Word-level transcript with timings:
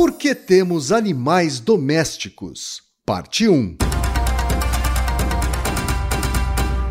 Por 0.00 0.12
que 0.12 0.34
temos 0.34 0.92
animais 0.92 1.60
domésticos? 1.60 2.80
Parte 3.04 3.46
1. 3.46 3.76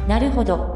Naruhodo. 0.07 0.75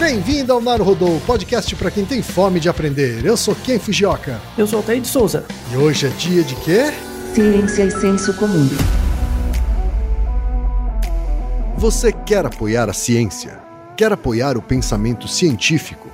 Bem-vindo 0.00 0.52
ao 0.52 0.60
Naruhodô, 0.60 1.20
podcast 1.24 1.76
para 1.76 1.92
quem 1.92 2.04
tem 2.04 2.22
fome 2.22 2.58
de 2.58 2.68
aprender. 2.68 3.24
Eu 3.24 3.36
sou 3.36 3.54
Ken 3.54 3.78
Fujioka. 3.78 4.40
Eu 4.58 4.66
sou 4.66 4.80
o 4.80 4.82
Altair 4.82 5.00
de 5.00 5.06
Souza. 5.06 5.46
E 5.72 5.76
hoje 5.76 6.08
é 6.08 6.10
dia 6.10 6.42
de 6.42 6.56
quê? 6.56 6.92
Ciência 7.36 7.84
e 7.84 7.90
senso 7.92 8.34
comum. 8.34 8.68
Você 11.76 12.10
quer 12.10 12.44
apoiar 12.44 12.90
a 12.90 12.92
ciência? 12.92 13.62
Quer 13.96 14.12
apoiar 14.12 14.56
o 14.56 14.62
pensamento 14.62 15.28
científico? 15.28 16.13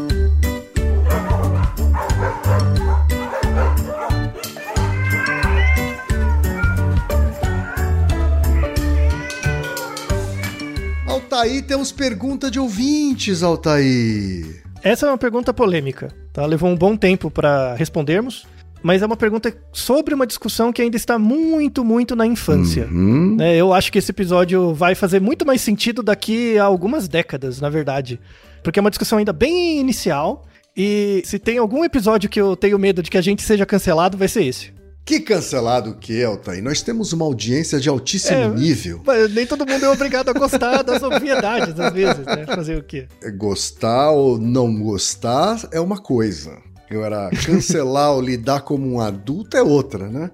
Altair, 11.41 11.63
temos 11.63 11.91
pergunta 11.91 12.51
de 12.51 12.59
ouvintes, 12.59 13.41
Altair. 13.41 14.61
Essa 14.83 15.07
é 15.07 15.09
uma 15.09 15.17
pergunta 15.17 15.51
polêmica, 15.51 16.09
tá? 16.31 16.45
Levou 16.45 16.69
um 16.69 16.75
bom 16.75 16.95
tempo 16.95 17.31
para 17.31 17.73
respondermos, 17.73 18.45
mas 18.83 19.01
é 19.01 19.07
uma 19.07 19.17
pergunta 19.17 19.51
sobre 19.71 20.13
uma 20.13 20.27
discussão 20.27 20.71
que 20.71 20.83
ainda 20.83 20.95
está 20.95 21.17
muito, 21.17 21.83
muito 21.83 22.15
na 22.15 22.27
infância. 22.27 22.87
Uhum. 22.91 23.37
né? 23.37 23.55
Eu 23.55 23.73
acho 23.73 23.91
que 23.91 23.97
esse 23.97 24.11
episódio 24.11 24.71
vai 24.75 24.93
fazer 24.93 25.19
muito 25.19 25.43
mais 25.43 25.61
sentido 25.61 26.03
daqui 26.03 26.59
a 26.59 26.63
algumas 26.63 27.07
décadas, 27.07 27.59
na 27.59 27.69
verdade. 27.69 28.19
Porque 28.63 28.77
é 28.77 28.81
uma 28.81 28.91
discussão 28.91 29.17
ainda 29.17 29.33
bem 29.33 29.79
inicial. 29.79 30.45
E 30.77 31.23
se 31.25 31.39
tem 31.39 31.57
algum 31.57 31.83
episódio 31.83 32.29
que 32.29 32.39
eu 32.39 32.55
tenho 32.55 32.77
medo 32.77 33.01
de 33.01 33.09
que 33.09 33.17
a 33.17 33.21
gente 33.21 33.41
seja 33.41 33.65
cancelado, 33.65 34.15
vai 34.15 34.27
ser 34.27 34.43
esse. 34.43 34.71
Que 35.03 35.19
cancelado 35.19 35.95
que 35.95 36.21
é, 36.21 36.25
Altair? 36.25 36.63
Nós 36.63 36.81
temos 36.81 37.11
uma 37.11 37.25
audiência 37.25 37.79
de 37.79 37.89
altíssimo 37.89 38.37
É. 38.37 38.47
nível. 38.49 39.01
Mas 39.05 39.33
nem 39.33 39.45
todo 39.45 39.65
mundo 39.65 39.83
é 39.83 39.89
obrigado 39.89 40.29
a 40.29 40.33
gostar 40.33 40.83
das 40.83 41.01
obviedades, 41.03 41.77
às 41.79 41.91
vezes, 41.93 42.25
né? 42.25 42.45
Fazer 42.45 42.77
o 42.77 42.83
quê? 42.83 43.07
Gostar 43.37 44.11
ou 44.11 44.37
não 44.37 44.79
gostar 44.79 45.67
é 45.71 45.79
uma 45.79 45.97
coisa. 45.97 46.57
Agora, 46.89 47.29
cancelar 47.45 48.11
ou 48.13 48.21
lidar 48.21 48.61
como 48.61 48.85
um 48.87 48.99
adulto 48.99 49.57
é 49.57 49.61
outra, 49.63 50.07
né? 50.09 50.29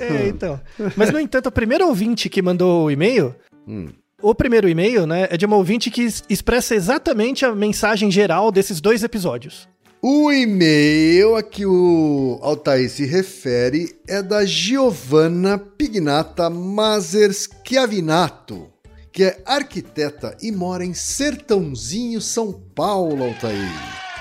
É, 0.00 0.28
então. 0.28 0.60
Mas, 0.96 1.10
no 1.10 1.18
entanto, 1.20 1.48
a 1.48 1.52
primeira 1.52 1.84
ouvinte 1.86 2.28
que 2.28 2.40
mandou 2.42 2.86
o 2.86 2.90
e-mail, 2.90 3.34
Hum. 3.68 3.88
o 4.22 4.34
primeiro 4.34 4.68
e-mail, 4.68 5.06
né, 5.06 5.26
é 5.30 5.36
de 5.36 5.44
uma 5.44 5.56
ouvinte 5.56 5.90
que 5.90 6.02
es- 6.02 6.22
expressa 6.30 6.74
exatamente 6.74 7.44
a 7.44 7.54
mensagem 7.54 8.10
geral 8.10 8.50
desses 8.52 8.80
dois 8.80 9.02
episódios. 9.02 9.68
O 10.02 10.30
e-mail 10.30 11.36
a 11.36 11.42
que 11.42 11.64
o 11.64 12.38
Altair 12.42 12.88
se 12.90 13.06
refere 13.06 13.98
é 14.06 14.22
da 14.22 14.44
Giovanna 14.44 15.58
Pignata 15.58 16.50
Mazer 16.50 17.32
Schiavinato, 17.32 18.68
que 19.10 19.24
é 19.24 19.42
arquiteta 19.46 20.36
e 20.42 20.52
mora 20.52 20.84
em 20.84 20.92
Sertãozinho, 20.92 22.20
São 22.20 22.52
Paulo, 22.52 23.24
Altair. 23.24 23.72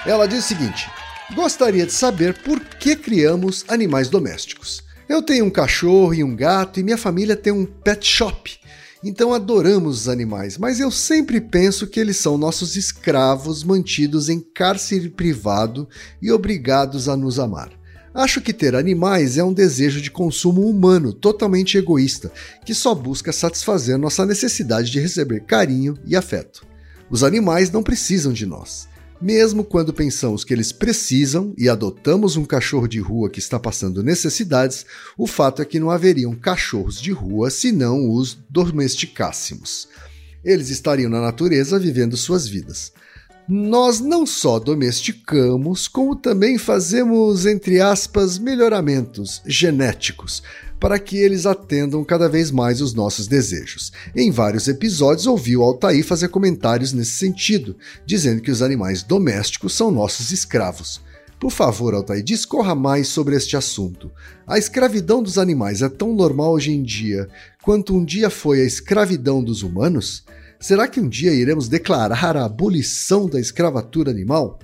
Ela 0.06 0.28
diz 0.28 0.46
o 0.46 0.48
seguinte: 0.48 0.90
Gostaria 1.36 1.86
de 1.86 1.92
saber 1.92 2.42
por 2.42 2.60
que 2.62 2.96
criamos 2.96 3.66
animais 3.68 4.08
domésticos. 4.08 4.82
Eu 5.10 5.22
tenho 5.22 5.46
um 5.46 5.52
cachorro 5.52 6.14
e 6.14 6.24
um 6.24 6.36
gato 6.36 6.80
e 6.80 6.84
minha 6.84 6.98
família 6.98 7.36
tem 7.36 7.52
um 7.52 7.66
pet 7.66 8.08
shop. 8.08 8.60
Então 9.08 9.36
adoramos 9.36 10.00
os 10.00 10.10
animais, 10.10 10.58
mas 10.58 10.80
eu 10.80 10.90
sempre 10.90 11.40
penso 11.40 11.86
que 11.86 12.00
eles 12.00 12.18
são 12.18 12.40
nossos 12.40 12.76
escravos 12.76 13.64
mantidos 13.64 14.30
em 14.30 14.40
cárcere 14.40 15.12
privado 15.12 15.88
e 16.20 16.32
obrigados 16.32 17.08
a 17.08 17.16
nos 17.16 17.38
amar. 17.38 17.70
Acho 18.16 18.42
que 18.42 18.52
ter 18.52 18.74
animais 18.74 19.38
é 19.38 19.44
um 19.44 19.54
desejo 19.54 20.02
de 20.02 20.10
consumo 20.10 20.68
humano 20.68 21.14
totalmente 21.14 21.78
egoísta, 21.78 22.32
que 22.66 22.74
só 22.74 22.96
busca 22.96 23.32
satisfazer 23.32 23.96
nossa 23.96 24.26
necessidade 24.26 24.90
de 24.90 25.00
receber 25.00 25.42
carinho 25.42 25.96
e 26.04 26.16
afeto. 26.16 26.66
Os 27.08 27.24
animais 27.24 27.70
não 27.70 27.84
precisam 27.84 28.34
de 28.34 28.48
nós. 28.48 28.88
Mesmo 29.22 29.64
quando 29.64 29.94
pensamos 29.94 30.44
que 30.44 30.54
eles 30.54 30.72
precisam 30.72 31.54
e 31.58 31.70
adotamos 31.70 32.36
um 32.36 32.44
cachorro 32.44 32.88
de 32.88 33.00
rua 33.00 33.30
que 33.30 33.40
está 33.40 33.58
passando 33.58 34.04
necessidades, 34.04 34.86
o 35.18 35.26
fato 35.26 35.62
é 35.62 35.66
que 35.66 35.80
não 35.80 35.90
haveriam 35.90 36.36
cachorros 36.36 37.02
de 37.02 37.12
rua 37.12 37.50
se 37.50 37.72
não 37.72 38.10
os 38.12 38.38
domesticássemos. 38.50 39.88
Eles 40.44 40.70
estariam 40.70 41.10
na 41.10 41.22
natureza 41.22 41.80
vivendo 41.80 42.18
suas 42.18 42.48
vidas. 42.48 42.92
Nós 43.48 44.00
não 44.00 44.26
só 44.26 44.60
domesticamos, 44.60 45.88
como 45.88 46.16
também 46.16 46.58
fazemos, 46.58 47.46
entre 47.46 47.80
aspas, 47.80 48.40
melhoramentos 48.40 49.42
genéticos 49.46 50.42
para 50.80 51.00
que 51.00 51.18
eles 51.18 51.46
atendam 51.46 52.04
cada 52.04 52.28
vez 52.28 52.52
mais 52.52 52.82
os 52.82 52.94
nossos 52.94 53.28
desejos. 53.28 53.92
Em 54.16 54.32
vários 54.32 54.68
episódios 54.68 55.26
ouvi 55.26 55.56
o 55.56 55.64
Altair 55.64 56.04
fazer 56.04 56.30
comentários 56.30 56.94
nesse 56.94 57.12
sentido, 57.12 57.76
dizendo 58.06 58.42
que 58.42 58.52
os 58.52 58.62
animais 58.62 59.04
domésticos 59.04 59.74
são 59.74 59.92
nossos 59.92 60.32
escravos. 60.32 61.02
Por 61.40 61.52
favor, 61.52 61.94
Altair, 61.94 62.24
discorra 62.24 62.74
mais 62.74 63.08
sobre 63.08 63.36
este 63.36 63.58
assunto. 63.58 64.12
A 64.48 64.58
escravidão 64.58 65.22
dos 65.22 65.38
animais 65.38 65.82
é 65.82 65.90
tão 65.90 66.14
normal 66.16 66.54
hoje 66.54 66.72
em 66.72 66.82
dia 66.82 67.28
quanto 67.62 67.96
um 67.96 68.06
dia 68.06 68.30
foi 68.30 68.62
a 68.62 68.66
escravidão 68.66 69.44
dos 69.44 69.64
humanos? 69.64 70.24
Será 70.60 70.88
que 70.88 71.00
um 71.00 71.10
dia 71.10 71.34
iremos 71.34 71.68
declarar 71.68 72.38
a 72.38 72.46
abolição 72.46 73.28
da 73.28 73.40
escravatura 73.40 74.10
animal? 74.10 74.60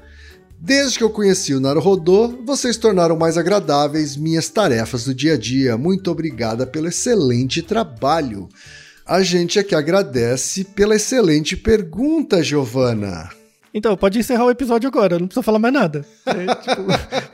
Desde 0.64 1.00
que 1.00 1.04
eu 1.04 1.10
conheci 1.10 1.56
o 1.56 1.60
Naruhodô, 1.60 2.28
vocês 2.46 2.78
tornaram 2.78 3.18
mais 3.18 3.36
agradáveis 3.36 4.16
minhas 4.16 4.48
tarefas 4.48 5.06
do 5.06 5.16
dia 5.16 5.34
a 5.34 5.38
dia. 5.38 5.76
Muito 5.76 6.12
obrigada 6.12 6.68
pelo 6.68 6.88
excelente 6.88 7.64
trabalho. 7.64 8.48
A 9.04 9.24
gente 9.24 9.58
é 9.58 9.64
que 9.64 9.74
agradece 9.74 10.64
pela 10.64 10.96
excelente 10.96 11.58
pergunta, 11.58 12.44
Giovana. 12.44 13.32
Então, 13.74 13.98
pode 13.98 14.20
encerrar 14.20 14.46
o 14.46 14.52
episódio 14.52 14.88
agora, 14.88 15.18
não 15.18 15.26
precisa 15.26 15.42
falar 15.42 15.58
mais 15.58 15.74
nada. 15.74 16.06
É, 16.28 16.56
tipo, 16.56 16.84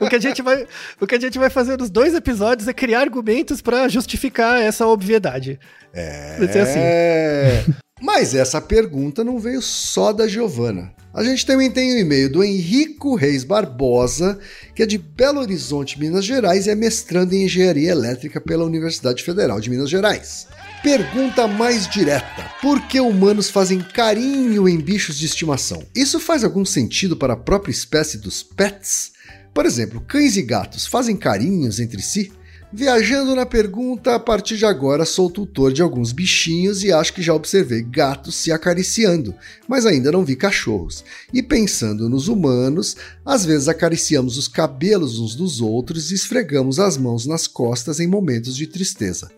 o, 0.06 0.08
que 0.08 0.16
a 0.16 0.20
gente 0.20 0.40
vai, 0.40 0.66
o 0.98 1.06
que 1.06 1.14
a 1.14 1.20
gente 1.20 1.38
vai 1.38 1.50
fazer 1.50 1.76
nos 1.76 1.90
dois 1.90 2.14
episódios 2.14 2.66
é 2.66 2.72
criar 2.72 3.00
argumentos 3.00 3.60
para 3.60 3.88
justificar 3.88 4.62
essa 4.62 4.86
obviedade. 4.86 5.60
É. 5.92 6.38
Assim. 6.62 7.74
Mas 8.00 8.34
essa 8.34 8.58
pergunta 8.58 9.22
não 9.22 9.38
veio 9.38 9.60
só 9.60 10.14
da 10.14 10.26
Giovana. 10.26 10.94
A 11.18 11.24
gente 11.24 11.44
também 11.44 11.68
tem 11.68 11.90
o 11.90 11.96
um 11.96 11.98
e-mail 11.98 12.30
do 12.30 12.44
Henrico 12.44 13.16
Reis 13.16 13.42
Barbosa, 13.42 14.38
que 14.72 14.84
é 14.84 14.86
de 14.86 14.96
Belo 14.96 15.40
Horizonte, 15.40 15.98
Minas 15.98 16.24
Gerais, 16.24 16.68
e 16.68 16.70
é 16.70 16.76
mestrando 16.76 17.34
em 17.34 17.42
engenharia 17.42 17.90
elétrica 17.90 18.40
pela 18.40 18.64
Universidade 18.64 19.24
Federal 19.24 19.58
de 19.58 19.68
Minas 19.68 19.90
Gerais. 19.90 20.46
Pergunta 20.80 21.48
mais 21.48 21.88
direta: 21.88 22.48
Por 22.62 22.80
que 22.82 23.00
humanos 23.00 23.50
fazem 23.50 23.80
carinho 23.80 24.68
em 24.68 24.78
bichos 24.78 25.18
de 25.18 25.26
estimação? 25.26 25.82
Isso 25.92 26.20
faz 26.20 26.44
algum 26.44 26.64
sentido 26.64 27.16
para 27.16 27.32
a 27.32 27.36
própria 27.36 27.72
espécie 27.72 28.16
dos 28.16 28.44
pets? 28.44 29.10
Por 29.52 29.66
exemplo, 29.66 30.00
cães 30.06 30.36
e 30.36 30.42
gatos 30.42 30.86
fazem 30.86 31.16
carinhos 31.16 31.80
entre 31.80 32.00
si? 32.00 32.30
Viajando 32.70 33.34
na 33.34 33.46
pergunta, 33.46 34.14
a 34.14 34.20
partir 34.20 34.58
de 34.58 34.66
agora 34.66 35.06
sou 35.06 35.30
tutor 35.30 35.72
de 35.72 35.80
alguns 35.80 36.12
bichinhos 36.12 36.84
e 36.84 36.92
acho 36.92 37.14
que 37.14 37.22
já 37.22 37.32
observei 37.32 37.80
gatos 37.82 38.34
se 38.34 38.52
acariciando, 38.52 39.34
mas 39.66 39.86
ainda 39.86 40.12
não 40.12 40.22
vi 40.22 40.36
cachorros. 40.36 41.02
E 41.32 41.42
pensando 41.42 42.10
nos 42.10 42.28
humanos, 42.28 42.94
às 43.24 43.42
vezes 43.46 43.68
acariciamos 43.68 44.36
os 44.36 44.48
cabelos 44.48 45.18
uns 45.18 45.34
dos 45.34 45.62
outros 45.62 46.10
e 46.10 46.14
esfregamos 46.14 46.78
as 46.78 46.98
mãos 46.98 47.24
nas 47.24 47.46
costas 47.46 48.00
em 48.00 48.06
momentos 48.06 48.54
de 48.54 48.66
tristeza. 48.66 49.30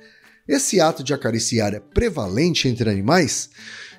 Esse 0.48 0.80
ato 0.80 1.04
de 1.04 1.14
acariciar 1.14 1.72
é 1.72 1.78
prevalente 1.78 2.66
entre 2.66 2.90
animais? 2.90 3.48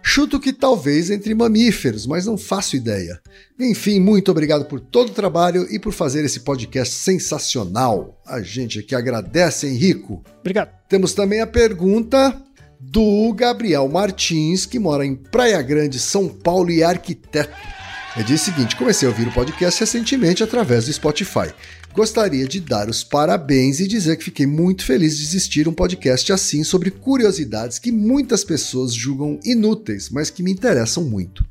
Chuto 0.03 0.39
que 0.39 0.51
talvez 0.51 1.09
entre 1.09 1.33
mamíferos, 1.36 2.06
mas 2.06 2.25
não 2.25 2.38
faço 2.38 2.75
ideia. 2.75 3.19
Enfim, 3.59 4.00
muito 4.00 4.31
obrigado 4.31 4.65
por 4.65 4.80
todo 4.80 5.09
o 5.09 5.13
trabalho 5.13 5.68
e 5.69 5.80
por 5.80 5.94
fazer 5.94 6.25
esse 6.25 6.39
podcast 6.42 6.94
sensacional. 6.95 8.19
A 8.25 8.42
gente 8.42 8.80
aqui 8.80 8.95
agradece, 8.95 9.68
Henrico. 9.68 10.24
Obrigado. 10.39 10.71
Temos 10.89 11.13
também 11.13 11.42
a 11.42 11.48
pergunta 11.48 12.36
do 12.80 13.31
Gabriel 13.33 13.88
Martins, 13.88 14.65
que 14.65 14.80
mora 14.80 15.06
em 15.06 15.15
Praia 15.15 15.62
Grande, 15.62 16.00
São 16.00 16.27
Paulo 16.27 16.71
e 16.71 16.81
é 16.81 16.86
arquiteto. 16.86 17.56
Ele 18.15 18.25
diz 18.25 18.42
o 18.42 18.45
seguinte: 18.45 18.75
comecei 18.75 19.07
a 19.07 19.12
ouvir 19.12 19.27
o 19.27 19.33
podcast 19.33 19.80
recentemente 19.80 20.44
através 20.44 20.86
do 20.86 20.94
Spotify. 20.94 21.54
Gostaria 21.93 22.47
de 22.47 22.61
dar 22.61 22.89
os 22.89 23.03
parabéns 23.03 23.81
e 23.81 23.88
dizer 23.88 24.15
que 24.15 24.23
fiquei 24.23 24.47
muito 24.47 24.85
feliz 24.85 25.17
de 25.17 25.25
existir 25.25 25.67
um 25.67 25.73
podcast 25.73 26.31
assim 26.31 26.63
sobre 26.63 26.89
curiosidades 26.89 27.79
que 27.79 27.91
muitas 27.91 28.45
pessoas 28.45 28.93
julgam 28.93 29.38
inúteis, 29.43 30.09
mas 30.09 30.29
que 30.29 30.41
me 30.41 30.51
interessam 30.51 31.03
muito. 31.03 31.45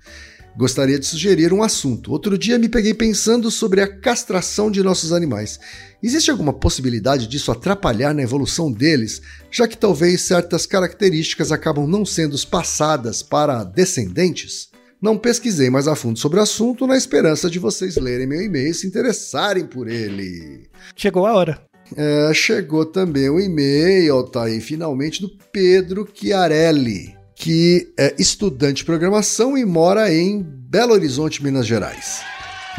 Gostaria 0.56 0.98
de 0.98 1.06
sugerir 1.06 1.52
um 1.52 1.62
assunto. 1.62 2.10
Outro 2.10 2.38
dia 2.38 2.58
me 2.58 2.70
peguei 2.70 2.94
pensando 2.94 3.50
sobre 3.50 3.82
a 3.82 3.87
castração 4.00 4.70
de 4.70 4.82
nossos 4.82 5.12
animais. 5.12 5.60
Existe 6.02 6.31
alguma 6.31 6.54
possibilidade 6.54 7.26
disso 7.26 7.52
atrapalhar 7.52 8.14
na 8.14 8.22
evolução 8.22 8.72
deles, 8.72 9.20
já 9.50 9.69
que 9.69 9.76
talvez 9.76 10.22
certas 10.22 10.64
características 10.64 11.52
acabam 11.52 11.86
não 11.86 12.06
sendo 12.06 12.36
passadas 12.46 13.22
para 13.22 13.62
descendentes? 13.62 14.69
Não 15.00 15.17
pesquisei 15.17 15.70
mais 15.70 15.88
a 15.88 15.97
fundo 15.97 16.19
sobre 16.19 16.38
o 16.38 16.43
assunto 16.43 16.87
na 16.87 16.94
esperança 16.94 17.49
de 17.49 17.58
vocês 17.58 17.97
lerem 17.97 18.26
meu 18.26 18.43
e-mail 18.43 18.70
e 18.70 18.75
se 18.75 18.87
interessarem 18.87 19.64
por 19.64 19.88
ele. 19.88 20.69
Chegou 20.94 21.26
a 21.26 21.35
hora. 21.35 21.62
É, 21.97 22.31
chegou 22.35 22.85
também 22.85 23.31
o 23.31 23.41
e-mail, 23.41 24.23
tá 24.25 24.44
aí, 24.44 24.61
finalmente, 24.61 25.23
do 25.23 25.31
Pedro 25.50 26.06
Chiarelli, 26.12 27.17
que 27.35 27.93
é 27.99 28.14
estudante 28.19 28.79
de 28.79 28.85
programação 28.85 29.56
e 29.56 29.64
mora 29.64 30.12
em 30.12 30.43
Belo 30.43 30.93
Horizonte, 30.93 31.43
Minas 31.43 31.67
Gerais. 31.67 32.20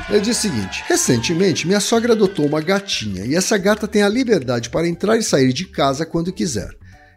Ele 0.07 0.21
diz 0.21 0.38
o 0.38 0.41
seguinte: 0.41 0.83
recentemente 0.88 1.65
minha 1.67 1.79
sogra 1.79 2.13
adotou 2.13 2.45
uma 2.45 2.62
gatinha 2.62 3.25
e 3.25 3.35
essa 3.35 3.57
gata 3.57 3.88
tem 3.88 4.03
a 4.03 4.09
liberdade 4.09 4.69
para 4.69 4.88
entrar 4.88 5.17
e 5.17 5.24
sair 5.24 5.51
de 5.51 5.65
casa 5.65 6.06
quando 6.06 6.31
quiser 6.31 6.69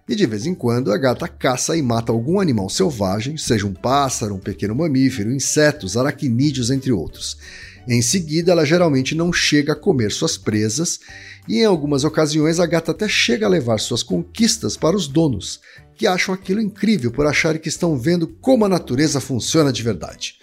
e 0.09 0.15
de 0.15 0.27
vez 0.27 0.45
em 0.47 0.55
quando 0.55 0.93
a 0.93 0.99
gata 0.99 1.27
caça 1.27 1.77
e 1.77 1.83
mata 1.83 2.13
algum 2.13 2.39
animal 2.39 2.69
selvagem, 2.69 3.37
seja 3.37 3.67
um 3.67 3.73
pássaro, 3.73 4.35
um 4.35 4.39
pequeno 4.39 4.75
mamífero, 4.75 5.33
insetos, 5.33 5.97
aracnídeos, 5.97 6.71
entre 6.71 6.93
outros. 6.93 7.39
Em 7.87 8.01
seguida, 8.01 8.53
ela 8.53 8.65
geralmente 8.65 9.15
não 9.15 9.33
chega 9.33 9.73
a 9.73 9.77
comer 9.77 10.11
suas 10.11 10.37
presas, 10.37 11.01
e 11.47 11.59
em 11.59 11.65
algumas 11.65 12.05
ocasiões 12.05 12.59
a 12.59 12.67
gata 12.67 12.93
até 12.93 13.07
chega 13.07 13.47
a 13.47 13.49
levar 13.49 13.79
suas 13.79 14.03
conquistas 14.03 14.77
para 14.77 14.97
os 14.97 15.07
donos, 15.07 15.61
que 15.95 16.07
acham 16.07 16.35
aquilo 16.35 16.61
incrível 16.61 17.11
por 17.11 17.27
acharem 17.27 17.61
que 17.61 17.69
estão 17.69 17.97
vendo 17.97 18.27
como 18.27 18.65
a 18.65 18.69
natureza 18.69 19.21
funciona 19.21 19.73
de 19.73 19.83
verdade. 19.83 20.39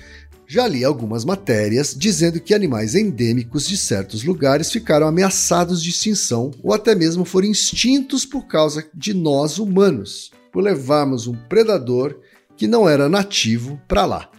Já 0.53 0.67
li 0.67 0.83
algumas 0.83 1.23
matérias 1.23 1.95
dizendo 1.97 2.41
que 2.41 2.53
animais 2.53 2.93
endêmicos 2.93 3.65
de 3.65 3.77
certos 3.77 4.25
lugares 4.25 4.69
ficaram 4.69 5.07
ameaçados 5.07 5.81
de 5.81 5.91
extinção 5.91 6.51
ou 6.61 6.73
até 6.73 6.93
mesmo 6.93 7.23
foram 7.23 7.47
extintos 7.47 8.25
por 8.25 8.45
causa 8.47 8.85
de 8.93 9.13
nós 9.13 9.59
humanos, 9.59 10.29
por 10.51 10.61
levarmos 10.61 11.25
um 11.25 11.33
predador 11.47 12.19
que 12.57 12.67
não 12.67 12.89
era 12.89 13.07
nativo 13.07 13.79
para 13.87 14.05
lá. 14.05 14.29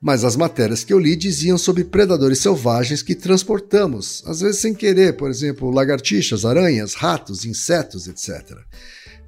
Mas 0.00 0.22
as 0.22 0.36
matérias 0.36 0.84
que 0.84 0.92
eu 0.92 0.98
li 1.00 1.16
diziam 1.16 1.58
sobre 1.58 1.82
predadores 1.82 2.38
selvagens 2.38 3.02
que 3.02 3.16
transportamos, 3.16 4.22
às 4.28 4.38
vezes 4.38 4.60
sem 4.60 4.72
querer, 4.72 5.16
por 5.16 5.28
exemplo, 5.28 5.72
lagartixas, 5.72 6.44
aranhas, 6.44 6.94
ratos, 6.94 7.44
insetos, 7.44 8.06
etc. 8.06 8.56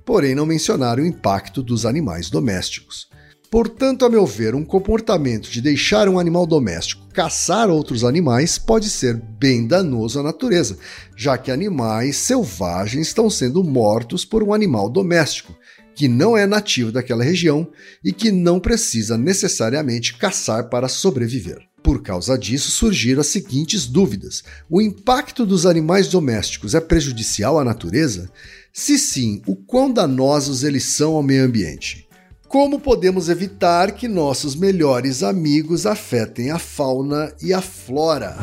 Porém, 0.06 0.36
não 0.36 0.46
mencionaram 0.46 1.02
o 1.02 1.06
impacto 1.06 1.60
dos 1.60 1.84
animais 1.84 2.30
domésticos. 2.30 3.09
Portanto, 3.50 4.04
a 4.04 4.08
meu 4.08 4.24
ver, 4.24 4.54
um 4.54 4.64
comportamento 4.64 5.50
de 5.50 5.60
deixar 5.60 6.08
um 6.08 6.20
animal 6.20 6.46
doméstico 6.46 7.08
caçar 7.12 7.68
outros 7.68 8.04
animais 8.04 8.56
pode 8.56 8.88
ser 8.88 9.16
bem 9.16 9.66
danoso 9.66 10.20
à 10.20 10.22
natureza, 10.22 10.78
já 11.16 11.36
que 11.36 11.50
animais 11.50 12.16
selvagens 12.16 13.08
estão 13.08 13.28
sendo 13.28 13.64
mortos 13.64 14.24
por 14.24 14.44
um 14.44 14.54
animal 14.54 14.88
doméstico, 14.88 15.56
que 15.96 16.06
não 16.06 16.36
é 16.36 16.46
nativo 16.46 16.92
daquela 16.92 17.24
região 17.24 17.68
e 18.04 18.12
que 18.12 18.30
não 18.30 18.60
precisa 18.60 19.18
necessariamente 19.18 20.16
caçar 20.16 20.68
para 20.70 20.86
sobreviver. 20.86 21.58
Por 21.82 22.02
causa 22.02 22.38
disso, 22.38 22.70
surgiram 22.70 23.20
as 23.20 23.26
seguintes 23.26 23.84
dúvidas: 23.86 24.44
o 24.68 24.80
impacto 24.80 25.44
dos 25.44 25.66
animais 25.66 26.08
domésticos 26.08 26.74
é 26.74 26.80
prejudicial 26.80 27.58
à 27.58 27.64
natureza? 27.64 28.30
Se 28.72 28.96
sim, 28.96 29.42
o 29.44 29.56
quão 29.56 29.92
danosos 29.92 30.62
eles 30.62 30.84
são 30.84 31.16
ao 31.16 31.22
meio 31.22 31.44
ambiente? 31.44 32.08
Como 32.50 32.80
podemos 32.80 33.28
evitar 33.28 33.92
que 33.92 34.08
nossos 34.08 34.56
melhores 34.56 35.22
amigos 35.22 35.86
afetem 35.86 36.50
a 36.50 36.58
fauna 36.58 37.32
e 37.40 37.54
a 37.54 37.60
flora? 37.60 38.36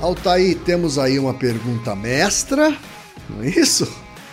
Altaí, 0.00 0.54
temos 0.54 0.98
aí 0.98 1.18
uma 1.18 1.34
pergunta 1.34 1.94
mestra, 1.94 2.74
não 3.28 3.42
é 3.42 3.50
isso? 3.50 3.86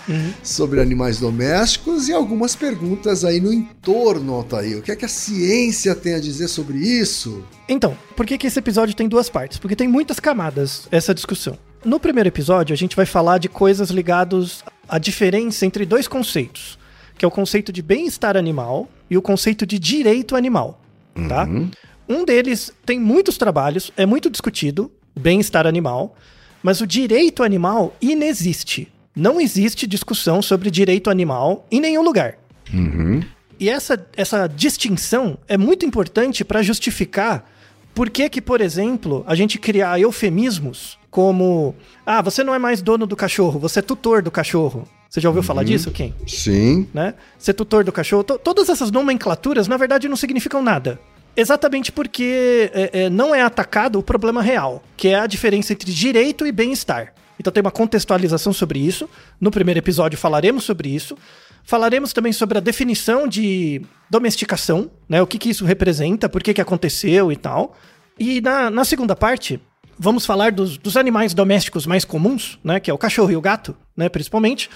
Uhum. 0.08 0.34
Sobre 0.42 0.82
animais 0.82 1.20
domésticos 1.20 2.08
e 2.08 2.14
algumas 2.14 2.56
perguntas 2.56 3.26
aí 3.26 3.40
no 3.42 3.52
entorno, 3.52 4.34
Altair. 4.34 4.78
O 4.78 4.82
que 4.82 4.92
é 4.92 4.96
que 4.96 5.06
a 5.06 5.10
ciência 5.10 5.94
tem 5.94 6.16
a 6.16 6.20
dizer 6.20 6.48
sobre 6.48 6.78
isso? 6.78 7.44
Então, 7.68 7.98
por 8.16 8.26
que, 8.26 8.38
que 8.38 8.48
esse 8.48 8.60
episódio 8.60 8.96
tem 8.96 9.08
duas 9.08 9.30
partes? 9.30 9.58
Porque 9.58 9.76
tem 9.76 9.88
muitas 9.88 10.20
camadas 10.20 10.88
essa 10.92 11.14
discussão. 11.14 11.58
No 11.84 12.00
primeiro 12.00 12.28
episódio, 12.30 12.74
a 12.74 12.78
gente 12.78 12.96
vai 12.96 13.06
falar 13.06 13.38
de 13.38 13.48
coisas 13.48 13.90
ligadas 13.90 14.64
à 14.88 14.98
diferença 14.98 15.66
entre 15.66 15.86
dois 15.86 16.08
conceitos, 16.08 16.78
que 17.18 17.24
é 17.24 17.28
o 17.28 17.32
conceito 17.32 17.72
de 17.72 17.82
bem-estar 17.82 18.36
animal 18.36 18.90
e 19.10 19.18
o 19.18 19.22
conceito 19.22 19.66
de 19.66 19.78
direito 19.78 20.36
animal, 20.36 20.82
tá? 21.28 21.46
Uhum. 21.46 21.70
Um 22.10 22.26
deles 22.26 22.72
tem 22.86 23.00
muitos 23.00 23.38
trabalhos, 23.38 23.92
é 23.98 24.06
muito 24.06 24.30
discutido, 24.30 24.92
bem-estar 25.18 25.68
animal, 25.68 26.16
mas 26.64 26.82
o 26.82 26.88
direito 26.88 27.44
animal 27.44 27.96
inexiste. 28.02 28.92
Não 29.18 29.42
existe 29.42 29.88
discussão 29.88 30.42
sobre 30.44 30.70
direito 30.70 31.10
animal 31.10 31.66
em 31.72 31.82
nenhum 31.82 32.04
lugar. 32.04 32.38
Uhum. 32.72 33.24
E 33.60 33.68
essa, 33.68 34.06
essa 34.16 34.48
distinção 34.48 35.40
é 35.48 35.58
muito 35.58 35.86
importante 35.86 36.46
para 36.46 36.62
justificar 36.62 37.50
por 37.96 38.12
que, 38.12 38.30
que, 38.30 38.40
por 38.40 38.62
exemplo, 38.62 39.24
a 39.26 39.34
gente 39.34 39.58
criar 39.58 40.00
eufemismos 40.00 41.00
como: 41.10 41.76
ah, 42.06 42.22
você 42.22 42.44
não 42.44 42.54
é 42.54 42.60
mais 42.60 42.80
dono 42.80 43.08
do 43.08 43.16
cachorro, 43.16 43.60
você 43.60 43.80
é 43.80 43.82
tutor 43.82 44.22
do 44.22 44.30
cachorro. 44.30 44.88
Você 45.10 45.20
já 45.20 45.30
ouviu 45.30 45.42
uhum. 45.42 45.48
falar 45.48 45.64
disso, 45.64 45.90
Ken? 45.90 46.14
Sim. 46.28 46.88
Né? 46.94 47.16
Ser 47.40 47.54
tutor 47.54 47.84
do 47.84 47.92
cachorro. 47.92 48.24
todas 48.24 48.70
essas 48.70 48.92
nomenclaturas, 48.92 49.68
na 49.68 49.78
verdade, 49.78 50.08
não 50.08 50.18
significam 50.18 50.62
nada. 50.62 51.00
Exatamente 51.36 51.92
porque 51.92 52.70
é, 52.74 53.04
é, 53.04 53.10
não 53.10 53.34
é 53.34 53.42
atacado 53.42 53.98
o 53.98 54.04
problema 54.04 54.42
real, 54.42 54.84
que 54.98 55.08
é 55.08 55.20
a 55.20 55.26
diferença 55.26 55.72
entre 55.72 55.92
direito 55.92 56.46
e 56.46 56.52
bem-estar. 56.52 57.14
Então 57.40 57.52
tem 57.52 57.62
uma 57.62 57.72
contextualização 57.72 58.52
sobre 58.52 58.80
isso. 58.80 59.10
No 59.40 59.52
primeiro 59.52 59.80
episódio 59.80 60.18
falaremos 60.18 60.64
sobre 60.64 60.90
isso. 60.90 61.18
Falaremos 61.64 62.14
também 62.14 62.32
sobre 62.32 62.58
a 62.58 62.62
definição 62.62 63.28
de 63.28 63.82
domesticação, 64.10 64.90
né? 65.08 65.22
O 65.22 65.28
que, 65.28 65.38
que 65.38 65.50
isso 65.50 65.66
representa, 65.66 66.30
por 66.30 66.42
que, 66.42 66.54
que 66.54 66.62
aconteceu 66.62 67.32
e 67.32 67.36
tal. 67.36 67.76
E 68.18 68.40
na, 68.42 68.70
na 68.70 68.86
segunda 68.86 69.16
parte, 69.16 69.60
vamos 70.00 70.26
falar 70.26 70.52
dos, 70.52 70.78
dos 70.78 70.96
animais 70.96 71.34
domésticos 71.34 71.86
mais 71.86 72.06
comuns, 72.06 72.58
né? 72.64 72.80
Que 72.80 72.90
é 72.90 72.94
o 72.94 72.98
cachorro 72.98 73.32
e 73.32 73.36
o 73.36 73.42
gato, 73.42 73.76
né? 73.96 74.08
Principalmente. 74.10 74.70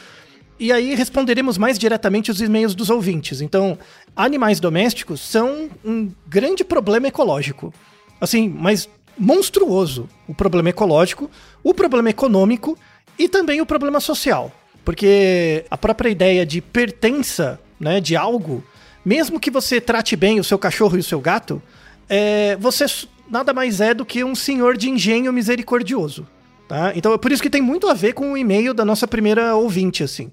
E 0.60 0.72
aí 0.72 0.94
responderemos 0.94 1.58
mais 1.58 1.80
diretamente 1.80 2.30
os 2.30 2.40
e-mails 2.40 2.76
dos 2.76 2.90
ouvintes. 2.90 3.42
Então, 3.42 3.80
animais 4.16 4.60
domésticos 4.60 5.20
são 5.20 5.70
um 5.84 6.12
grande 6.28 6.64
problema 6.64 7.08
ecológico. 7.08 7.74
Assim, 8.20 8.48
mas 8.48 8.88
monstruoso. 9.18 10.10
O 10.28 10.34
problema 10.34 10.70
ecológico, 10.70 11.30
o 11.64 11.74
problema 11.74 12.10
econômico 12.10 12.78
e 13.18 13.28
também 13.30 13.62
o 13.62 13.66
problema 13.66 14.00
social. 14.00 14.52
Porque 14.84 15.66
a 15.70 15.78
própria 15.78 16.10
ideia 16.10 16.46
de 16.46 16.62
pertença, 16.62 17.60
né, 17.80 18.00
de 18.00 18.16
algo, 18.16 18.64
mesmo 19.06 19.40
que 19.40 19.52
você 19.52 19.80
trate 19.80 20.16
bem 20.16 20.40
o 20.40 20.44
seu 20.44 20.58
cachorro 20.58 20.98
e 20.98 21.00
o 21.00 21.04
seu 21.04 21.20
gato, 21.20 21.62
é, 22.10 22.56
você 22.58 22.86
nada 23.30 23.54
mais 23.54 23.80
é 23.80 23.94
do 23.94 24.06
que 24.06 24.24
um 24.24 24.36
senhor 24.36 24.76
de 24.76 24.90
engenho 24.90 25.32
misericordioso. 25.32 26.28
Tá? 26.68 26.92
Então 26.96 27.14
é 27.14 27.18
por 27.18 27.32
isso 27.32 27.42
que 27.42 27.50
tem 27.50 27.62
muito 27.62 27.88
a 27.88 27.94
ver 27.94 28.14
com 28.14 28.34
o 28.34 28.38
e-mail 28.38 28.74
da 28.74 28.84
nossa 28.84 29.08
primeira 29.08 29.56
ouvinte, 29.56 30.04
assim. 30.04 30.32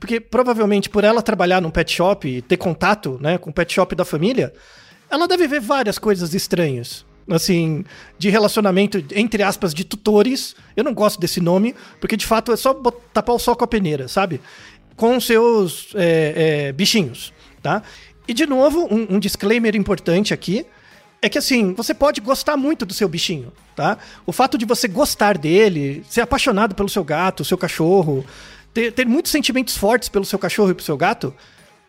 Porque 0.00 0.20
provavelmente 0.20 0.88
por 0.88 1.04
ela 1.04 1.20
trabalhar 1.20 1.60
num 1.60 1.70
pet 1.70 1.92
shop 1.92 2.28
e 2.28 2.40
ter 2.40 2.56
contato 2.56 3.18
né, 3.20 3.36
com 3.36 3.50
o 3.50 3.52
pet 3.52 3.72
shop 3.72 3.94
da 3.94 4.04
família, 4.04 4.52
ela 5.10 5.26
deve 5.26 5.46
ver 5.46 5.60
várias 5.60 5.98
coisas 5.98 6.34
estranhas. 6.34 7.04
Assim, 7.30 7.84
de 8.18 8.30
relacionamento, 8.30 9.04
entre 9.14 9.42
aspas, 9.42 9.74
de 9.74 9.84
tutores. 9.84 10.56
Eu 10.76 10.82
não 10.82 10.94
gosto 10.94 11.20
desse 11.20 11.40
nome, 11.40 11.74
porque 12.00 12.16
de 12.16 12.26
fato 12.26 12.52
é 12.52 12.56
só 12.56 12.72
tapar 13.12 13.34
o 13.34 13.38
sol 13.38 13.54
com 13.54 13.64
a 13.64 13.68
peneira, 13.68 14.08
sabe? 14.08 14.40
Com 14.96 15.20
seus 15.20 15.88
é, 15.94 16.68
é, 16.68 16.72
bichinhos, 16.72 17.32
tá? 17.62 17.82
E 18.26 18.32
de 18.32 18.46
novo, 18.46 18.86
um, 18.90 19.16
um 19.16 19.18
disclaimer 19.18 19.76
importante 19.76 20.32
aqui 20.32 20.66
é 21.20 21.28
que 21.28 21.38
assim, 21.38 21.74
você 21.74 21.92
pode 21.92 22.20
gostar 22.20 22.56
muito 22.56 22.86
do 22.86 22.94
seu 22.94 23.08
bichinho, 23.08 23.52
tá? 23.74 23.98
O 24.24 24.32
fato 24.32 24.56
de 24.56 24.64
você 24.64 24.86
gostar 24.86 25.36
dele, 25.36 26.04
ser 26.08 26.20
apaixonado 26.20 26.74
pelo 26.74 26.88
seu 26.88 27.02
gato, 27.02 27.44
seu 27.44 27.58
cachorro, 27.58 28.24
ter, 28.72 28.92
ter 28.92 29.06
muitos 29.06 29.32
sentimentos 29.32 29.76
fortes 29.76 30.08
pelo 30.08 30.24
seu 30.24 30.38
cachorro 30.38 30.70
e 30.70 30.74
pelo 30.74 30.84
seu 30.84 30.96
gato, 30.96 31.34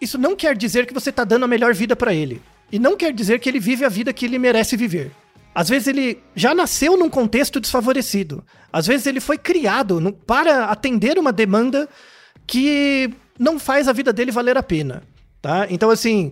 isso 0.02 0.18
não 0.18 0.36
quer 0.36 0.56
dizer 0.56 0.86
que 0.86 0.94
você 0.94 1.12
tá 1.12 1.24
dando 1.24 1.46
a 1.46 1.48
melhor 1.48 1.74
vida 1.74 1.96
para 1.96 2.14
ele. 2.14 2.42
E 2.72 2.80
não 2.80 2.96
quer 2.96 3.14
dizer 3.14 3.40
que 3.40 3.50
ele 3.50 3.60
vive 3.60 3.84
a 3.86 3.90
vida 3.90 4.14
que 4.14 4.26
ele 4.26 4.40
merece 4.40 4.78
viver. 4.78 5.12
Às 5.60 5.68
vezes 5.68 5.90
ele 5.90 6.24
já 6.34 6.56
nasceu 6.56 6.96
num 6.96 7.10
contexto 7.10 7.60
desfavorecido. 7.60 8.46
Às 8.72 8.88
vezes 8.88 9.06
ele 9.06 9.20
foi 9.20 9.38
criado 9.38 10.00
no, 10.00 10.14
para 10.14 10.68
atender 10.68 11.20
uma 11.20 11.34
demanda 11.34 11.90
que 12.48 13.14
não 13.38 13.60
faz 13.60 13.90
a 13.90 13.92
vida 13.92 14.14
dele 14.14 14.32
valer 14.32 14.58
a 14.58 14.64
pena, 14.64 15.04
tá? 15.42 15.68
Então 15.70 15.90
assim, 15.90 16.32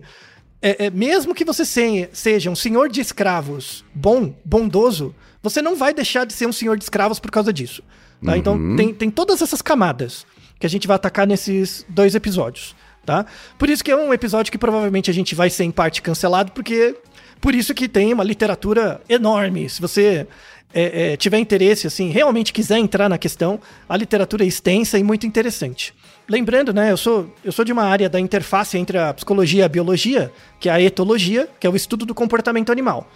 é, 0.62 0.86
é, 0.86 0.90
mesmo 0.90 1.36
que 1.36 1.44
você 1.44 1.66
seja 1.66 2.50
um 2.50 2.56
senhor 2.56 2.88
de 2.88 3.02
escravos 3.02 3.84
bom, 3.94 4.34
bondoso, 4.46 5.14
você 5.44 5.62
não 5.62 5.76
vai 5.76 5.94
deixar 5.94 6.26
de 6.26 6.32
ser 6.32 6.48
um 6.48 6.54
senhor 6.54 6.78
de 6.78 6.86
escravos 6.86 7.20
por 7.20 7.30
causa 7.30 7.52
disso. 7.52 7.84
Tá? 8.24 8.38
Então, 8.38 8.54
uhum. 8.54 8.76
Então 8.76 8.78
tem, 8.78 8.94
tem 8.94 9.10
todas 9.10 9.42
essas 9.42 9.62
camadas 9.62 10.26
que 10.58 10.66
a 10.66 10.70
gente 10.70 10.88
vai 10.88 10.96
atacar 10.96 11.28
nesses 11.28 11.86
dois 11.90 12.16
episódios. 12.16 12.74
Tá? 13.06 13.26
Por 13.58 13.70
isso 13.70 13.84
que 13.84 13.92
é 13.92 13.96
um 13.98 14.14
episódio 14.14 14.54
que 14.54 14.58
provavelmente 14.58 15.12
a 15.12 15.14
gente 15.14 15.36
vai 15.36 15.50
ser 15.50 15.66
em 15.66 15.72
parte 15.72 16.02
cancelado, 16.02 16.54
porque 16.54 16.96
por 17.40 17.56
isso 17.56 17.74
que 17.74 17.88
tem 17.88 18.14
uma 18.14 18.24
literatura 18.24 19.02
enorme. 19.08 19.70
Se 19.70 19.82
você 19.82 20.28
é, 20.74 21.14
é, 21.14 21.18
tiver 21.18 21.40
interesse, 21.40 21.88
assim, 21.88 22.10
realmente 22.10 22.52
quiser 22.52 22.78
entrar 22.78 23.10
na 23.10 23.18
questão, 23.18 23.60
a 23.88 23.96
literatura 23.96 24.44
é 24.44 24.48
extensa 24.48 24.98
e 24.98 25.04
muito 25.04 25.26
interessante. 25.26 25.94
Lembrando, 26.28 26.74
né, 26.74 26.92
eu 26.92 26.98
sou, 26.98 27.34
eu 27.44 27.52
sou 27.52 27.64
de 27.64 27.72
uma 27.72 27.84
área 27.84 28.10
da 28.10 28.20
interface 28.20 28.78
entre 28.78 28.98
a 28.98 29.14
psicologia 29.14 29.62
e 29.62 29.64
a 29.64 29.70
biologia, 29.70 30.32
que 30.60 30.68
é 30.68 30.72
a 30.74 30.82
etologia, 30.82 31.48
que 31.60 31.66
é 31.66 31.70
o 31.70 31.76
estudo 31.76 32.06
do 32.06 32.14
comportamento 32.14 32.72
animal. 32.72 33.10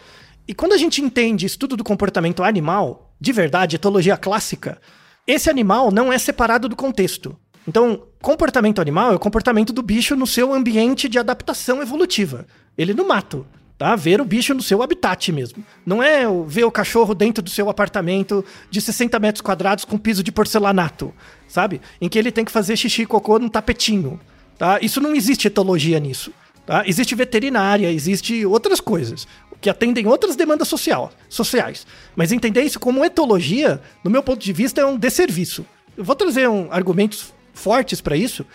E 0.47 0.53
quando 0.53 0.73
a 0.73 0.77
gente 0.77 1.01
entende 1.01 1.45
estudo 1.45 1.75
do 1.75 1.83
comportamento 1.83 2.41
animal, 2.43 3.13
de 3.19 3.31
verdade, 3.31 3.75
etologia 3.75 4.17
clássica, 4.17 4.79
esse 5.27 5.49
animal 5.49 5.91
não 5.91 6.11
é 6.11 6.17
separado 6.17 6.67
do 6.67 6.75
contexto. 6.75 7.37
Então, 7.67 8.03
comportamento 8.21 8.81
animal 8.81 9.11
é 9.11 9.15
o 9.15 9.19
comportamento 9.19 9.71
do 9.71 9.83
bicho 9.83 10.15
no 10.15 10.25
seu 10.25 10.51
ambiente 10.53 11.07
de 11.07 11.19
adaptação 11.19 11.81
evolutiva. 11.81 12.47
Ele 12.77 12.93
no 12.93 13.07
mato 13.07 13.45
tá? 13.81 13.95
Ver 13.95 14.21
o 14.21 14.25
bicho 14.25 14.53
no 14.53 14.61
seu 14.61 14.83
habitat 14.83 15.31
mesmo. 15.31 15.65
Não 15.83 16.03
é 16.03 16.23
ver 16.45 16.65
o 16.65 16.71
cachorro 16.71 17.15
dentro 17.15 17.41
do 17.41 17.49
seu 17.49 17.67
apartamento 17.67 18.45
de 18.69 18.79
60 18.79 19.17
metros 19.17 19.41
quadrados 19.41 19.85
com 19.85 19.97
piso 19.97 20.21
de 20.21 20.31
porcelanato, 20.31 21.11
sabe? 21.47 21.81
Em 21.99 22.07
que 22.07 22.19
ele 22.19 22.31
tem 22.31 22.45
que 22.45 22.51
fazer 22.51 22.77
xixi 22.77 23.01
e 23.01 23.05
cocô 23.07 23.39
num 23.39 23.49
tapetinho, 23.49 24.19
tá? 24.55 24.77
Isso 24.83 25.01
não 25.01 25.15
existe 25.15 25.47
etologia 25.47 25.99
nisso, 25.99 26.31
tá? 26.63 26.83
Existe 26.85 27.15
veterinária, 27.15 27.91
existe 27.91 28.45
outras 28.45 28.79
coisas 28.79 29.27
que 29.59 29.67
atendem 29.67 30.05
outras 30.05 30.35
demandas 30.35 30.67
social, 30.67 31.11
sociais. 31.27 31.87
Mas 32.15 32.31
entender 32.31 32.61
isso 32.61 32.79
como 32.79 33.03
etologia, 33.03 33.81
no 34.03 34.11
meu 34.11 34.21
ponto 34.21 34.39
de 34.39 34.53
vista, 34.53 34.81
é 34.81 34.85
um 34.85 34.95
desserviço. 34.95 35.65
Eu 35.97 36.03
vou 36.03 36.15
trazer 36.15 36.47
um, 36.47 36.71
argumentos 36.71 37.33
fortes 37.51 37.99
para 37.99 38.15
isso, 38.15 38.45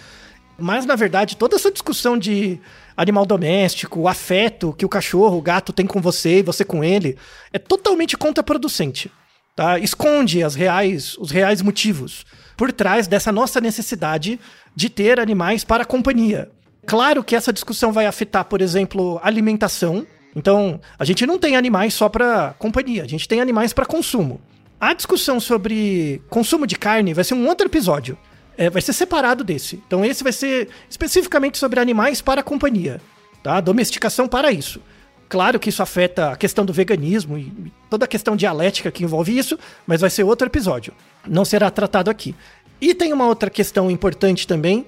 mas, 0.58 0.86
na 0.86 0.96
verdade, 0.96 1.36
toda 1.36 1.56
essa 1.56 1.70
discussão 1.70 2.16
de 2.16 2.58
animal 2.96 3.26
doméstico, 3.26 4.00
o 4.00 4.08
afeto 4.08 4.72
que 4.72 4.86
o 4.86 4.88
cachorro, 4.88 5.36
o 5.36 5.42
gato 5.42 5.72
tem 5.72 5.86
com 5.86 6.00
você 6.00 6.38
e 6.38 6.42
você 6.42 6.64
com 6.64 6.82
ele, 6.82 7.16
é 7.52 7.58
totalmente 7.58 8.16
contraproducente. 8.16 9.10
Tá? 9.54 9.78
Esconde 9.78 10.42
as 10.42 10.54
reais, 10.54 11.16
os 11.18 11.30
reais 11.30 11.62
motivos 11.62 12.24
por 12.56 12.72
trás 12.72 13.06
dessa 13.06 13.30
nossa 13.30 13.60
necessidade 13.60 14.40
de 14.74 14.88
ter 14.88 15.20
animais 15.20 15.62
para 15.62 15.84
companhia. 15.84 16.50
Claro 16.86 17.22
que 17.22 17.36
essa 17.36 17.52
discussão 17.52 17.92
vai 17.92 18.06
afetar, 18.06 18.44
por 18.44 18.60
exemplo, 18.60 19.20
alimentação. 19.22 20.06
Então, 20.34 20.80
a 20.98 21.04
gente 21.04 21.26
não 21.26 21.38
tem 21.38 21.56
animais 21.56 21.94
só 21.94 22.08
para 22.08 22.54
companhia, 22.58 23.02
a 23.02 23.08
gente 23.08 23.28
tem 23.28 23.40
animais 23.40 23.72
para 23.72 23.84
consumo. 23.84 24.40
A 24.80 24.94
discussão 24.94 25.40
sobre 25.40 26.22
consumo 26.28 26.66
de 26.66 26.76
carne 26.76 27.14
vai 27.14 27.24
ser 27.24 27.34
um 27.34 27.46
outro 27.46 27.66
episódio 27.66 28.16
é, 28.56 28.70
vai 28.70 28.82
ser 28.82 28.92
separado 28.92 29.44
desse. 29.44 29.82
Então 29.86 30.04
esse 30.04 30.22
vai 30.22 30.32
ser 30.32 30.68
especificamente 30.88 31.58
sobre 31.58 31.80
animais 31.80 32.20
para 32.20 32.40
a 32.40 32.44
companhia, 32.44 33.00
tá? 33.42 33.60
Domesticação 33.60 34.26
para 34.26 34.50
isso. 34.50 34.80
Claro 35.28 35.58
que 35.58 35.68
isso 35.68 35.82
afeta 35.82 36.30
a 36.30 36.36
questão 36.36 36.64
do 36.64 36.72
veganismo 36.72 37.36
e 37.36 37.72
toda 37.90 38.04
a 38.04 38.08
questão 38.08 38.36
dialética 38.36 38.92
que 38.92 39.02
envolve 39.02 39.36
isso, 39.36 39.58
mas 39.86 40.00
vai 40.00 40.10
ser 40.10 40.22
outro 40.22 40.46
episódio. 40.46 40.92
Não 41.26 41.44
será 41.44 41.68
tratado 41.70 42.10
aqui. 42.10 42.34
E 42.80 42.94
tem 42.94 43.12
uma 43.12 43.26
outra 43.26 43.50
questão 43.50 43.90
importante 43.90 44.46
também, 44.46 44.86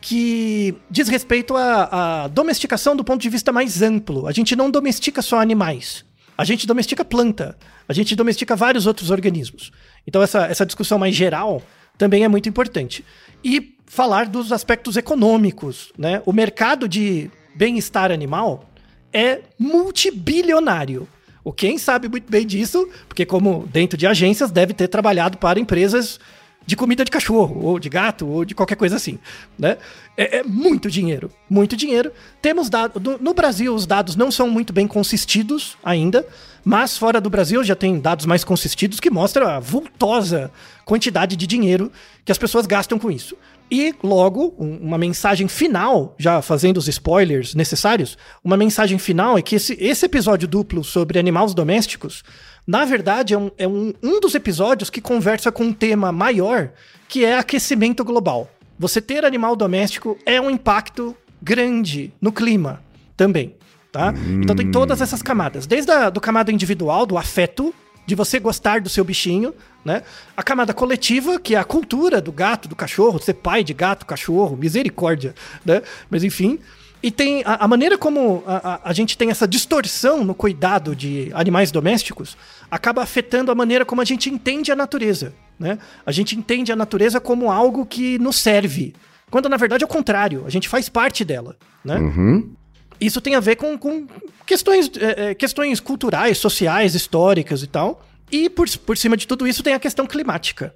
que 0.00 0.74
diz 0.90 1.08
respeito 1.08 1.56
à, 1.56 2.24
à 2.24 2.28
domesticação 2.28 2.94
do 2.94 3.02
ponto 3.02 3.20
de 3.20 3.30
vista 3.30 3.50
mais 3.50 3.80
amplo. 3.80 4.26
A 4.26 4.32
gente 4.32 4.54
não 4.54 4.70
domestica 4.70 5.22
só 5.22 5.40
animais. 5.40 6.04
A 6.36 6.44
gente 6.44 6.66
domestica 6.66 7.04
planta. 7.04 7.56
A 7.88 7.92
gente 7.92 8.14
domestica 8.14 8.54
vários 8.54 8.86
outros 8.86 9.10
organismos. 9.10 9.72
Então, 10.06 10.22
essa, 10.22 10.46
essa 10.46 10.66
discussão 10.66 10.98
mais 10.98 11.14
geral 11.14 11.62
também 11.98 12.24
é 12.24 12.28
muito 12.28 12.48
importante. 12.48 13.04
E 13.44 13.76
falar 13.84 14.26
dos 14.26 14.52
aspectos 14.52 14.96
econômicos, 14.96 15.92
né? 15.98 16.22
O 16.24 16.32
mercado 16.32 16.88
de 16.88 17.30
bem-estar 17.54 18.12
animal 18.12 18.70
é 19.12 19.40
multibilionário. 19.58 21.08
O 21.42 21.52
quem 21.52 21.78
sabe 21.78 22.08
muito 22.08 22.30
bem 22.30 22.46
disso, 22.46 22.88
porque 23.08 23.26
como 23.26 23.66
dentro 23.72 23.98
de 23.98 24.06
agências 24.06 24.50
deve 24.50 24.74
ter 24.74 24.86
trabalhado 24.88 25.38
para 25.38 25.58
empresas 25.58 26.20
de 26.68 26.76
comida 26.76 27.02
de 27.02 27.10
cachorro, 27.10 27.64
ou 27.64 27.78
de 27.78 27.88
gato, 27.88 28.26
ou 28.28 28.44
de 28.44 28.54
qualquer 28.54 28.76
coisa 28.76 28.94
assim, 28.94 29.18
né? 29.58 29.78
É, 30.14 30.40
é 30.40 30.42
muito 30.44 30.90
dinheiro, 30.90 31.32
muito 31.48 31.74
dinheiro. 31.74 32.12
Temos 32.42 32.68
dados, 32.68 33.02
no 33.22 33.32
Brasil 33.32 33.74
os 33.74 33.86
dados 33.86 34.14
não 34.16 34.30
são 34.30 34.50
muito 34.50 34.70
bem 34.70 34.86
consistidos 34.86 35.78
ainda, 35.82 36.26
mas 36.62 36.98
fora 36.98 37.22
do 37.22 37.30
Brasil 37.30 37.64
já 37.64 37.74
tem 37.74 37.98
dados 37.98 38.26
mais 38.26 38.44
consistidos 38.44 39.00
que 39.00 39.08
mostram 39.08 39.48
a 39.48 39.58
vultosa 39.58 40.52
quantidade 40.84 41.36
de 41.36 41.46
dinheiro 41.46 41.90
que 42.22 42.30
as 42.30 42.36
pessoas 42.36 42.66
gastam 42.66 42.98
com 42.98 43.10
isso. 43.10 43.34
E 43.70 43.94
logo, 44.02 44.54
um, 44.58 44.76
uma 44.76 44.98
mensagem 44.98 45.48
final, 45.48 46.14
já 46.18 46.42
fazendo 46.42 46.76
os 46.76 46.86
spoilers 46.86 47.54
necessários, 47.54 48.18
uma 48.44 48.58
mensagem 48.58 48.98
final 48.98 49.38
é 49.38 49.42
que 49.42 49.56
esse, 49.56 49.74
esse 49.80 50.04
episódio 50.04 50.46
duplo 50.46 50.84
sobre 50.84 51.18
animais 51.18 51.54
domésticos 51.54 52.22
na 52.68 52.84
verdade, 52.84 53.32
é, 53.32 53.38
um, 53.38 53.50
é 53.56 53.66
um, 53.66 53.94
um 54.02 54.20
dos 54.20 54.34
episódios 54.34 54.90
que 54.90 55.00
conversa 55.00 55.50
com 55.50 55.64
um 55.64 55.72
tema 55.72 56.12
maior, 56.12 56.68
que 57.08 57.24
é 57.24 57.38
aquecimento 57.38 58.04
global. 58.04 58.50
Você 58.78 59.00
ter 59.00 59.24
animal 59.24 59.56
doméstico 59.56 60.18
é 60.26 60.38
um 60.38 60.50
impacto 60.50 61.16
grande 61.40 62.12
no 62.20 62.30
clima 62.30 62.84
também, 63.16 63.54
tá? 63.90 64.10
Hum. 64.10 64.42
Então 64.42 64.54
tem 64.54 64.70
todas 64.70 65.00
essas 65.00 65.22
camadas, 65.22 65.66
desde 65.66 65.90
a 65.90 66.10
do 66.10 66.20
camada 66.20 66.52
individual, 66.52 67.06
do 67.06 67.16
afeto, 67.16 67.74
de 68.06 68.14
você 68.14 68.38
gostar 68.38 68.82
do 68.82 68.90
seu 68.90 69.02
bichinho, 69.02 69.54
né? 69.82 70.02
A 70.36 70.42
camada 70.42 70.74
coletiva, 70.74 71.40
que 71.40 71.54
é 71.54 71.58
a 71.58 71.64
cultura 71.64 72.20
do 72.20 72.30
gato, 72.30 72.68
do 72.68 72.76
cachorro, 72.76 73.18
ser 73.18 73.34
pai 73.34 73.64
de 73.64 73.72
gato, 73.72 74.04
cachorro, 74.04 74.58
misericórdia, 74.58 75.34
né? 75.64 75.80
Mas 76.10 76.22
enfim, 76.22 76.58
e 77.02 77.10
tem 77.10 77.42
a, 77.44 77.64
a 77.64 77.68
maneira 77.68 77.96
como 77.96 78.42
a, 78.46 78.56
a, 78.56 78.90
a, 78.90 78.92
gente 78.92 79.16
tem 79.16 79.30
essa 79.30 79.46
distorção 79.46 80.24
no 80.24 80.34
cuidado 80.34 80.96
de 80.96 81.30
animais 81.32 81.70
domésticos 81.70 82.36
acaba 82.70 83.02
afetando 83.02 83.52
a 83.52 83.54
maneira 83.54 83.84
como 83.84 84.00
a 84.00 84.04
gente 84.04 84.28
entende 84.28 84.72
a 84.72 84.76
natureza. 84.76 85.32
Né? 85.58 85.78
A 86.04 86.10
gente 86.10 86.36
entende 86.36 86.72
a 86.72 86.76
natureza 86.76 87.20
como 87.20 87.50
algo 87.50 87.86
que 87.86 88.18
nos 88.18 88.36
serve. 88.36 88.94
Quando 89.30 89.48
na 89.48 89.56
verdade 89.56 89.84
é 89.84 89.86
o 89.86 89.88
contrário, 89.88 90.44
a 90.46 90.50
gente 90.50 90.68
faz 90.68 90.88
parte 90.88 91.24
dela. 91.24 91.56
Né? 91.84 91.96
Uhum. 91.96 92.52
Isso 93.00 93.20
tem 93.20 93.36
a 93.36 93.40
ver 93.40 93.56
com, 93.56 93.78
com 93.78 94.06
questões, 94.44 94.90
é, 94.98 95.30
é, 95.30 95.34
questões 95.34 95.78
culturais, 95.78 96.38
sociais, 96.38 96.94
históricas 96.94 97.62
e 97.62 97.68
tal. 97.68 98.04
E 98.30 98.50
por, 98.50 98.68
por 98.78 98.96
cima 98.96 99.16
de 99.16 99.26
tudo 99.26 99.46
isso 99.46 99.62
tem 99.62 99.72
a 99.72 99.78
questão 99.78 100.06
climática, 100.06 100.74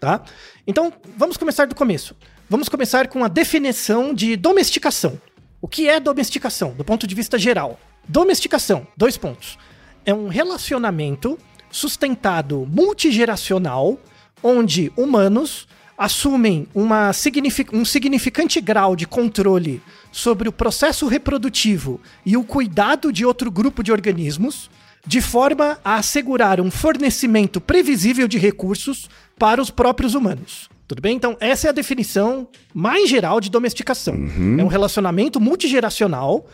tá? 0.00 0.22
Então, 0.66 0.90
vamos 1.18 1.36
começar 1.36 1.66
do 1.66 1.74
começo. 1.74 2.16
Vamos 2.48 2.68
começar 2.68 3.08
com 3.08 3.22
a 3.22 3.28
definição 3.28 4.14
de 4.14 4.36
domesticação. 4.36 5.20
O 5.64 5.66
que 5.66 5.88
é 5.88 5.98
domesticação, 5.98 6.74
do 6.74 6.84
ponto 6.84 7.06
de 7.06 7.14
vista 7.14 7.38
geral? 7.38 7.80
Domesticação, 8.06 8.86
dois 8.94 9.16
pontos. 9.16 9.56
É 10.04 10.12
um 10.12 10.28
relacionamento 10.28 11.38
sustentado 11.70 12.68
multigeracional, 12.70 13.98
onde 14.42 14.92
humanos 14.94 15.66
assumem 15.96 16.68
uma 16.74 17.14
signific 17.14 17.74
um 17.74 17.82
significante 17.82 18.60
grau 18.60 18.94
de 18.94 19.06
controle 19.06 19.80
sobre 20.12 20.50
o 20.50 20.52
processo 20.52 21.06
reprodutivo 21.06 21.98
e 22.26 22.36
o 22.36 22.44
cuidado 22.44 23.10
de 23.10 23.24
outro 23.24 23.50
grupo 23.50 23.82
de 23.82 23.90
organismos, 23.90 24.70
de 25.06 25.22
forma 25.22 25.78
a 25.82 25.94
assegurar 25.94 26.60
um 26.60 26.70
fornecimento 26.70 27.58
previsível 27.58 28.28
de 28.28 28.36
recursos 28.36 29.08
para 29.38 29.62
os 29.62 29.70
próprios 29.70 30.14
humanos. 30.14 30.68
Tudo 30.94 31.02
bem? 31.02 31.16
Então, 31.16 31.36
essa 31.40 31.66
é 31.66 31.70
a 31.70 31.72
definição 31.72 32.46
mais 32.72 33.10
geral 33.10 33.40
de 33.40 33.50
domesticação. 33.50 34.14
Uhum. 34.14 34.60
É 34.60 34.62
um 34.62 34.68
relacionamento 34.68 35.40
multigeracional 35.40 36.46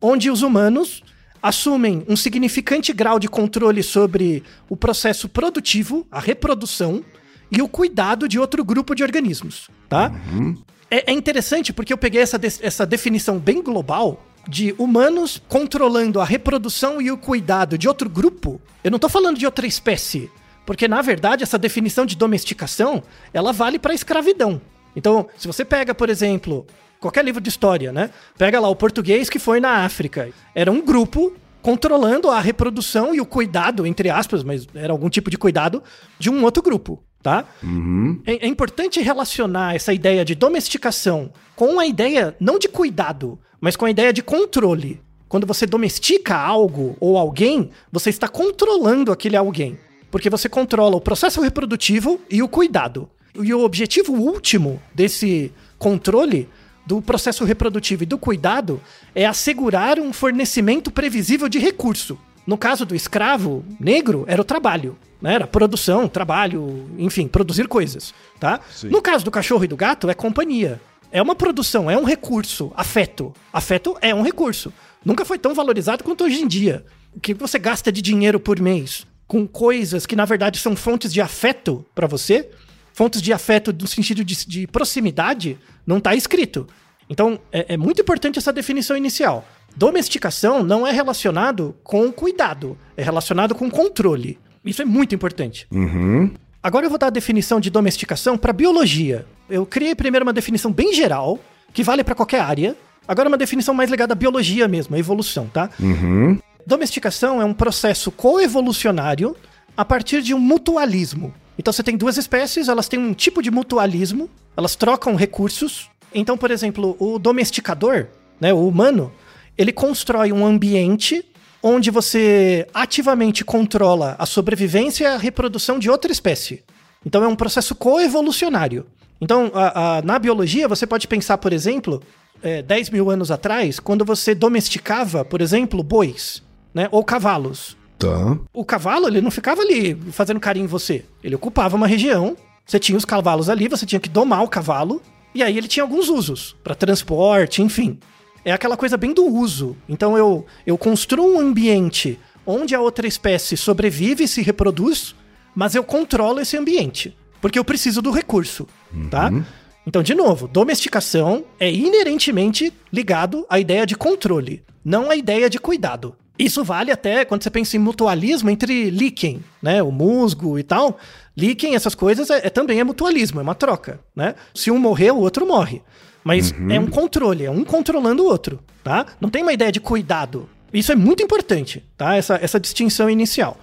onde 0.00 0.30
os 0.30 0.40
humanos 0.40 1.02
assumem 1.42 2.02
um 2.08 2.16
significante 2.16 2.90
grau 2.94 3.18
de 3.18 3.28
controle 3.28 3.82
sobre 3.82 4.42
o 4.66 4.78
processo 4.78 5.28
produtivo, 5.28 6.06
a 6.10 6.20
reprodução 6.20 7.04
e 7.50 7.60
o 7.60 7.68
cuidado 7.68 8.26
de 8.26 8.38
outro 8.38 8.64
grupo 8.64 8.94
de 8.94 9.02
organismos, 9.02 9.68
tá? 9.90 10.10
Uhum. 10.32 10.56
É, 10.90 11.10
é, 11.10 11.12
interessante 11.12 11.70
porque 11.70 11.92
eu 11.92 11.98
peguei 11.98 12.22
essa, 12.22 12.38
de, 12.38 12.46
essa 12.62 12.86
definição 12.86 13.38
bem 13.38 13.62
global 13.62 14.24
de 14.48 14.74
humanos 14.78 15.42
controlando 15.50 16.18
a 16.18 16.24
reprodução 16.24 16.98
e 17.02 17.10
o 17.10 17.18
cuidado 17.18 17.76
de 17.76 17.86
outro 17.86 18.08
grupo. 18.08 18.58
Eu 18.82 18.90
não 18.90 18.98
tô 18.98 19.10
falando 19.10 19.36
de 19.36 19.44
outra 19.44 19.66
espécie, 19.66 20.30
porque 20.64 20.88
na 20.88 21.02
verdade 21.02 21.42
essa 21.42 21.58
definição 21.58 22.06
de 22.06 22.16
domesticação, 22.16 23.02
ela 23.32 23.52
vale 23.52 23.78
para 23.78 23.94
escravidão. 23.94 24.60
Então, 24.94 25.26
se 25.36 25.46
você 25.46 25.64
pega, 25.64 25.94
por 25.94 26.10
exemplo, 26.10 26.66
qualquer 27.00 27.24
livro 27.24 27.40
de 27.40 27.48
história, 27.48 27.92
né? 27.92 28.10
Pega 28.38 28.60
lá 28.60 28.68
o 28.68 28.76
português 28.76 29.28
que 29.28 29.38
foi 29.38 29.60
na 29.60 29.84
África. 29.84 30.30
Era 30.54 30.70
um 30.70 30.80
grupo 30.80 31.34
controlando 31.62 32.28
a 32.28 32.40
reprodução 32.40 33.14
e 33.14 33.20
o 33.20 33.26
cuidado, 33.26 33.86
entre 33.86 34.10
aspas, 34.10 34.42
mas 34.42 34.66
era 34.74 34.92
algum 34.92 35.08
tipo 35.08 35.30
de 35.30 35.38
cuidado, 35.38 35.82
de 36.18 36.28
um 36.28 36.42
outro 36.42 36.62
grupo, 36.62 37.02
tá? 37.22 37.44
Uhum. 37.62 38.20
É, 38.26 38.46
é, 38.46 38.48
importante 38.48 39.00
relacionar 39.00 39.74
essa 39.74 39.92
ideia 39.92 40.24
de 40.24 40.34
domesticação 40.34 41.32
com 41.54 41.78
a 41.78 41.86
ideia 41.86 42.36
não 42.40 42.58
de 42.58 42.68
cuidado, 42.68 43.38
mas 43.60 43.76
com 43.76 43.84
a 43.84 43.90
ideia 43.90 44.12
de 44.12 44.22
controle. 44.22 45.00
Quando 45.28 45.46
você 45.46 45.64
domestica 45.64 46.36
algo 46.36 46.96
ou 47.00 47.16
alguém, 47.16 47.70
você 47.90 48.10
está 48.10 48.28
controlando 48.28 49.12
aquele 49.12 49.36
alguém. 49.36 49.78
Porque 50.12 50.28
você 50.28 50.46
controla 50.46 50.94
o 50.94 51.00
processo 51.00 51.40
reprodutivo 51.40 52.20
e 52.30 52.42
o 52.42 52.48
cuidado. 52.48 53.08
E 53.34 53.54
o 53.54 53.64
objetivo 53.64 54.12
último 54.12 54.80
desse 54.94 55.50
controle 55.78 56.50
do 56.84 57.00
processo 57.00 57.46
reprodutivo 57.46 58.02
e 58.02 58.06
do 58.06 58.18
cuidado 58.18 58.78
é 59.14 59.24
assegurar 59.24 59.98
um 59.98 60.12
fornecimento 60.12 60.90
previsível 60.90 61.48
de 61.48 61.58
recurso. 61.58 62.18
No 62.46 62.58
caso 62.58 62.84
do 62.84 62.94
escravo 62.94 63.64
negro, 63.80 64.26
era 64.28 64.42
o 64.42 64.44
trabalho. 64.44 64.98
Né? 65.18 65.32
Era 65.32 65.46
produção, 65.46 66.06
trabalho, 66.06 66.90
enfim, 66.98 67.26
produzir 67.26 67.66
coisas. 67.66 68.12
Tá? 68.38 68.60
No 68.84 69.00
caso 69.00 69.24
do 69.24 69.30
cachorro 69.30 69.64
e 69.64 69.68
do 69.68 69.76
gato, 69.78 70.10
é 70.10 70.14
companhia. 70.14 70.78
É 71.10 71.22
uma 71.22 71.34
produção, 71.34 71.90
é 71.90 71.96
um 71.96 72.04
recurso. 72.04 72.70
Afeto. 72.76 73.32
Afeto 73.50 73.96
é 74.02 74.14
um 74.14 74.22
recurso. 74.22 74.74
Nunca 75.02 75.24
foi 75.24 75.38
tão 75.38 75.54
valorizado 75.54 76.04
quanto 76.04 76.24
hoje 76.24 76.42
em 76.42 76.46
dia. 76.46 76.84
O 77.16 77.20
que 77.20 77.32
você 77.32 77.58
gasta 77.58 77.90
de 77.90 78.02
dinheiro 78.02 78.38
por 78.38 78.60
mês 78.60 79.06
com 79.32 79.46
coisas 79.46 80.04
que, 80.04 80.14
na 80.14 80.26
verdade, 80.26 80.58
são 80.58 80.76
fontes 80.76 81.10
de 81.10 81.18
afeto 81.18 81.82
para 81.94 82.06
você, 82.06 82.50
fontes 82.92 83.22
de 83.22 83.32
afeto 83.32 83.72
no 83.72 83.86
sentido 83.86 84.22
de, 84.22 84.46
de 84.46 84.66
proximidade, 84.66 85.58
não 85.86 85.96
está 85.96 86.14
escrito. 86.14 86.66
Então, 87.08 87.40
é, 87.50 87.72
é, 87.72 87.76
muito 87.78 88.02
importante 88.02 88.38
essa 88.38 88.52
definição 88.52 88.94
inicial. 88.94 89.48
Domesticação 89.74 90.62
não 90.62 90.86
é 90.86 90.92
relacionado 90.92 91.74
com 91.82 92.12
cuidado, 92.12 92.76
é 92.94 93.02
relacionado 93.02 93.54
com 93.54 93.70
controle. 93.70 94.38
Isso 94.62 94.82
é 94.82 94.84
muito 94.84 95.14
importante. 95.14 95.66
Uhum. 95.72 96.30
Agora 96.62 96.84
eu 96.84 96.90
vou 96.90 96.98
dar 96.98 97.06
a 97.06 97.10
definição 97.10 97.58
de 97.58 97.70
domesticação 97.70 98.36
para 98.36 98.52
biologia. 98.52 99.24
Eu 99.48 99.64
criei 99.64 99.94
primeiro 99.94 100.26
uma 100.26 100.32
definição 100.34 100.70
bem 100.70 100.92
geral, 100.92 101.40
que 101.72 101.82
vale 101.82 102.04
para 102.04 102.14
qualquer 102.14 102.42
área. 102.42 102.76
Agora 103.08 103.30
uma 103.30 103.38
definição 103.38 103.72
mais 103.72 103.90
ligada 103.90 104.12
à 104.12 104.14
biologia 104.14 104.68
mesmo, 104.68 104.94
à 104.94 104.98
evolução, 104.98 105.46
tá? 105.46 105.70
Uhum. 105.80 106.38
Domesticação 106.66 107.40
é 107.40 107.44
um 107.44 107.54
processo 107.54 108.10
coevolucionário 108.10 109.36
a 109.76 109.84
partir 109.84 110.22
de 110.22 110.34
um 110.34 110.38
mutualismo. 110.38 111.34
Então 111.58 111.72
você 111.72 111.82
tem 111.82 111.96
duas 111.96 112.16
espécies, 112.16 112.68
elas 112.68 112.88
têm 112.88 112.98
um 112.98 113.12
tipo 113.12 113.42
de 113.42 113.50
mutualismo, 113.50 114.30
elas 114.56 114.76
trocam 114.76 115.14
recursos. 115.14 115.90
Então, 116.14 116.36
por 116.36 116.50
exemplo, 116.50 116.96
o 116.98 117.18
domesticador, 117.18 118.06
né, 118.40 118.52
o 118.52 118.66
humano, 118.66 119.12
ele 119.56 119.72
constrói 119.72 120.32
um 120.32 120.44
ambiente 120.44 121.24
onde 121.62 121.90
você 121.90 122.66
ativamente 122.74 123.44
controla 123.44 124.16
a 124.18 124.26
sobrevivência 124.26 125.04
e 125.04 125.06
a 125.06 125.16
reprodução 125.16 125.78
de 125.78 125.88
outra 125.88 126.10
espécie. 126.10 126.64
Então 127.04 127.22
é 127.22 127.28
um 127.28 127.36
processo 127.36 127.74
coevolucionário. 127.74 128.86
Então, 129.20 129.52
a, 129.54 129.98
a, 129.98 130.02
na 130.02 130.18
biologia, 130.18 130.66
você 130.66 130.84
pode 130.84 131.06
pensar, 131.06 131.38
por 131.38 131.52
exemplo, 131.52 132.02
é, 132.42 132.60
10 132.62 132.90
mil 132.90 133.08
anos 133.08 133.30
atrás, 133.30 133.78
quando 133.78 134.04
você 134.04 134.34
domesticava, 134.34 135.24
por 135.24 135.40
exemplo, 135.40 135.82
bois, 135.82 136.42
né, 136.74 136.88
ou 136.90 137.04
cavalos. 137.04 137.76
Tá. 137.98 138.38
O 138.52 138.64
cavalo, 138.64 139.06
ele 139.06 139.20
não 139.20 139.30
ficava 139.30 139.62
ali 139.62 139.94
fazendo 140.10 140.40
carinho 140.40 140.64
em 140.64 140.68
você. 140.68 141.04
Ele 141.22 141.36
ocupava 141.36 141.76
uma 141.76 141.86
região, 141.86 142.36
você 142.66 142.78
tinha 142.78 142.98
os 142.98 143.04
cavalos 143.04 143.48
ali, 143.48 143.68
você 143.68 143.86
tinha 143.86 144.00
que 144.00 144.08
domar 144.08 144.42
o 144.42 144.48
cavalo, 144.48 145.00
e 145.34 145.42
aí 145.42 145.56
ele 145.56 145.68
tinha 145.68 145.84
alguns 145.84 146.08
usos, 146.08 146.56
para 146.62 146.74
transporte, 146.74 147.62
enfim. 147.62 147.98
É 148.44 148.52
aquela 148.52 148.76
coisa 148.76 148.96
bem 148.96 149.14
do 149.14 149.24
uso. 149.24 149.76
Então 149.88 150.18
eu, 150.18 150.44
eu 150.66 150.76
construo 150.76 151.34
um 151.34 151.40
ambiente 151.40 152.18
onde 152.44 152.74
a 152.74 152.80
outra 152.80 153.06
espécie 153.06 153.56
sobrevive 153.56 154.24
e 154.24 154.28
se 154.28 154.42
reproduz, 154.42 155.14
mas 155.54 155.74
eu 155.74 155.84
controlo 155.84 156.40
esse 156.40 156.56
ambiente, 156.56 157.16
porque 157.40 157.58
eu 157.58 157.64
preciso 157.64 158.02
do 158.02 158.10
recurso, 158.10 158.66
tá? 159.10 159.30
uhum. 159.30 159.42
tá? 159.42 159.46
Então, 159.84 160.02
de 160.02 160.14
novo, 160.14 160.46
domesticação 160.46 161.44
é 161.58 161.70
inerentemente 161.70 162.72
ligado 162.92 163.44
à 163.50 163.58
ideia 163.58 163.84
de 163.84 163.96
controle, 163.96 164.62
não 164.84 165.10
à 165.10 165.16
ideia 165.16 165.50
de 165.50 165.58
cuidado. 165.58 166.14
Isso 166.42 166.64
vale 166.64 166.90
até 166.90 167.24
quando 167.24 167.44
você 167.44 167.50
pensa 167.50 167.76
em 167.76 167.78
mutualismo 167.78 168.50
entre 168.50 168.90
líquen, 168.90 169.44
né? 169.62 169.80
O 169.80 169.92
musgo 169.92 170.58
e 170.58 170.64
tal. 170.64 170.98
Líquen, 171.36 171.76
essas 171.76 171.94
coisas, 171.94 172.30
é, 172.30 172.46
é, 172.46 172.50
também 172.50 172.80
é 172.80 172.84
mutualismo, 172.84 173.38
é 173.38 173.42
uma 173.44 173.54
troca, 173.54 174.00
né? 174.14 174.34
Se 174.52 174.68
um 174.68 174.78
morrer, 174.78 175.12
o 175.12 175.18
outro 175.18 175.46
morre. 175.46 175.82
Mas 176.24 176.50
uhum. 176.50 176.70
é 176.72 176.80
um 176.80 176.88
controle, 176.88 177.44
é 177.44 177.50
um 177.50 177.62
controlando 177.62 178.24
o 178.24 178.26
outro, 178.26 178.58
tá? 178.82 179.06
Não 179.20 179.30
tem 179.30 179.42
uma 179.42 179.52
ideia 179.52 179.70
de 179.70 179.78
cuidado. 179.78 180.48
Isso 180.72 180.90
é 180.90 180.96
muito 180.96 181.22
importante, 181.22 181.84
tá? 181.96 182.16
Essa, 182.16 182.34
essa 182.42 182.58
distinção 182.58 183.08
inicial. 183.08 183.56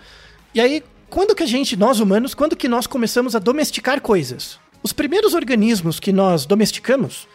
E 0.56 0.62
aí, 0.62 0.82
quando 1.10 1.36
que 1.36 1.44
a 1.44 1.48
gente, 1.48 1.76
nós 1.76 2.00
humanos, 2.00 2.34
quando 2.34 2.56
que 2.56 2.70
nós 2.70 2.88
começamos 2.88 3.36
a 3.36 3.40
domesticar 3.40 4.00
coisas? 4.00 4.58
Os 4.82 4.94
primeiros 4.94 5.34
organismos 5.34 6.00
que 6.00 6.14
nós 6.14 6.46
domesticamos 6.46 7.28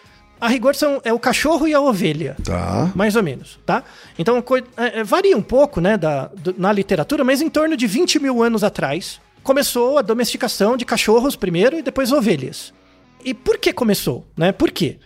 a 0.44 0.48
rigor 0.48 0.74
são 0.74 1.00
é 1.04 1.11
o 1.11 1.18
cachorro 1.18 1.66
e 1.66 1.72
a 1.72 1.80
ovelha. 1.80 2.37
Tá. 2.44 2.92
Mais 2.94 3.16
ou 3.16 3.22
menos, 3.22 3.59
tá? 3.64 3.83
Então 4.18 4.44
é, 4.76 5.00
é, 5.00 5.04
varia 5.04 5.35
um 5.35 5.42
pouco, 5.42 5.80
né, 5.80 5.96
da, 5.96 6.26
do, 6.26 6.54
na 6.59 6.70
literatura, 6.70 7.24
mas 7.24 7.40
em 7.40 7.48
torno 7.48 7.74
de 7.78 7.87
20 7.87 8.18
mil 8.18 8.42
anos 8.42 8.62
atrás 8.62 9.20
começou 9.42 9.96
a 9.96 10.02
domesticação 10.02 10.76
de 10.76 10.85
cachorros 10.85 11.35
primeiro 11.35 11.78
e 11.78 11.83
depois 11.83 12.12
ovelhas. 12.12 12.74
E 13.24 13.33
por 13.33 13.57
que 13.57 13.72
começou, 13.72 14.26
né? 14.37 14.52
Por 14.52 14.70
quê? 14.70 14.98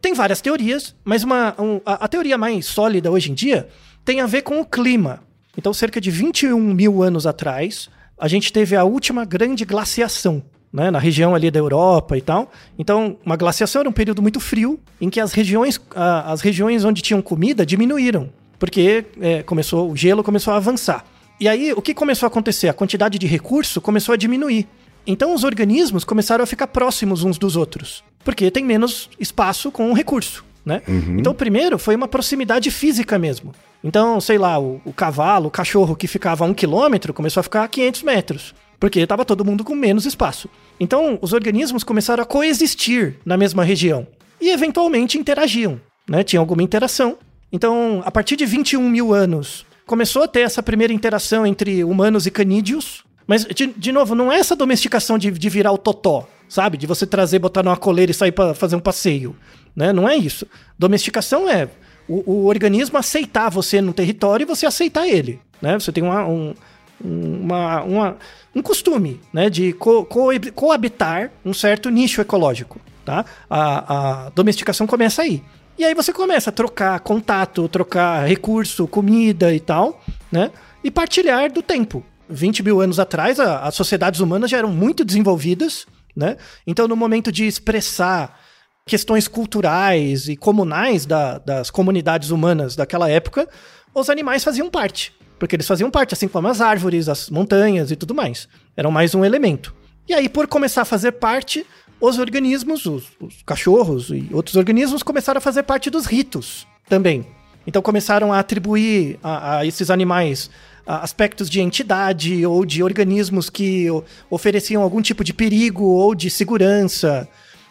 Tem 0.00 0.14
várias 0.14 0.40
teorias, 0.40 0.94
mas 1.04 1.24
uma, 1.24 1.56
um, 1.58 1.80
a, 1.84 2.04
a 2.04 2.08
teoria 2.08 2.38
mais 2.38 2.64
sólida 2.64 3.10
hoje 3.10 3.32
em 3.32 3.34
dia 3.34 3.68
tem 4.04 4.20
a 4.20 4.26
ver 4.26 4.42
com 4.42 4.60
o 4.60 4.64
clima. 4.64 5.24
Então, 5.58 5.74
cerca 5.74 6.00
de 6.00 6.10
21 6.10 6.56
mil 6.72 7.02
anos 7.02 7.26
atrás, 7.26 7.90
a 8.16 8.28
gente 8.28 8.52
teve 8.52 8.76
a 8.76 8.84
última 8.84 9.24
grande 9.24 9.64
glaciação 9.64 10.40
né, 10.74 10.90
na 10.90 10.98
região 10.98 11.36
ali 11.36 11.52
da 11.52 11.60
Europa 11.60 12.18
e 12.18 12.20
tal. 12.20 12.50
Então, 12.76 13.16
uma 13.24 13.36
glaciação 13.36 13.78
era 13.78 13.88
um 13.88 13.92
período 13.92 14.20
muito 14.20 14.40
frio, 14.40 14.80
em 15.00 15.08
que 15.08 15.20
as 15.20 15.32
regiões, 15.32 15.80
as 15.94 16.40
regiões 16.40 16.84
onde 16.84 17.00
tinham 17.00 17.22
comida 17.22 17.64
diminuíram, 17.64 18.28
porque 18.58 19.04
é, 19.20 19.44
começou 19.44 19.88
o 19.88 19.96
gelo 19.96 20.24
começou 20.24 20.52
a 20.52 20.56
avançar. 20.56 21.04
E 21.38 21.48
aí, 21.48 21.72
o 21.72 21.80
que 21.80 21.94
começou 21.94 22.26
a 22.26 22.28
acontecer? 22.28 22.68
A 22.68 22.72
quantidade 22.72 23.20
de 23.20 23.26
recurso 23.26 23.80
começou 23.80 24.12
a 24.12 24.16
diminuir. 24.16 24.66
Então, 25.06 25.32
os 25.32 25.44
organismos 25.44 26.02
começaram 26.02 26.42
a 26.42 26.46
ficar 26.46 26.66
próximos 26.66 27.22
uns 27.22 27.38
dos 27.38 27.54
outros, 27.54 28.02
porque 28.24 28.50
tem 28.50 28.64
menos 28.64 29.08
espaço 29.20 29.70
com 29.70 29.92
o 29.92 29.94
recurso. 29.94 30.44
Né? 30.64 30.82
Uhum. 30.88 31.18
Então, 31.20 31.34
primeiro 31.34 31.78
foi 31.78 31.94
uma 31.94 32.08
proximidade 32.08 32.70
física 32.72 33.16
mesmo. 33.16 33.52
Então, 33.82 34.20
sei 34.20 34.38
lá, 34.38 34.58
o, 34.58 34.80
o 34.84 34.92
cavalo, 34.92 35.48
o 35.48 35.50
cachorro 35.50 35.94
que 35.94 36.08
ficava 36.08 36.44
a 36.44 36.48
um 36.48 36.54
quilômetro 36.54 37.12
começou 37.12 37.40
a 37.40 37.44
ficar 37.44 37.64
a 37.64 37.68
500 37.68 38.02
metros 38.02 38.54
porque 38.78 39.00
estava 39.00 39.24
todo 39.24 39.44
mundo 39.44 39.64
com 39.64 39.74
menos 39.74 40.06
espaço. 40.06 40.48
Então, 40.78 41.18
os 41.20 41.32
organismos 41.32 41.84
começaram 41.84 42.22
a 42.22 42.26
coexistir 42.26 43.16
na 43.24 43.36
mesma 43.36 43.64
região 43.64 44.06
e 44.40 44.50
eventualmente 44.50 45.18
interagiam, 45.18 45.80
né? 46.08 46.22
Tinha 46.22 46.40
alguma 46.40 46.62
interação 46.62 47.16
Então, 47.52 48.02
a 48.04 48.10
partir 48.10 48.36
de 48.36 48.44
21 48.44 48.88
mil 48.88 49.14
anos, 49.14 49.64
começou 49.86 50.24
a 50.24 50.28
ter 50.28 50.40
essa 50.40 50.62
primeira 50.62 50.92
interação 50.92 51.46
entre 51.46 51.84
humanos 51.84 52.26
e 52.26 52.30
canídeos. 52.30 53.04
Mas, 53.26 53.44
de, 53.44 53.68
de 53.68 53.92
novo, 53.92 54.14
não 54.14 54.30
é 54.30 54.38
essa 54.38 54.56
domesticação 54.56 55.16
de, 55.16 55.30
de 55.30 55.48
virar 55.48 55.72
o 55.72 55.78
totó, 55.78 56.28
sabe? 56.48 56.76
De 56.76 56.86
você 56.86 57.06
trazer, 57.06 57.38
botar 57.38 57.62
numa 57.62 57.76
coleira 57.76 58.10
e 58.10 58.14
sair 58.14 58.32
para 58.32 58.54
fazer 58.54 58.76
um 58.76 58.80
passeio. 58.80 59.36
Né? 59.74 59.92
Não 59.92 60.08
é 60.08 60.16
isso. 60.16 60.46
Domesticação 60.78 61.48
é 61.48 61.68
o, 62.08 62.30
o, 62.30 62.46
organismo 62.46 62.98
aceitar 62.98 63.48
você 63.48 63.80
no 63.80 63.92
território 63.92 64.44
e 64.44 64.46
você 64.46 64.66
aceitar 64.66 65.06
ele. 65.08 65.40
Né? 65.60 65.78
Você 65.78 65.90
tem 65.90 66.02
uma, 66.02 66.26
um, 66.26 66.54
uma, 67.02 67.82
uma, 67.82 68.16
um 68.54 68.62
costume 68.62 69.20
né? 69.32 69.50
de 69.50 69.72
co, 69.74 70.04
co, 70.04 70.28
coabitar 70.54 71.30
um 71.44 71.52
certo 71.52 71.90
nicho 71.90 72.20
ecológico. 72.20 72.80
Tá? 73.04 73.24
A, 73.48 74.26
a 74.26 74.30
domesticação 74.30 74.86
começa 74.86 75.22
aí. 75.22 75.42
E 75.76 75.84
aí 75.84 75.94
você 75.94 76.12
começa 76.12 76.50
a 76.50 76.52
trocar 76.52 77.00
contato, 77.00 77.68
trocar 77.68 78.26
recurso, 78.26 78.86
comida 78.86 79.52
e 79.52 79.58
tal, 79.58 80.00
né? 80.30 80.52
E 80.84 80.90
partilhar 80.90 81.52
do 81.52 81.62
tempo. 81.62 82.04
20 82.28 82.62
mil 82.62 82.80
anos 82.80 83.00
atrás, 83.00 83.40
a, 83.40 83.58
as 83.60 83.74
sociedades 83.74 84.20
humanas 84.20 84.50
já 84.50 84.58
eram 84.58 84.70
muito 84.70 85.04
desenvolvidas, 85.04 85.86
né? 86.14 86.36
Então, 86.64 86.86
no 86.86 86.94
momento 86.94 87.32
de 87.32 87.44
expressar 87.44 88.38
questões 88.86 89.26
culturais 89.26 90.28
e 90.28 90.36
comunais 90.36 91.06
da, 91.06 91.38
das 91.38 91.70
comunidades 91.70 92.30
humanas 92.30 92.76
daquela 92.76 93.10
época, 93.10 93.48
os 93.92 94.08
animais 94.08 94.44
faziam 94.44 94.70
parte. 94.70 95.12
Porque 95.44 95.56
eles 95.56 95.66
faziam 95.66 95.90
parte, 95.90 96.14
assim 96.14 96.26
como 96.26 96.48
as 96.48 96.62
árvores, 96.62 97.06
as 97.06 97.28
montanhas 97.28 97.90
e 97.90 97.96
tudo 97.96 98.14
mais. 98.14 98.48
Eram 98.74 98.90
mais 98.90 99.14
um 99.14 99.22
elemento. 99.22 99.74
E 100.08 100.14
aí, 100.14 100.26
por 100.26 100.46
começar 100.46 100.80
a 100.80 100.84
fazer 100.86 101.12
parte, 101.12 101.66
os 102.00 102.18
organismos, 102.18 102.86
os, 102.86 103.08
os 103.20 103.42
cachorros 103.44 104.08
e 104.08 104.26
outros 104.32 104.56
organismos 104.56 105.02
começaram 105.02 105.36
a 105.36 105.42
fazer 105.42 105.62
parte 105.64 105.90
dos 105.90 106.06
ritos 106.06 106.66
também. 106.88 107.26
Então 107.66 107.82
começaram 107.82 108.32
a 108.32 108.38
atribuir 108.38 109.18
a, 109.22 109.58
a 109.58 109.66
esses 109.66 109.90
animais 109.90 110.48
aspectos 110.86 111.50
de 111.50 111.60
entidade 111.60 112.46
ou 112.46 112.64
de 112.64 112.82
organismos 112.82 113.50
que 113.50 113.88
ofereciam 114.30 114.82
algum 114.82 115.02
tipo 115.02 115.22
de 115.22 115.34
perigo 115.34 115.84
ou 115.84 116.14
de 116.14 116.30
segurança. 116.30 117.28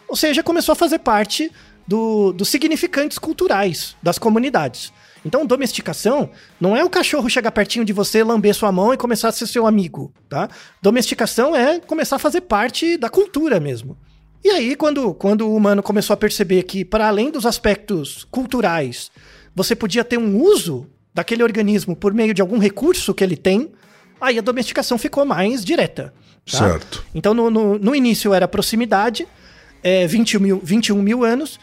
Ou 0.08 0.16
seja, 0.16 0.44
começou 0.44 0.74
a 0.74 0.76
fazer 0.76 1.00
parte 1.00 1.52
do, 1.88 2.34
dos 2.34 2.50
significantes 2.50 3.18
culturais 3.18 3.96
das 4.04 4.20
comunidades. 4.20 4.94
Então, 5.26 5.46
domesticação 5.46 6.30
não 6.60 6.76
é 6.76 6.84
o 6.84 6.90
cachorro 6.90 7.30
chegar 7.30 7.52
pertinho 7.52 7.86
de 7.86 7.94
você, 7.94 8.24
lamber 8.24 8.54
sua 8.54 8.72
mão 8.72 8.94
e 8.94 8.98
começar 8.98 9.30
a 9.30 9.32
ser 9.32 9.48
seu 9.48 9.66
amigo, 9.66 10.14
tá? 10.28 10.50
Domesticação 10.82 11.56
é 11.56 11.80
começar 11.80 12.18
a 12.18 12.20
fazer 12.20 12.42
parte 12.42 12.98
da 12.98 13.10
cultura 13.10 13.60
mesmo. 13.60 13.98
E 14.44 14.50
aí, 14.50 14.76
quando, 14.76 15.14
quando 15.14 15.48
o 15.48 15.56
humano 15.56 15.82
começou 15.82 16.14
a 16.14 16.18
perceber 16.18 16.64
que, 16.64 16.84
para 16.84 17.08
além 17.08 17.32
dos 17.32 17.46
aspectos 17.46 18.28
culturais, 18.30 19.10
você 19.56 19.74
podia 19.76 20.04
ter 20.04 20.18
um 20.18 20.42
uso 20.42 20.88
daquele 21.14 21.44
organismo 21.44 21.96
por 21.96 22.14
meio 22.14 22.34
de 22.34 22.42
algum 22.42 22.58
recurso 22.58 23.14
que 23.14 23.24
ele 23.24 23.38
tem, 23.38 23.72
aí 24.20 24.38
a 24.38 24.42
domesticação 24.42 24.98
ficou 24.98 25.24
mais 25.24 25.64
direta. 25.64 26.14
Tá? 26.52 26.58
Certo. 26.58 27.06
Então, 27.16 27.34
no, 27.34 27.50
no, 27.50 27.80
no, 27.80 27.96
início 27.96 28.34
era 28.34 28.48
proximidade, 28.48 29.26
é, 29.82 30.06
20 30.08 30.40
mil, 30.40 30.60
21 30.62 31.02
mil 31.02 31.24
anos. 31.24 31.58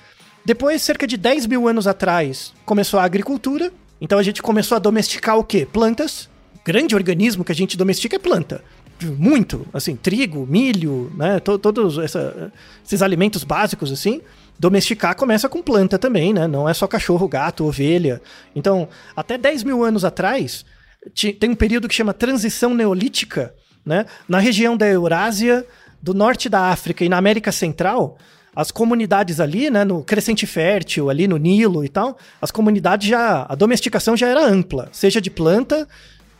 Depois, 0.44 0.82
cerca 0.82 1.06
de 1.06 1.16
10 1.16 1.46
mil 1.46 1.68
anos 1.68 1.86
atrás, 1.86 2.52
começou 2.64 2.98
a 2.98 3.04
agricultura. 3.04 3.72
Então 4.00 4.18
a 4.18 4.22
gente 4.22 4.42
começou 4.42 4.76
a 4.76 4.78
domesticar 4.78 5.38
o 5.38 5.44
quê? 5.44 5.66
Plantas. 5.70 6.28
Grande 6.64 6.94
organismo 6.94 7.44
que 7.44 7.52
a 7.52 7.54
gente 7.54 7.76
domestica 7.76 8.16
é 8.16 8.18
planta 8.18 8.62
muito, 9.06 9.66
assim, 9.72 9.96
trigo, 9.96 10.46
milho, 10.46 11.10
né, 11.16 11.40
to, 11.40 11.58
todos 11.58 11.98
essa, 11.98 12.52
esses 12.84 13.02
alimentos 13.02 13.44
básicos, 13.44 13.90
assim, 13.90 14.20
domesticar 14.58 15.16
começa 15.16 15.48
com 15.48 15.62
planta 15.62 15.98
também, 15.98 16.32
né, 16.32 16.46
não 16.46 16.68
é 16.68 16.74
só 16.74 16.86
cachorro, 16.86 17.28
gato, 17.28 17.64
ovelha. 17.64 18.20
Então, 18.54 18.88
até 19.16 19.38
10 19.38 19.64
mil 19.64 19.84
anos 19.84 20.04
atrás, 20.04 20.64
tem 21.38 21.50
um 21.50 21.54
período 21.54 21.88
que 21.88 21.94
chama 21.94 22.12
transição 22.12 22.74
neolítica, 22.74 23.54
né, 23.84 24.06
na 24.28 24.38
região 24.38 24.76
da 24.76 24.86
Eurásia, 24.86 25.64
do 26.02 26.14
norte 26.14 26.48
da 26.48 26.66
África 26.66 27.04
e 27.04 27.08
na 27.08 27.18
América 27.18 27.52
Central, 27.52 28.18
as 28.54 28.70
comunidades 28.70 29.40
ali, 29.40 29.70
né, 29.70 29.84
no 29.84 30.02
crescente 30.02 30.46
fértil, 30.46 31.08
ali 31.08 31.28
no 31.28 31.36
Nilo 31.36 31.84
e 31.84 31.88
tal, 31.88 32.18
as 32.40 32.50
comunidades 32.50 33.08
já, 33.08 33.46
a 33.48 33.54
domesticação 33.54 34.16
já 34.16 34.28
era 34.28 34.44
ampla, 34.44 34.88
seja 34.92 35.20
de 35.20 35.30
planta, 35.30 35.86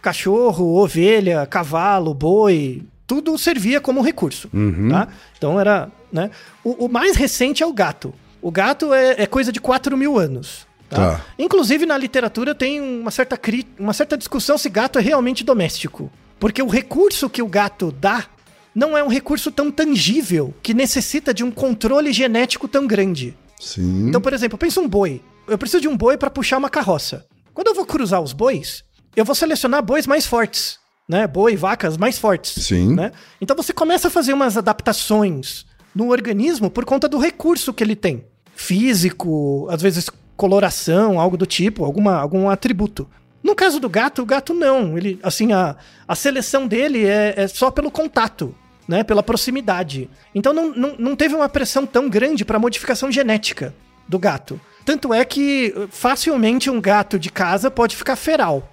cachorro, 0.03 0.77
ovelha, 0.77 1.46
cavalo, 1.46 2.12
boi, 2.12 2.83
tudo 3.07 3.37
servia 3.37 3.81
como 3.81 4.01
recurso. 4.03 4.49
Uhum. 4.53 4.88
Tá? 4.88 5.09
Então 5.37 5.59
era. 5.59 5.90
Né? 6.12 6.31
O, 6.64 6.87
o, 6.87 6.88
mais 6.88 7.16
recente 7.16 7.62
é 7.62 7.66
o 7.66 7.73
gato. 7.73 8.14
O 8.40 8.51
gato 8.51 8.94
é, 8.94 9.23
é 9.23 9.27
coisa 9.27 9.53
de 9.53 9.61
4 9.61 9.96
mil 9.96 10.18
anos. 10.18 10.66
Tá? 10.88 10.96
Tá. 10.96 11.27
Inclusive 11.38 11.87
na 11.87 11.99
literatura 11.99 12.55
tem 12.55 12.81
uma 12.81 13.11
certa, 13.11 13.38
uma 13.79 13.92
certa 13.92 14.16
discussão 14.16 14.57
se 14.57 14.68
gato 14.68 14.99
é 14.99 15.03
realmente 15.03 15.44
doméstico. 15.44 16.11
Porque 16.38 16.62
o 16.62 16.68
recurso 16.68 17.29
que 17.29 17.42
o 17.42 17.46
gato 17.46 17.92
dá 17.92 18.25
não 18.74 18.96
é 18.96 19.02
um 19.02 19.09
recurso 19.09 19.50
tão 19.50 19.70
tangível 19.70 20.54
que 20.62 20.74
necessita 20.74 21.35
de 21.35 21.42
um 21.42 21.50
controle 21.50 22.12
genético 22.12 22.68
tão 22.68 22.87
grande. 22.87 23.37
Sim. 23.59 24.09
Então, 24.09 24.20
por 24.20 24.33
exemplo, 24.33 24.56
pensa 24.59 24.80
um 24.80 24.88
boi. 24.88 25.20
Eu 25.46 25.59
preciso 25.59 25.83
de 25.83 25.88
um 25.88 25.96
boi 25.96 26.16
para 26.16 26.30
puxar 26.30 26.59
uma 26.59 26.70
carroça. 26.70 27.26
Quando 27.52 27.68
eu 27.68 27.74
vou 27.74 27.85
cruzar 27.85 28.20
os 28.20 28.33
bois, 28.33 28.85
eu 29.14 29.24
vou 29.24 29.35
selecionar 29.35 29.83
bois 29.83 30.06
mais 30.06 30.24
fortes, 30.24 30.78
né? 31.09 31.26
Boi, 31.26 31.56
vacas 31.56 31.96
mais 31.96 32.18
fortes. 32.18 32.64
Sim. 32.64 32.94
Né? 32.94 33.12
Então 33.40 33.56
você 33.56 33.72
começa 33.72 34.09
a 34.09 34.11
fazer 34.11 34.33
umas 34.33 34.56
adaptações 34.56 35.66
no 35.94 36.11
organismo 36.11 36.70
por 36.70 36.85
conta 36.85 37.09
do 37.09 37.18
recurso 37.18 37.74
que 37.74 37.83
ele 37.83 37.96
tem. 37.96 38.24
Físico, 38.54 39.66
às 39.70 39.83
vezes 39.83 40.09
coloração, 40.37 41.20
algo 41.20 41.37
do 41.37 41.44
tipo, 41.44 41.85
alguma, 41.85 42.14
algum 42.14 42.48
atributo. 42.48 43.06
No 43.42 43.55
caso 43.55 43.81
do 43.81 43.88
gato, 43.88 44.22
o 44.22 44.26
gato 44.26 44.53
não. 44.53 44.96
Ele, 44.96 45.18
assim, 45.22 45.53
a, 45.53 45.76
a 46.07 46.14
seleção 46.14 46.66
dele 46.66 47.07
é, 47.07 47.35
é 47.37 47.48
só 47.48 47.70
pelo 47.70 47.90
contato, 47.90 48.55
né? 48.87 49.03
Pela 49.03 49.22
proximidade. 49.22 50.11
Então 50.35 50.53
não, 50.53 50.70
não, 50.70 50.96
não 50.98 51.16
teve 51.16 51.35
uma 51.35 51.48
pressão 51.48 51.87
tão 51.87 52.09
grande 52.09 52.44
para 52.44 52.59
modificação 52.59 53.11
genética 53.11 53.74
do 54.07 54.18
gato. 54.18 54.61
Tanto 54.85 55.14
é 55.14 55.24
que 55.24 55.74
facilmente 55.90 56.68
um 56.68 56.81
gato 56.81 57.18
de 57.18 57.31
casa 57.31 57.70
pode 57.70 57.96
ficar 57.96 58.16
feral 58.16 58.68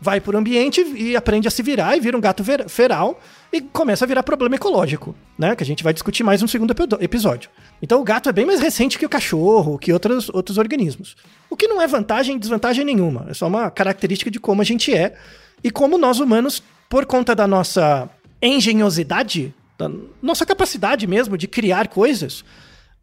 vai 0.00 0.20
por 0.20 0.36
ambiente 0.36 0.80
e 0.80 1.16
aprende 1.16 1.48
a 1.48 1.50
se 1.50 1.62
virar 1.62 1.96
e 1.96 2.00
vira 2.00 2.16
um 2.16 2.20
gato 2.20 2.44
feral 2.68 3.20
e 3.52 3.60
começa 3.60 4.04
a 4.04 4.08
virar 4.08 4.22
problema 4.22 4.54
ecológico, 4.54 5.14
né? 5.36 5.56
Que 5.56 5.62
a 5.62 5.66
gente 5.66 5.82
vai 5.82 5.92
discutir 5.92 6.22
mais 6.22 6.40
no 6.40 6.48
segundo 6.48 6.74
episódio. 7.00 7.50
Então 7.82 8.00
o 8.00 8.04
gato 8.04 8.28
é 8.28 8.32
bem 8.32 8.46
mais 8.46 8.60
recente 8.60 8.98
que 8.98 9.06
o 9.06 9.08
cachorro, 9.08 9.78
que 9.78 9.92
outros, 9.92 10.28
outros 10.28 10.58
organismos. 10.58 11.16
O 11.50 11.56
que 11.56 11.66
não 11.66 11.82
é 11.82 11.86
vantagem 11.86 12.36
e 12.36 12.38
desvantagem 12.38 12.84
nenhuma. 12.84 13.26
É 13.28 13.34
só 13.34 13.48
uma 13.48 13.70
característica 13.70 14.30
de 14.30 14.38
como 14.38 14.62
a 14.62 14.64
gente 14.64 14.94
é 14.94 15.16
e 15.64 15.70
como 15.70 15.98
nós 15.98 16.20
humanos, 16.20 16.62
por 16.88 17.04
conta 17.04 17.34
da 17.34 17.46
nossa 17.46 18.08
engenhosidade, 18.40 19.52
da 19.76 19.90
nossa 20.22 20.46
capacidade 20.46 21.06
mesmo 21.06 21.36
de 21.36 21.48
criar 21.48 21.88
coisas, 21.88 22.44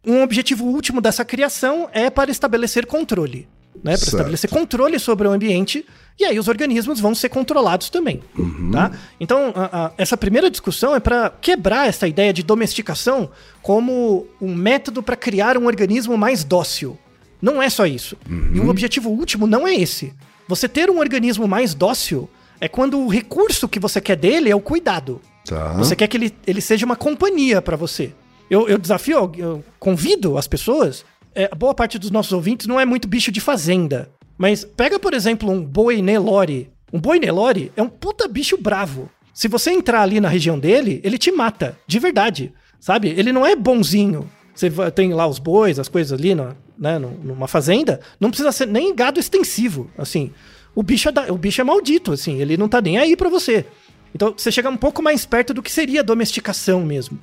um 0.05 0.21
objetivo 0.21 0.65
último 0.65 1.01
dessa 1.01 1.25
criação 1.25 1.89
é 1.91 2.09
para 2.09 2.31
estabelecer 2.31 2.85
controle 2.85 3.49
né? 3.83 3.97
Para 3.97 4.07
estabelecer 4.07 4.49
controle 4.49 4.99
sobre 4.99 5.27
o 5.27 5.31
ambiente. 5.31 5.85
E 6.17 6.23
aí 6.23 6.39
os 6.39 6.47
organismos 6.47 6.99
vão 6.99 7.13
ser 7.13 7.29
controlados 7.29 7.89
também, 7.89 8.21
uhum. 8.37 8.71
tá? 8.71 8.91
Então, 9.19 9.51
a, 9.53 9.87
a, 9.87 9.91
essa 9.97 10.15
primeira 10.15 10.49
discussão 10.49 10.95
é 10.95 10.99
para 10.99 11.29
quebrar 11.29 11.87
essa 11.89 12.07
ideia 12.07 12.31
de 12.31 12.41
domesticação 12.41 13.29
como 13.61 14.25
um 14.41 14.55
método 14.55 15.03
para 15.03 15.17
criar 15.17 15.57
um 15.57 15.65
organismo 15.65 16.17
mais 16.17 16.43
dócil. 16.43 16.97
Não 17.41 17.61
é 17.61 17.69
só 17.69 17.85
isso. 17.85 18.15
Uhum. 18.29 18.51
E 18.53 18.59
o 18.61 18.69
objetivo 18.69 19.09
último 19.09 19.45
não 19.45 19.67
é 19.67 19.75
esse. 19.75 20.13
Você 20.47 20.69
ter 20.69 20.89
um 20.89 20.99
organismo 20.99 21.47
mais 21.47 21.73
dócil 21.73 22.29
é 22.61 22.69
quando 22.69 22.97
o 22.97 23.09
recurso 23.09 23.67
que 23.67 23.79
você 23.79 23.99
quer 23.99 24.15
dele 24.15 24.49
é 24.49 24.55
o 24.55 24.61
cuidado. 24.61 25.19
Tá. 25.45 25.73
Você 25.73 25.95
quer 25.97 26.07
que 26.07 26.15
ele, 26.15 26.33
ele 26.47 26.61
seja 26.61 26.85
uma 26.85 26.95
companhia 26.95 27.61
para 27.61 27.75
você. 27.75 28.13
Eu, 28.49 28.69
eu 28.69 28.77
desafio, 28.77 29.31
eu 29.37 29.63
convido 29.79 30.37
as 30.37 30.47
pessoas 30.47 31.03
é, 31.35 31.53
boa 31.53 31.75
parte 31.75 31.99
dos 31.99 32.09
nossos 32.09 32.31
ouvintes 32.31 32.65
não 32.65 32.79
é 32.79 32.85
muito 32.85 33.07
bicho 33.07 33.31
de 33.31 33.41
fazenda. 33.41 34.09
Mas 34.37 34.65
pega, 34.65 34.99
por 34.99 35.13
exemplo, 35.13 35.49
um 35.49 35.63
boi 35.63 36.01
Nelore. 36.01 36.69
Um 36.91 36.99
boi 36.99 37.19
Nelore 37.19 37.71
é 37.75 37.81
um 37.81 37.89
puta 37.89 38.27
bicho 38.27 38.57
bravo. 38.57 39.09
Se 39.33 39.47
você 39.47 39.71
entrar 39.71 40.01
ali 40.01 40.19
na 40.19 40.29
região 40.29 40.57
dele, 40.57 41.01
ele 41.03 41.17
te 41.17 41.31
mata, 41.31 41.77
de 41.85 41.99
verdade. 41.99 42.53
Sabe? 42.79 43.09
Ele 43.09 43.31
não 43.31 43.45
é 43.45 43.55
bonzinho. 43.55 44.29
Você 44.53 44.69
tem 44.91 45.13
lá 45.13 45.27
os 45.27 45.39
bois, 45.39 45.79
as 45.79 45.89
coisas 45.89 46.17
ali, 46.17 46.33
no, 46.33 46.55
né, 46.77 46.97
numa 46.97 47.47
fazenda, 47.47 47.99
não 48.19 48.29
precisa 48.29 48.51
ser 48.51 48.67
nem 48.67 48.95
gado 48.95 49.19
extensivo, 49.19 49.91
assim. 49.97 50.31
O 50.73 50.81
bicho, 50.81 51.09
é 51.09 51.31
o 51.31 51.37
bicho 51.37 51.59
é 51.59 51.63
maldito, 51.63 52.13
assim, 52.13 52.39
ele 52.41 52.55
não 52.55 52.69
tá 52.69 52.81
nem 52.81 52.97
aí 52.97 53.15
para 53.15 53.29
você. 53.29 53.65
Então 54.13 54.33
você 54.35 54.51
chega 54.51 54.69
um 54.69 54.77
pouco 54.77 55.01
mais 55.01 55.25
perto 55.25 55.53
do 55.53 55.61
que 55.61 55.71
seria 55.71 56.03
domesticação 56.03 56.85
mesmo. 56.85 57.19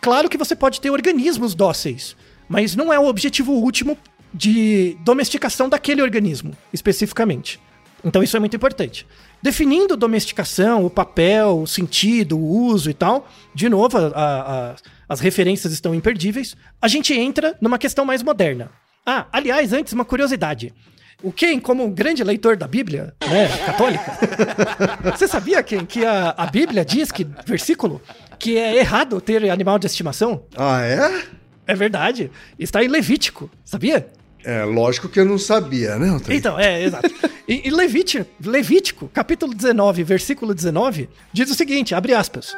Claro 0.00 0.28
que 0.28 0.38
você 0.38 0.54
pode 0.54 0.80
ter 0.80 0.90
organismos 0.90 1.54
dóceis, 1.54 2.16
mas 2.48 2.76
não 2.76 2.92
é 2.92 2.98
o 2.98 3.06
objetivo 3.06 3.52
último 3.52 3.98
de 4.32 4.96
domesticação 5.00 5.68
daquele 5.68 6.02
organismo, 6.02 6.52
especificamente. 6.72 7.60
Então 8.04 8.22
isso 8.22 8.36
é 8.36 8.40
muito 8.40 8.56
importante. 8.56 9.06
Definindo 9.42 9.96
domesticação, 9.96 10.84
o 10.84 10.90
papel, 10.90 11.60
o 11.60 11.66
sentido, 11.66 12.38
o 12.38 12.66
uso 12.66 12.90
e 12.90 12.94
tal, 12.94 13.28
de 13.54 13.68
novo, 13.68 13.98
a, 13.98 14.06
a, 14.14 14.76
as 15.08 15.20
referências 15.20 15.72
estão 15.72 15.94
imperdíveis, 15.94 16.56
a 16.80 16.88
gente 16.88 17.12
entra 17.12 17.56
numa 17.60 17.78
questão 17.78 18.04
mais 18.04 18.22
moderna. 18.22 18.70
Ah, 19.04 19.26
aliás, 19.32 19.72
antes, 19.72 19.92
uma 19.92 20.04
curiosidade. 20.04 20.74
o 21.22 21.30
Ken, 21.30 21.60
como 21.60 21.84
um 21.84 21.90
grande 21.90 22.24
leitor 22.24 22.56
da 22.56 22.66
Bíblia, 22.66 23.14
né, 23.28 23.48
católica, 23.64 24.18
você 25.16 25.28
sabia, 25.28 25.62
Ken, 25.62 25.84
que 25.84 26.04
a, 26.04 26.30
a 26.36 26.46
Bíblia 26.46 26.84
diz 26.84 27.12
que, 27.12 27.26
versículo, 27.46 28.02
que 28.38 28.56
é 28.56 28.76
errado 28.76 29.20
ter 29.20 29.48
animal 29.48 29.78
de 29.78 29.86
estimação? 29.86 30.44
Ah, 30.56 30.82
é? 30.82 31.22
É 31.66 31.74
verdade. 31.74 32.30
Está 32.58 32.84
em 32.84 32.88
Levítico, 32.88 33.50
sabia? 33.64 34.08
É, 34.44 34.64
lógico 34.64 35.08
que 35.08 35.18
eu 35.18 35.24
não 35.24 35.38
sabia, 35.38 35.98
né? 35.98 36.08
Altair? 36.08 36.38
Então, 36.38 36.58
é, 36.58 36.84
exato. 36.84 37.10
E, 37.48 37.66
e 37.66 37.70
Levítico, 37.70 38.30
Levítico, 38.44 39.08
capítulo 39.08 39.52
19, 39.52 40.04
versículo 40.04 40.54
19, 40.54 41.08
diz 41.32 41.50
o 41.50 41.54
seguinte, 41.54 41.94
abre 41.94 42.14
aspas. 42.14 42.54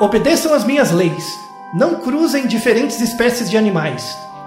Obedeçam 0.00 0.54
as 0.54 0.64
minhas 0.64 0.90
leis. 0.90 1.24
Não 1.74 2.00
cruzem 2.00 2.46
diferentes 2.48 3.00
espécies 3.00 3.48
de 3.48 3.56
animais. 3.56 4.04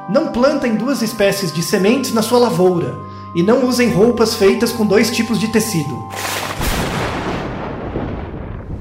Não 0.10 0.32
plantem 0.32 0.76
duas 0.76 1.02
espécies 1.02 1.54
de 1.54 1.64
sementes 1.64 2.12
na 2.14 2.22
sua 2.22 2.40
lavoura. 2.40 2.94
E 3.36 3.42
não 3.42 3.66
usem 3.66 3.90
roupas 3.90 4.36
feitas 4.36 4.72
com 4.74 4.86
dois 4.86 5.10
tipos 5.10 5.40
de 5.40 5.48
tecido. 5.48 6.10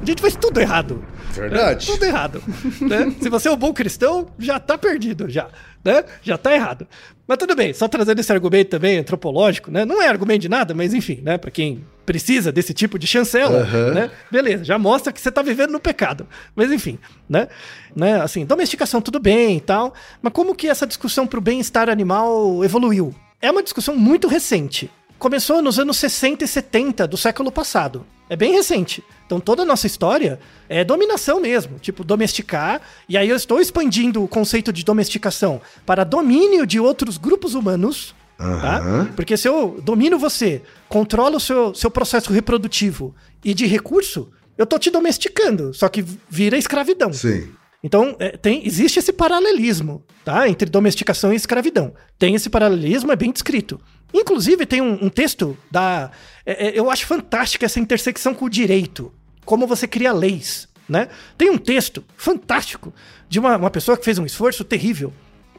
A 0.02 0.04
gente 0.04 0.20
faz 0.20 0.34
tudo 0.34 0.60
errado. 0.60 1.04
Verdade. 1.32 1.86
Tudo 1.86 2.04
errado. 2.04 2.42
né? 2.80 3.14
Se 3.20 3.28
você 3.28 3.48
é 3.48 3.50
um 3.52 3.56
bom 3.56 3.72
cristão, 3.72 4.28
já 4.38 4.58
tá 4.60 4.76
perdido, 4.76 5.28
já. 5.28 5.48
Né? 5.84 6.04
Já 6.22 6.38
tá 6.38 6.54
errado. 6.54 6.86
Mas 7.26 7.38
tudo 7.38 7.54
bem, 7.56 7.72
só 7.72 7.88
trazendo 7.88 8.20
esse 8.20 8.32
argumento 8.32 8.70
também 8.70 8.98
antropológico, 8.98 9.70
né? 9.70 9.84
Não 9.84 10.02
é 10.02 10.08
argumento 10.08 10.42
de 10.42 10.48
nada, 10.48 10.74
mas 10.74 10.92
enfim, 10.94 11.20
né? 11.22 11.38
Pra 11.38 11.50
quem 11.50 11.84
precisa 12.04 12.52
desse 12.52 12.74
tipo 12.74 12.98
de 12.98 13.06
chancela, 13.06 13.60
Aham. 13.60 13.94
né? 13.94 14.10
Beleza, 14.30 14.64
já 14.64 14.78
mostra 14.78 15.12
que 15.12 15.20
você 15.20 15.30
tá 15.30 15.42
vivendo 15.42 15.70
no 15.70 15.80
pecado. 15.80 16.26
Mas 16.54 16.70
enfim, 16.70 16.98
né? 17.28 17.48
né? 17.96 18.20
Assim, 18.20 18.44
domesticação 18.44 19.00
tudo 19.00 19.18
bem 19.18 19.56
e 19.56 19.60
tal. 19.60 19.94
Mas 20.20 20.32
como 20.32 20.54
que 20.54 20.68
essa 20.68 20.86
discussão 20.86 21.26
pro 21.26 21.40
bem-estar 21.40 21.88
animal 21.88 22.64
evoluiu? 22.64 23.14
É 23.40 23.50
uma 23.50 23.62
discussão 23.62 23.96
muito 23.96 24.28
recente. 24.28 24.90
Começou 25.22 25.62
nos 25.62 25.78
anos 25.78 25.98
60 25.98 26.42
e 26.42 26.48
70 26.48 27.06
do 27.06 27.16
século 27.16 27.52
passado. 27.52 28.04
É 28.28 28.34
bem 28.34 28.50
recente. 28.54 29.04
Então 29.24 29.38
toda 29.38 29.62
a 29.62 29.64
nossa 29.64 29.86
história 29.86 30.40
é 30.68 30.82
dominação 30.82 31.38
mesmo, 31.38 31.78
tipo 31.78 32.02
domesticar. 32.02 32.80
E 33.08 33.16
aí 33.16 33.28
eu 33.28 33.36
estou 33.36 33.60
expandindo 33.60 34.20
o 34.20 34.26
conceito 34.26 34.72
de 34.72 34.84
domesticação 34.84 35.60
para 35.86 36.02
domínio 36.02 36.66
de 36.66 36.80
outros 36.80 37.18
grupos 37.18 37.54
humanos. 37.54 38.16
Tá? 38.36 38.78
Aham. 38.78 39.12
Porque 39.14 39.36
se 39.36 39.46
eu 39.46 39.80
domino 39.80 40.18
você, 40.18 40.60
controlo 40.88 41.36
o 41.36 41.40
seu, 41.40 41.72
seu 41.72 41.88
processo 41.88 42.32
reprodutivo 42.32 43.14
e 43.44 43.54
de 43.54 43.64
recurso, 43.64 44.28
eu 44.58 44.66
tô 44.66 44.76
te 44.76 44.90
domesticando, 44.90 45.72
só 45.72 45.88
que 45.88 46.04
vira 46.28 46.58
escravidão. 46.58 47.12
Sim. 47.12 47.48
Então, 47.82 48.14
é, 48.20 48.36
tem, 48.36 48.64
existe 48.64 48.98
esse 49.00 49.12
paralelismo, 49.12 50.04
tá? 50.24 50.48
Entre 50.48 50.70
domesticação 50.70 51.32
e 51.32 51.36
escravidão. 51.36 51.92
Tem 52.18 52.34
esse 52.34 52.48
paralelismo, 52.48 53.10
é 53.10 53.16
bem 53.16 53.32
descrito. 53.32 53.80
Inclusive, 54.14 54.64
tem 54.66 54.80
um, 54.80 55.06
um 55.06 55.08
texto 55.08 55.56
da. 55.70 56.10
é, 56.46 56.68
é, 56.68 56.78
eu 56.78 56.90
acho 56.90 57.06
fantástica 57.06 57.66
essa 57.66 57.80
intersecção 57.80 58.34
com 58.34 58.44
o 58.44 58.50
direito. 58.50 59.12
Como 59.44 59.66
você 59.66 59.88
cria 59.88 60.12
leis, 60.12 60.68
né? 60.88 61.08
Tem 61.36 61.50
um 61.50 61.58
texto 61.58 62.04
fantástico 62.16 62.92
de 63.28 63.40
uma, 63.40 63.56
uma 63.56 63.70
pessoa 63.70 63.96
que 63.96 64.04
fez 64.04 64.18
um 64.18 64.26
esforço 64.26 64.62
terrível. 64.62 65.12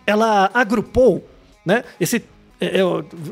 Ela 0.07 0.49
agrupou, 0.53 1.27
né? 1.65 1.83
Esse. 1.99 2.23
É, 2.61 2.79
é- 2.79 2.81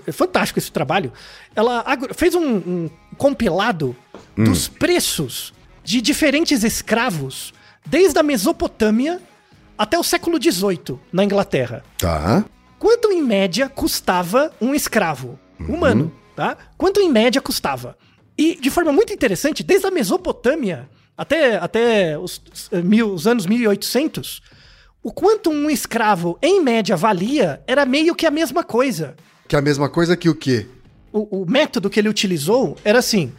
é 0.08 0.12
fantástico 0.12 0.60
esse 0.60 0.72
trabalho. 0.72 1.14
Ela 1.56 1.86
fez 2.14 2.36
um, 2.36 2.56
um 2.58 2.90
compilado 3.18 3.96
dos 4.36 4.68
preços 4.68 5.54
de 5.84 6.02
diferentes 6.02 6.64
escravos 6.66 7.54
desde 7.86 8.20
a 8.20 8.24
Mesopotâmia 8.24 9.22
até 9.78 9.98
o 9.98 10.04
século 10.04 10.42
XVIII 10.42 11.00
na 11.12 11.24
Inglaterra. 11.24 11.84
Tá. 11.98 12.46
Quanto 12.78 13.12
em 13.12 13.22
média 13.22 13.70
custava 13.70 14.52
um 14.60 14.74
escravo 14.74 15.40
humano, 15.60 16.12
tá? 16.36 16.58
Quanto 16.78 17.00
em 17.00 17.10
média 17.10 17.42
custava? 17.42 17.98
E 18.38 18.56
de 18.56 18.70
forma 18.70 18.92
muito 18.92 19.14
interessante, 19.14 19.64
desde 19.64 19.88
a 19.88 19.92
Mesopotâmia 19.92 20.90
até, 21.18 21.58
até 21.58 22.18
os, 22.18 22.42
eh, 22.72 22.82
mil, 22.82 23.14
os 23.14 23.28
anos 23.28 23.46
1800, 23.46 24.42
o 25.04 25.12
quanto 25.12 25.50
um 25.50 25.70
escravo 25.70 26.38
em 26.42 26.62
média 26.62 26.96
valia 26.96 27.62
era 27.68 27.86
meio 27.86 28.16
que 28.16 28.26
a 28.26 28.32
mesma 28.32 28.64
coisa. 28.64 29.16
Que 29.48 29.56
a 29.56 29.62
mesma 29.62 29.90
coisa 29.90 30.16
que 30.16 30.30
o 30.30 30.36
quê? 30.36 30.68
O, 31.12 31.42
o 31.42 31.46
método 31.50 31.90
que 31.90 32.00
ele 32.00 32.10
utilizou 32.10 32.78
era 32.84 33.00
assim: 33.00 33.34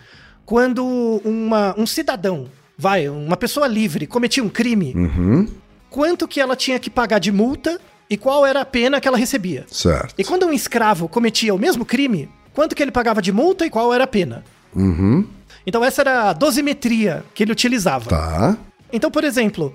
quando 0.45 0.85
uma, 1.25 1.75
um 1.79 1.87
cidadão, 1.87 2.49
vai, 2.83 3.09
uma 3.09 3.37
pessoa 3.37 3.69
livre, 3.69 4.09
cometia 4.09 4.43
um 4.43 4.49
crime, 4.49 4.93
Uhum. 4.95 5.47
quanto 5.89 6.27
que 6.27 6.41
ela 6.41 6.57
tinha 6.57 6.81
que 6.81 6.91
pagar 6.91 7.21
de 7.21 7.31
multa 7.31 7.81
e 8.11 8.17
qual 8.17 8.45
era 8.45 8.61
a 8.63 8.65
pena 8.65 9.01
que 9.01 9.07
ela 9.07 9.17
recebia. 9.17 9.65
Certo. 9.71 10.15
E 10.19 10.25
quando 10.25 10.45
um 10.47 10.53
escravo 10.53 11.09
cometia 11.09 11.55
o 11.55 11.59
mesmo 11.59 11.85
crime, 11.85 12.29
quanto 12.53 12.75
que 12.75 12.83
ele 12.83 12.91
pagava 12.91 13.23
de 13.23 13.31
multa 13.31 13.65
e 13.65 13.71
qual 13.71 13.95
era 13.95 14.03
a 14.03 14.07
pena. 14.09 14.43
Uhum. 14.75 15.25
Então 15.65 15.85
essa 15.85 16.03
era 16.03 16.31
a 16.31 16.33
dosimetria 16.33 17.25
que 17.35 17.45
ele 17.45 17.53
utilizava. 17.53 18.11
Tá. 18.11 18.59
Então, 18.93 19.11
por 19.13 19.23
exemplo, 19.23 19.73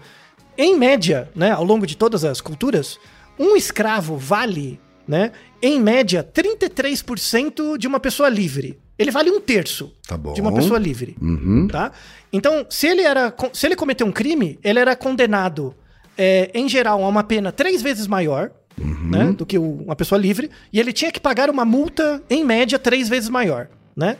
em 0.57 0.75
média, 0.77 1.29
né, 1.33 1.51
ao 1.51 1.63
longo 1.63 1.87
de 1.87 1.95
todas 1.95 2.25
as 2.25 2.41
culturas, 2.41 2.99
um 3.39 3.55
escravo 3.55 4.17
vale, 4.17 4.79
né, 5.07 5.31
em 5.61 5.79
média, 5.79 6.23
33% 6.23 7.77
de 7.77 7.87
uma 7.87 7.99
pessoa 8.01 8.27
livre. 8.27 8.77
Ele 8.97 9.11
vale 9.11 9.29
um 9.29 9.39
terço 9.39 9.93
Tá 10.07 10.17
de 10.17 10.41
uma 10.41 10.51
pessoa 10.53 10.79
livre. 10.79 11.15
Uhum. 11.21 11.67
Tá? 11.67 11.91
Então, 12.33 12.65
se 12.69 12.87
ele, 12.87 13.01
era, 13.03 13.33
se 13.53 13.65
ele 13.65 13.75
cometeu 13.75 14.05
um 14.07 14.11
crime, 14.11 14.57
ele 14.63 14.79
era 14.79 14.95
condenado, 14.95 15.75
é, 16.17 16.49
em 16.53 16.67
geral, 16.67 17.03
a 17.03 17.07
uma 17.07 17.23
pena 17.23 17.51
três 17.51 17.81
vezes 17.81 18.07
maior 18.07 18.51
né, 18.79 19.31
do 19.31 19.43
que 19.45 19.57
o- 19.57 19.81
uma 19.85 19.95
pessoa 19.95 20.19
livre, 20.19 20.51
e 20.71 20.79
ele 20.79 20.93
tinha 20.93 21.11
que 21.11 21.19
pagar 21.19 21.49
uma 21.49 21.65
multa, 21.65 22.21
em 22.29 22.43
média, 22.43 22.77
três 22.77 23.09
vezes 23.09 23.27
maior. 23.29 23.67
Né? 23.95 24.17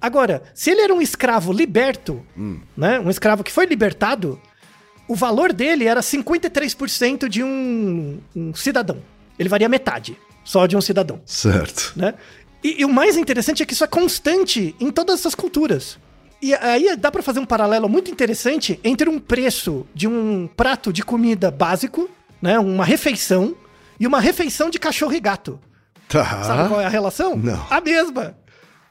Agora, 0.00 0.42
se 0.54 0.70
ele 0.70 0.80
era 0.80 0.92
um 0.92 1.00
escravo 1.00 1.52
liberto, 1.52 2.20
né, 2.76 2.98
um 2.98 3.08
escravo 3.10 3.44
que 3.44 3.52
foi 3.52 3.64
libertado, 3.66 4.40
o 5.06 5.14
valor 5.14 5.52
dele 5.52 5.84
era 5.86 6.00
53% 6.00 7.28
de 7.28 7.42
um, 7.44 8.18
um 8.34 8.54
cidadão. 8.54 8.98
Ele 9.38 9.48
varia 9.48 9.68
metade, 9.68 10.16
só 10.44 10.66
de 10.66 10.76
um 10.76 10.80
cidadão 10.80 11.20
Certo. 11.24 11.92
né? 11.94 12.14
E, 12.62 12.80
e 12.80 12.84
o 12.84 12.88
mais 12.88 13.16
interessante 13.16 13.62
é 13.62 13.66
que 13.66 13.72
isso 13.72 13.84
é 13.84 13.86
constante 13.86 14.74
em 14.78 14.90
todas 14.90 15.20
essas 15.20 15.34
culturas. 15.34 15.98
E 16.40 16.54
aí 16.54 16.96
dá 16.96 17.10
pra 17.10 17.22
fazer 17.22 17.38
um 17.40 17.44
paralelo 17.46 17.88
muito 17.88 18.10
interessante 18.10 18.78
entre 18.82 19.08
um 19.08 19.18
preço 19.18 19.86
de 19.94 20.08
um 20.08 20.48
prato 20.48 20.92
de 20.92 21.02
comida 21.04 21.50
básico, 21.50 22.10
né, 22.40 22.58
uma 22.58 22.84
refeição, 22.84 23.56
e 24.00 24.06
uma 24.06 24.18
refeição 24.20 24.68
de 24.68 24.78
cachorro 24.78 25.12
e 25.12 25.20
gato. 25.20 25.60
Tá. 26.08 26.42
Sabe 26.42 26.68
qual 26.68 26.80
é 26.80 26.84
a 26.84 26.88
relação? 26.88 27.36
Não. 27.36 27.64
A 27.70 27.80
mesma. 27.80 28.36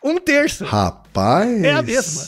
Um 0.02 0.18
terço. 0.18 0.64
Rapaz. 0.64 1.62
É 1.64 1.72
a 1.74 1.82
mesma. 1.82 2.24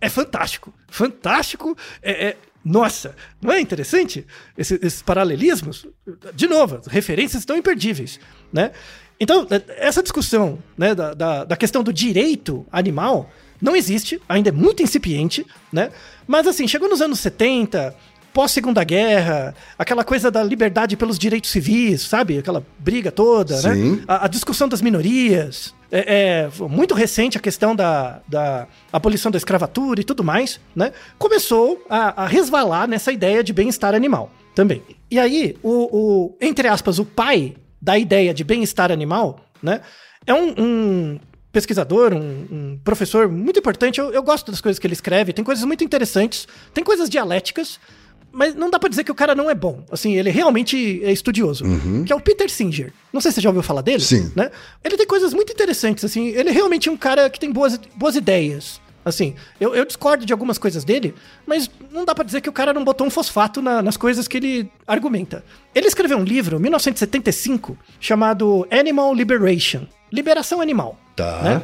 É 0.00 0.08
fantástico. 0.08 0.72
Fantástico. 0.88 1.76
É, 2.02 2.28
é- 2.28 2.36
Nossa, 2.64 3.16
não 3.40 3.50
é 3.52 3.60
interessante 3.60 4.26
Esse- 4.56 4.78
esses 4.82 5.00
paralelismos? 5.00 5.86
De 6.34 6.46
novo, 6.46 6.76
as 6.76 6.86
referências 6.86 7.40
estão 7.42 7.56
imperdíveis, 7.56 8.20
né? 8.52 8.72
Então, 9.20 9.46
é- 9.50 9.62
essa 9.86 10.02
discussão 10.02 10.58
né, 10.76 10.94
da, 10.94 11.14
da, 11.14 11.44
da 11.44 11.56
questão 11.56 11.82
do 11.82 11.92
direito 11.92 12.64
animal 12.70 13.30
não 13.60 13.74
existe, 13.74 14.20
ainda 14.28 14.50
é 14.50 14.52
muito 14.52 14.82
incipiente, 14.82 15.44
né? 15.72 15.90
Mas 16.26 16.46
assim, 16.46 16.68
chegou 16.68 16.88
nos 16.88 17.00
anos 17.00 17.18
70, 17.18 17.92
pós-segunda 18.32 18.84
guerra, 18.84 19.52
aquela 19.76 20.04
coisa 20.04 20.30
da 20.30 20.44
liberdade 20.44 20.96
pelos 20.96 21.18
direitos 21.18 21.50
civis, 21.50 22.02
sabe? 22.02 22.38
Aquela 22.38 22.64
briga 22.78 23.10
toda, 23.10 23.56
Sim. 23.56 23.96
né? 23.96 24.04
A, 24.06 24.26
a 24.26 24.28
discussão 24.28 24.68
das 24.68 24.80
minorias. 24.80 25.74
É, 25.90 26.44
é 26.46 26.68
muito 26.68 26.94
recente 26.94 27.36
a 27.38 27.40
questão 27.40 27.74
da, 27.74 28.20
da 28.28 28.68
abolição 28.92 29.32
da 29.32 29.38
escravatura 29.38 30.00
e 30.00 30.04
tudo 30.04 30.22
mais, 30.22 30.60
né? 30.76 30.92
Começou 31.18 31.82
a, 31.90 32.24
a 32.24 32.26
resvalar 32.28 32.86
nessa 32.86 33.10
ideia 33.10 33.42
de 33.42 33.52
bem-estar 33.54 33.94
animal 33.94 34.30
também. 34.54 34.82
E 35.10 35.18
aí, 35.18 35.56
o, 35.62 35.70
o- 35.96 36.36
entre 36.40 36.68
aspas, 36.68 36.98
o 36.98 37.04
pai 37.06 37.54
da 37.80 37.98
ideia 37.98 38.34
de 38.34 38.44
bem-estar 38.44 38.90
animal, 38.90 39.40
né? 39.62 39.80
É 40.26 40.34
um, 40.34 40.54
um 40.58 41.20
pesquisador, 41.52 42.12
um, 42.12 42.46
um 42.50 42.80
professor 42.84 43.28
muito 43.28 43.58
importante. 43.58 43.98
Eu, 43.98 44.10
eu 44.10 44.22
gosto 44.22 44.50
das 44.50 44.60
coisas 44.60 44.78
que 44.78 44.86
ele 44.86 44.94
escreve. 44.94 45.32
Tem 45.32 45.44
coisas 45.44 45.64
muito 45.64 45.82
interessantes, 45.82 46.46
tem 46.74 46.84
coisas 46.84 47.08
dialéticas, 47.08 47.80
mas 48.30 48.54
não 48.54 48.70
dá 48.70 48.78
pra 48.78 48.88
dizer 48.88 49.04
que 49.04 49.12
o 49.12 49.14
cara 49.14 49.34
não 49.34 49.50
é 49.50 49.54
bom. 49.54 49.84
Assim, 49.90 50.14
ele 50.16 50.30
realmente 50.30 51.02
é 51.02 51.10
estudioso. 51.10 51.64
Que 52.04 52.12
é 52.12 52.16
o 52.16 52.20
Peter 52.20 52.50
Singer. 52.50 52.92
Não 53.12 53.20
sei 53.20 53.30
se 53.30 53.36
você 53.36 53.40
já 53.40 53.48
ouviu 53.48 53.62
falar 53.62 53.80
dele. 53.80 54.02
Sim. 54.02 54.30
Né? 54.36 54.50
Ele 54.84 54.96
tem 54.96 55.06
coisas 55.06 55.32
muito 55.32 55.52
interessantes, 55.52 56.04
assim. 56.04 56.28
Ele 56.28 56.50
é 56.50 56.52
realmente 56.52 56.90
um 56.90 56.96
cara 56.96 57.30
que 57.30 57.40
tem 57.40 57.50
boas, 57.50 57.78
boas 57.96 58.16
ideias. 58.16 58.80
Assim, 59.08 59.34
eu, 59.60 59.74
eu 59.74 59.84
discordo 59.84 60.24
de 60.26 60.32
algumas 60.32 60.58
coisas 60.58 60.84
dele, 60.84 61.14
mas 61.46 61.70
não 61.90 62.04
dá 62.04 62.14
pra 62.14 62.24
dizer 62.24 62.40
que 62.40 62.48
o 62.48 62.52
cara 62.52 62.72
não 62.72 62.84
botou 62.84 63.06
um 63.06 63.10
fosfato 63.10 63.60
na- 63.62 63.82
nas 63.82 63.96
coisas 63.96 64.28
que 64.28 64.36
ele 64.36 64.70
argumenta. 64.86 65.44
Ele 65.74 65.86
escreveu 65.86 66.18
um 66.18 66.24
livro, 66.24 66.56
em 66.58 66.60
1975, 66.60 67.76
chamado 68.00 68.66
Animal 68.70 69.14
Liberation 69.14 69.86
Liberação 70.12 70.60
Animal. 70.60 70.98
Tá. 71.16 71.42
né? 71.42 71.62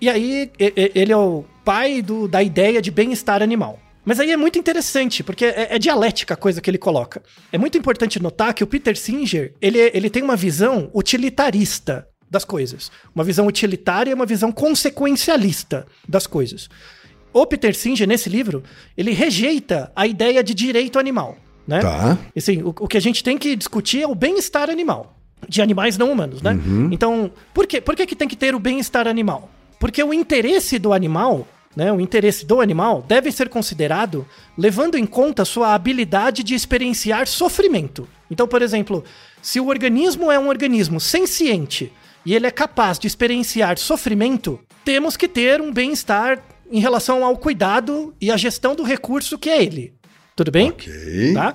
E 0.00 0.08
aí, 0.08 0.50
ele 0.58 1.12
é 1.12 1.16
o 1.16 1.44
pai 1.64 2.00
do- 2.02 2.26
da 2.28 2.42
ideia 2.42 2.80
de 2.80 2.90
bem-estar 2.90 3.42
animal. 3.42 3.78
Mas 4.02 4.18
aí 4.18 4.30
é 4.32 4.36
muito 4.36 4.58
interessante, 4.58 5.22
porque 5.22 5.44
é, 5.44 5.68
é 5.74 5.78
dialética 5.78 6.32
a 6.34 6.36
coisa 6.36 6.60
que 6.60 6.70
ele 6.70 6.78
coloca. 6.78 7.22
É 7.52 7.58
muito 7.58 7.76
importante 7.76 8.20
notar 8.20 8.54
que 8.54 8.64
o 8.64 8.66
Peter 8.66 8.96
Singer, 8.96 9.52
ele, 9.60 9.78
ele 9.92 10.08
tem 10.08 10.22
uma 10.22 10.36
visão 10.36 10.90
utilitarista 10.94 12.08
das 12.30 12.44
coisas. 12.44 12.92
Uma 13.14 13.24
visão 13.24 13.46
utilitária 13.46 14.10
e 14.10 14.14
uma 14.14 14.24
visão 14.24 14.52
consequencialista 14.52 15.86
das 16.08 16.26
coisas. 16.26 16.68
O 17.32 17.44
Peter 17.46 17.74
Singer, 17.74 18.06
nesse 18.06 18.28
livro, 18.28 18.62
ele 18.96 19.12
rejeita 19.12 19.90
a 19.94 20.06
ideia 20.06 20.42
de 20.42 20.54
direito 20.54 20.98
animal. 20.98 21.36
Né? 21.66 21.80
Tá. 21.80 22.18
Assim, 22.36 22.62
o, 22.62 22.68
o 22.68 22.88
que 22.88 22.96
a 22.96 23.00
gente 23.00 23.22
tem 23.22 23.36
que 23.36 23.54
discutir 23.54 24.02
é 24.02 24.06
o 24.06 24.14
bem-estar 24.14 24.70
animal. 24.70 25.16
De 25.48 25.62
animais 25.62 25.96
não 25.96 26.12
humanos, 26.12 26.42
né? 26.42 26.52
Então, 26.92 27.30
por, 27.54 27.66
quê? 27.66 27.80
por 27.80 27.96
que, 27.96 28.06
que 28.06 28.14
tem 28.14 28.28
que 28.28 28.36
ter 28.36 28.54
o 28.54 28.58
bem-estar 28.58 29.08
animal? 29.08 29.48
Porque 29.78 30.02
o 30.02 30.12
interesse 30.12 30.78
do 30.78 30.92
animal, 30.92 31.48
né? 31.74 31.90
O 31.90 31.98
interesse 31.98 32.44
do 32.44 32.60
animal 32.60 33.02
deve 33.08 33.32
ser 33.32 33.48
considerado 33.48 34.26
levando 34.56 34.98
em 34.98 35.06
conta 35.06 35.44
sua 35.46 35.74
habilidade 35.74 36.42
de 36.42 36.54
experienciar 36.54 37.26
sofrimento. 37.26 38.06
Então, 38.30 38.46
por 38.46 38.60
exemplo, 38.60 39.02
se 39.40 39.58
o 39.58 39.68
organismo 39.68 40.30
é 40.30 40.38
um 40.38 40.48
organismo 40.48 41.00
senciente 41.00 41.90
e 42.24 42.34
ele 42.34 42.46
é 42.46 42.50
capaz 42.50 42.98
de 42.98 43.06
experienciar 43.06 43.78
sofrimento, 43.78 44.60
temos 44.84 45.16
que 45.16 45.28
ter 45.28 45.60
um 45.60 45.72
bem-estar 45.72 46.42
em 46.70 46.80
relação 46.80 47.24
ao 47.24 47.36
cuidado 47.36 48.14
e 48.20 48.30
à 48.30 48.36
gestão 48.36 48.74
do 48.74 48.82
recurso 48.82 49.38
que 49.38 49.48
é 49.50 49.62
ele. 49.62 49.94
Tudo 50.36 50.50
bem? 50.50 50.70
Ok. 50.70 51.34
Tá? 51.34 51.54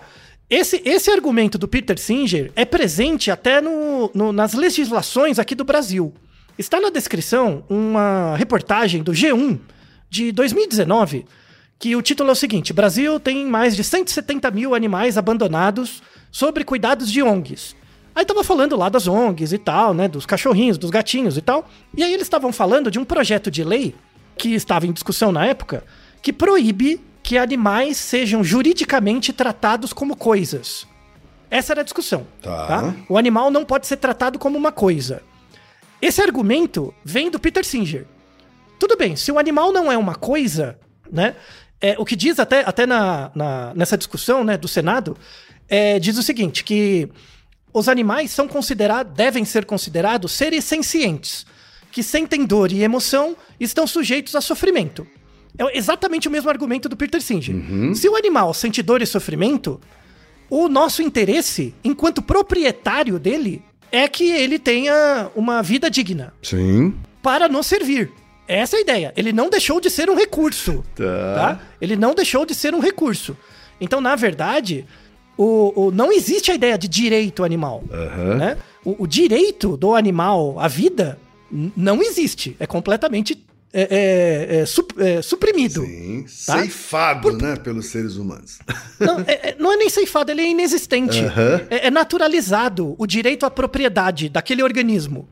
Esse, 0.49 0.81
esse 0.85 1.09
argumento 1.09 1.57
do 1.57 1.67
Peter 1.67 1.97
Singer 1.97 2.51
é 2.55 2.65
presente 2.65 3.31
até 3.31 3.59
no, 3.61 4.11
no- 4.13 4.31
nas 4.31 4.53
legislações 4.53 5.39
aqui 5.39 5.55
do 5.55 5.63
Brasil. 5.63 6.13
Está 6.57 6.79
na 6.79 6.89
descrição 6.89 7.63
uma 7.69 8.35
reportagem 8.37 9.01
do 9.01 9.11
G1 9.11 9.59
de 10.09 10.31
2019, 10.31 11.25
que 11.79 11.95
o 11.95 12.01
título 12.01 12.29
é 12.29 12.31
o 12.33 12.35
seguinte: 12.35 12.71
Brasil 12.73 13.19
tem 13.19 13.45
mais 13.45 13.75
de 13.75 13.83
170 13.83 14.51
mil 14.51 14.75
animais 14.75 15.17
abandonados 15.17 16.01
sobre 16.31 16.63
cuidados 16.63 17.11
de 17.11 17.21
ONGs. 17.23 17.75
Aí 18.15 18.23
tava 18.25 18.43
falando 18.43 18.77
lá 18.77 18.87
das 18.87 19.07
ONGs 19.07 19.51
e 19.51 19.57
tal, 19.57 19.93
né? 19.93 20.07
Dos 20.07 20.25
cachorrinhos, 20.25 20.77
dos 20.77 20.89
gatinhos 20.89 21.37
e 21.37 21.41
tal. 21.41 21.67
E 21.95 22.01
aí 22.03 22.13
eles 22.13 22.25
estavam 22.25 22.53
falando 22.53 22.89
de 22.89 22.97
um 22.97 23.03
projeto 23.03 23.51
de 23.51 23.63
lei 23.63 23.93
que 24.37 24.53
estava 24.55 24.87
em 24.87 24.91
discussão 24.93 25.31
na 25.33 25.45
época, 25.45 25.83
que 26.21 26.31
proíbe 26.31 27.01
que 27.21 27.37
animais 27.37 27.97
sejam 27.97 28.43
juridicamente 28.43 29.33
tratados 29.33 29.91
como 29.91 30.15
coisas. 30.15 30.87
Essa 31.51 31.73
era 31.73 31.81
a 31.81 31.83
discussão. 31.83 32.25
Tá. 32.41 32.93
O 33.09 33.17
animal 33.17 33.51
não 33.51 33.65
pode 33.65 33.85
ser 33.87 33.97
tratado 33.97 34.39
como 34.39 34.57
uma 34.57 34.71
coisa. 34.71 35.21
Esse 36.01 36.21
argumento 36.21 36.93
vem 37.03 37.29
do 37.29 37.39
Peter 37.39 37.65
Singer. 37.65 38.05
Tudo 38.79 38.95
bem, 38.97 39.15
se 39.15 39.31
o 39.31 39.39
animal 39.39 39.71
não 39.71 39.91
é 39.91 39.97
uma 39.97 40.15
coisa, 40.15 40.77
né? 41.11 41.35
É, 41.81 41.95
o 41.97 42.05
que 42.05 42.15
diz 42.15 42.39
até, 42.39 42.61
até 42.65 42.85
na, 42.85 43.31
na- 43.35 43.73
nessa 43.73 43.97
discussão 43.97 44.43
né, 44.43 44.57
do 44.57 44.67
Senado, 44.67 45.17
é, 45.67 45.97
diz 45.99 46.17
o 46.17 46.23
seguinte: 46.23 46.63
que 46.63 47.09
os 47.75 47.89
animais 47.89 48.31
são 48.31 48.47
considerados, 48.47 49.11
devem 49.13 49.43
ser 49.43 49.65
considerados 49.65 50.31
seres 50.31 50.63
sencientes, 50.63 51.45
que 51.91 52.01
sentem 52.01 52.45
dor 52.45 52.71
e 52.71 52.81
emoção 52.81 53.35
e 53.59 53.65
estão 53.65 53.85
sujeitos 53.85 54.33
a 54.33 54.39
sofrimento. 54.39 55.05
É 55.57 55.77
exatamente 55.77 56.29
o 56.29 56.31
mesmo 56.31 56.49
argumento 56.49 56.87
do 56.87 56.95
Peter 56.95 57.21
Singer. 57.21 57.53
Se 57.93 58.07
o 58.07 58.15
animal 58.15 58.53
sente 58.53 58.81
dor 58.81 59.01
e 59.01 59.05
sofrimento, 59.05 59.79
o 60.49 60.69
nosso 60.69 61.01
interesse, 61.01 61.75
enquanto 61.83 62.21
proprietário 62.21 63.19
dele, 63.19 63.61
é 63.91 64.07
que 64.07 64.31
ele 64.31 64.57
tenha 64.57 65.29
uma 65.35 65.61
vida 65.61 65.89
digna 65.89 66.33
Sim. 66.41 66.95
para 67.21 67.49
nos 67.49 67.67
servir. 67.67 68.09
Essa 68.47 68.77
é 68.77 68.79
a 68.79 68.81
ideia. 68.81 69.13
Ele 69.17 69.33
não 69.33 69.49
deixou 69.49 69.81
de 69.81 69.89
ser 69.89 70.09
um 70.09 70.15
recurso. 70.15 70.81
Tá. 70.95 71.59
Ele 71.81 71.97
não 71.97 72.15
deixou 72.15 72.45
de 72.45 72.55
ser 72.55 72.73
um 72.73 72.79
recurso. 72.79 73.35
Então, 73.81 73.99
na 73.99 74.15
verdade, 74.15 74.85
o, 75.37 75.87
o- 75.87 75.91
não 75.91 76.11
existe 76.11 76.51
a 76.51 76.55
ideia 76.55 76.77
de 76.77 76.87
direito 76.87 77.43
animal. 77.43 77.83
Aham. 77.91 78.35
né? 78.35 78.57
O, 78.83 79.03
o 79.03 79.07
direito 79.07 79.75
do 79.77 79.95
animal 79.95 80.59
à 80.59 80.67
vida 80.67 81.17
não 81.51 82.01
existe. 82.01 82.55
É 82.59 82.65
completamente 82.67 83.43
é, 83.73 83.81
é, 83.91 84.55
é, 84.61 84.65
sup- 84.65 84.97
é, 84.99 85.21
suprimido. 85.21 85.81
Sim. 85.85 86.23
Tá? 86.45 86.59
Ceifado, 86.59 87.31
né? 87.37 87.55
Pelos 87.57 87.87
seres 87.87 88.15
humanos. 88.15 88.59
Não 88.99 89.19
é, 89.27 89.49
é- 89.49 89.55
não 89.59 89.71
é 89.73 89.75
nem 89.77 89.89
ceifado, 89.89 90.31
ele 90.31 90.41
é 90.41 90.49
inexistente. 90.49 91.19
Aham. 91.19 91.61
É, 91.69 91.91
naturalizado 91.91 92.95
o 92.97 93.05
direito 93.05 93.45
à 93.45 93.51
propriedade 93.51 94.29
daquele 94.29 94.63
organismo. 94.63 95.27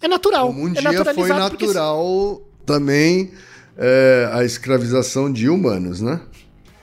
É 0.00 0.08
natural. 0.08 0.48
Como 0.48 0.64
um 0.66 0.72
dia 0.72 1.04
foi 1.04 1.14
porque- 1.14 1.32
natural 1.66 2.42
também 2.66 3.30
é, 3.78 4.28
a 4.32 4.44
escravização 4.44 5.32
de 5.32 5.48
humanos, 5.48 6.00
né? 6.00 6.20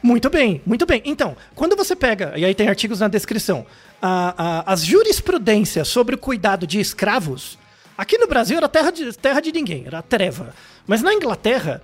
Muito 0.04 0.30
bem, 0.30 0.62
muito 0.66 0.86
bem. 0.86 1.02
Então, 1.06 1.36
quando 1.56 1.76
você 1.76 1.96
pega, 1.96 2.34
e 2.38 2.44
aí 2.44 2.56
tem 2.56 2.68
artigos 2.68 3.00
na 3.00 3.08
descrição, 3.08 3.66
a- 4.02 4.34
a- 4.68 4.74
as 4.74 4.84
jurisprudências 4.84 5.88
sobre 5.88 6.16
o 6.16 6.18
cuidado 6.18 6.66
de 6.66 6.80
escravos, 6.80 7.58
aqui 7.98 8.18
no 8.18 8.28
Brasil 8.28 8.58
era 8.58 8.68
terra 8.68 8.92
de, 8.92 9.14
terra 9.18 9.40
de 9.40 9.52
ninguém, 9.52 9.84
era 9.86 10.02
treva. 10.02 10.56
Mas 10.88 11.02
na 11.04 11.14
Inglaterra, 11.14 11.82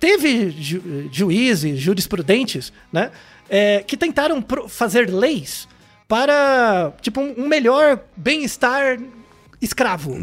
teve 0.00 0.50
ju- 0.50 1.08
juízes, 1.12 1.78
jurisprudentes, 1.78 2.72
né, 2.92 3.10
é, 3.48 3.82
que 3.86 3.96
tentaram 3.96 4.42
pro- 4.42 4.68
fazer 4.68 5.08
leis 5.08 5.68
para, 6.08 6.92
tipo, 7.00 7.20
um, 7.20 7.34
um 7.44 7.46
melhor 7.48 8.00
bem-estar 8.16 8.98
escravo, 9.60 10.16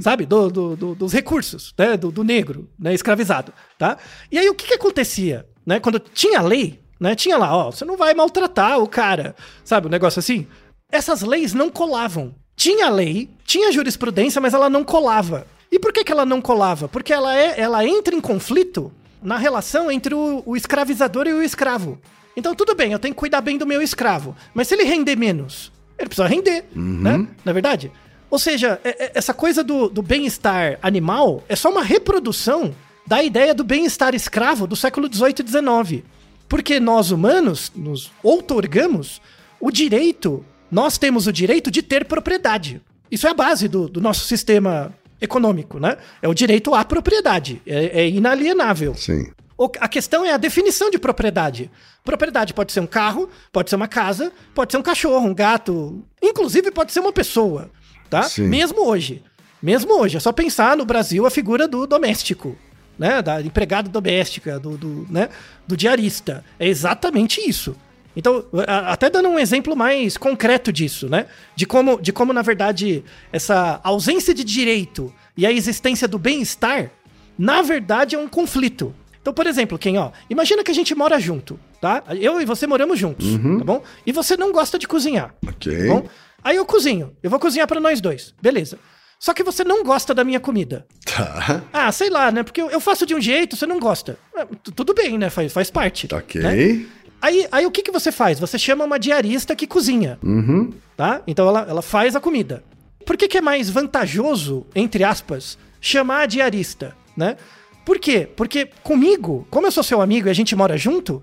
sabe? 0.00 0.24
Do, 0.24 0.48
do- 0.48 0.76
do- 0.76 0.94
dos 0.94 1.12
recursos, 1.12 1.74
né? 1.76 1.96
Do, 1.96 2.10
do 2.10 2.24
negro, 2.24 2.68
né? 2.78 2.94
Escravizado, 2.94 3.52
tá? 3.76 3.98
E 4.32 4.38
aí 4.38 4.48
o 4.48 4.54
que 4.54 4.66
que 4.68 4.74
acontecia, 4.74 5.46
né? 5.68 5.78
Quando 5.78 5.98
tinha 5.98 6.40
lei, 6.40 6.80
né? 6.98 7.14
Tinha 7.14 7.36
lá, 7.36 7.54
ó, 7.54 7.70
você 7.70 7.84
não 7.84 7.94
vai 7.94 8.14
maltratar 8.14 8.78
o 8.78 8.88
cara, 8.88 9.36
sabe? 9.62 9.86
Um 9.86 9.90
negócio 9.90 10.18
assim. 10.18 10.46
Essas 10.90 11.20
leis 11.20 11.52
não 11.52 11.68
colavam. 11.68 12.34
Tinha 12.56 12.88
lei, 12.88 13.28
tinha 13.44 13.70
jurisprudência, 13.70 14.40
mas 14.40 14.54
ela 14.54 14.70
não 14.70 14.82
colava. 14.82 15.46
E 15.70 15.78
por 15.78 15.92
que 15.92 16.02
que 16.02 16.10
ela 16.10 16.24
não 16.24 16.40
colava? 16.40 16.88
Porque 16.88 17.12
ela, 17.12 17.36
é, 17.36 17.60
ela 17.60 17.84
entra 17.86 18.14
em 18.14 18.20
conflito 18.20 18.90
na 19.22 19.36
relação 19.36 19.90
entre 19.90 20.14
o, 20.14 20.42
o 20.46 20.56
escravizador 20.56 21.26
e 21.28 21.34
o 21.34 21.42
escravo. 21.42 22.00
Então, 22.34 22.54
tudo 22.54 22.74
bem, 22.74 22.92
eu 22.92 22.98
tenho 22.98 23.12
que 23.14 23.18
cuidar 23.20 23.42
bem 23.42 23.58
do 23.58 23.66
meu 23.66 23.82
escravo. 23.82 24.34
Mas 24.54 24.68
se 24.68 24.74
ele 24.74 24.84
render 24.84 25.16
menos, 25.16 25.70
ele 25.98 26.08
precisa 26.08 26.26
render, 26.26 26.64
né? 26.74 27.28
Na 27.44 27.52
verdade? 27.52 27.92
Ou 28.30 28.38
seja, 28.38 28.80
é- 28.82 29.04
é- 29.04 29.12
essa 29.14 29.34
coisa 29.34 29.62
do, 29.62 29.90
do 29.90 30.00
bem-estar 30.00 30.78
animal 30.80 31.42
é 31.48 31.54
só 31.54 31.68
uma 31.70 31.82
reprodução 31.82 32.74
da 33.08 33.22
ideia 33.22 33.54
do 33.54 33.64
bem-estar 33.64 34.14
escravo 34.14 34.66
do 34.66 34.76
século 34.76 35.08
XVIII 35.12 35.34
e 35.42 35.48
XIX. 35.48 36.04
Porque 36.46 36.78
nós 36.78 37.10
humanos 37.10 37.72
nos 37.74 38.10
outorgamos 38.22 39.20
o 39.58 39.70
direito, 39.70 40.44
nós 40.70 40.98
temos 40.98 41.26
o 41.26 41.32
direito 41.32 41.70
de 41.70 41.82
ter 41.82 42.04
propriedade. 42.04 42.82
Isso 43.10 43.26
é 43.26 43.30
a 43.30 43.34
base 43.34 43.66
do, 43.66 43.88
do 43.88 44.00
nosso 44.00 44.26
sistema 44.26 44.94
econômico, 45.20 45.78
né? 45.80 45.96
É 46.20 46.28
o 46.28 46.34
direito 46.34 46.74
à 46.74 46.84
propriedade, 46.84 47.62
é, 47.66 48.02
é 48.02 48.08
inalienável. 48.08 48.94
Sim. 48.94 49.30
O- 49.56 49.70
A 49.80 49.88
questão 49.88 50.24
é 50.24 50.32
a 50.32 50.36
definição 50.36 50.90
de 50.90 50.98
propriedade. 50.98 51.70
Propriedade 52.04 52.52
pode 52.54 52.72
ser 52.72 52.80
um 52.80 52.86
carro, 52.86 53.28
pode 53.50 53.70
ser 53.70 53.76
uma 53.76 53.88
casa, 53.88 54.30
pode 54.54 54.70
ser 54.72 54.78
um 54.78 54.82
cachorro, 54.82 55.26
um 55.26 55.34
gato, 55.34 56.04
inclusive 56.22 56.70
pode 56.70 56.92
ser 56.92 57.00
uma 57.00 57.12
pessoa, 57.12 57.70
tá? 58.10 58.22
Sim. 58.24 58.48
Mesmo 58.48 58.86
hoje. 58.86 59.22
Mesmo 59.62 59.98
hoje, 59.98 60.16
é 60.18 60.20
só 60.20 60.30
pensar 60.30 60.76
no 60.76 60.84
Brasil 60.84 61.26
a 61.26 61.30
figura 61.30 61.66
do 61.66 61.84
doméstico, 61.86 62.56
né? 62.98 63.22
Da 63.22 63.40
empregada 63.40 63.88
doméstica, 63.88 64.58
do, 64.58 64.76
do, 64.76 65.06
né? 65.10 65.28
do 65.66 65.76
diarista. 65.76 66.44
É 66.58 66.66
exatamente 66.66 67.40
isso. 67.40 67.76
Então, 68.16 68.44
até 68.66 69.08
dando 69.08 69.28
um 69.28 69.38
exemplo 69.38 69.76
mais 69.76 70.16
concreto 70.16 70.72
disso, 70.72 71.08
né? 71.08 71.26
De 71.54 71.64
como, 71.64 72.00
de 72.00 72.12
como, 72.12 72.32
na 72.32 72.42
verdade, 72.42 73.04
essa 73.32 73.80
ausência 73.84 74.34
de 74.34 74.42
direito 74.42 75.14
e 75.36 75.46
a 75.46 75.52
existência 75.52 76.08
do 76.08 76.18
bem-estar, 76.18 76.90
na 77.38 77.62
verdade, 77.62 78.16
é 78.16 78.18
um 78.18 78.26
conflito. 78.26 78.92
Então, 79.22 79.32
por 79.32 79.46
exemplo, 79.46 79.78
quem, 79.78 79.98
ó, 79.98 80.10
imagina 80.28 80.64
que 80.64 80.70
a 80.70 80.74
gente 80.74 80.94
mora 80.94 81.20
junto, 81.20 81.60
tá? 81.80 82.02
Eu 82.18 82.40
e 82.40 82.44
você 82.44 82.66
moramos 82.66 82.98
juntos, 82.98 83.26
tá 83.58 83.64
bom? 83.64 83.82
E 84.04 84.10
você 84.10 84.36
não 84.36 84.50
gosta 84.50 84.78
de 84.78 84.88
cozinhar. 84.88 85.32
Ok. 85.46 85.86
Tá 85.86 85.94
bom? 85.94 86.08
Aí 86.42 86.56
eu 86.56 86.64
cozinho. 86.64 87.14
Eu 87.22 87.30
vou 87.30 87.38
cozinhar 87.38 87.68
pra 87.68 87.80
nós 87.80 88.00
dois. 88.00 88.34
Beleza. 88.40 88.78
Só 89.18 89.34
que 89.34 89.42
você 89.42 89.64
não 89.64 89.82
gosta 89.82 90.14
da 90.14 90.22
minha 90.24 90.38
comida. 90.38 90.86
Tá. 91.04 91.62
Ah, 91.72 91.90
sei 91.90 92.08
lá, 92.08 92.30
né? 92.30 92.42
Porque 92.42 92.60
eu 92.60 92.80
faço 92.80 93.04
de 93.04 93.14
um 93.14 93.20
jeito, 93.20 93.56
você 93.56 93.66
não 93.66 93.80
gosta. 93.80 94.18
É, 94.36 94.44
tu- 94.62 94.70
tudo 94.70 94.94
bem, 94.94 95.18
né? 95.18 95.28
Faz, 95.28 95.52
faz 95.52 95.70
parte. 95.70 96.08
Ok. 96.14 96.40
né? 96.40 96.86
Aí, 97.20 97.48
aí 97.50 97.66
o 97.66 97.70
que, 97.72 97.82
que 97.82 97.90
você 97.90 98.12
faz? 98.12 98.38
Você 98.38 98.56
chama 98.56 98.84
uma 98.84 98.98
diarista 98.98 99.56
que 99.56 99.66
cozinha, 99.66 100.18
Uhum. 100.22 100.72
tá? 100.96 101.20
Então 101.26 101.48
ela, 101.48 101.66
ela 101.68 101.82
faz 101.82 102.14
a 102.14 102.20
comida. 102.20 102.62
Por 103.04 103.16
que, 103.16 103.26
que 103.26 103.38
é 103.38 103.40
mais 103.40 103.68
vantajoso, 103.68 104.64
entre 104.74 105.02
aspas, 105.02 105.58
chamar 105.80 106.20
a 106.22 106.26
diarista, 106.26 106.94
né? 107.16 107.36
Por 107.84 107.98
quê? 107.98 108.28
Porque 108.36 108.70
comigo, 108.84 109.46
como 109.50 109.66
eu 109.66 109.72
sou 109.72 109.82
seu 109.82 110.00
amigo 110.00 110.28
e 110.28 110.30
a 110.30 110.34
gente 110.34 110.54
mora 110.54 110.76
junto, 110.78 111.20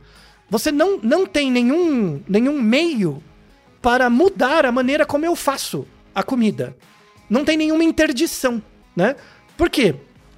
você 0.49 0.69
não, 0.71 0.99
não 1.01 1.25
tem 1.25 1.49
nenhum, 1.49 2.21
nenhum 2.27 2.59
meio 2.61 3.23
para 3.81 4.09
mudar 4.09 4.65
a 4.65 4.71
maneira 4.71 5.05
como 5.05 5.25
eu 5.25 5.35
faço 5.35 5.87
a 6.13 6.23
comida. 6.23 6.75
Não 7.29 7.43
tem 7.45 7.57
nenhuma 7.57 7.83
interdição, 7.83 8.61
né? 8.95 9.15
Por 9.57 9.69
quê? 9.69 9.95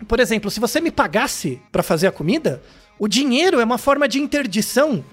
Por 0.08 0.20
exemplo, 0.20 0.50
se 0.52 0.60
você 0.60 0.80
me 0.80 0.92
pagasse 0.92 1.60
para 1.72 1.82
fazer 1.84 2.08
a 2.08 2.12
comida, 2.12 2.62
o 3.00 3.08
dinheiro 3.08 3.60
é 3.60 3.64
uma 3.64 3.78
forma 3.78 4.08
de 4.08 4.20
interdição 4.20 5.04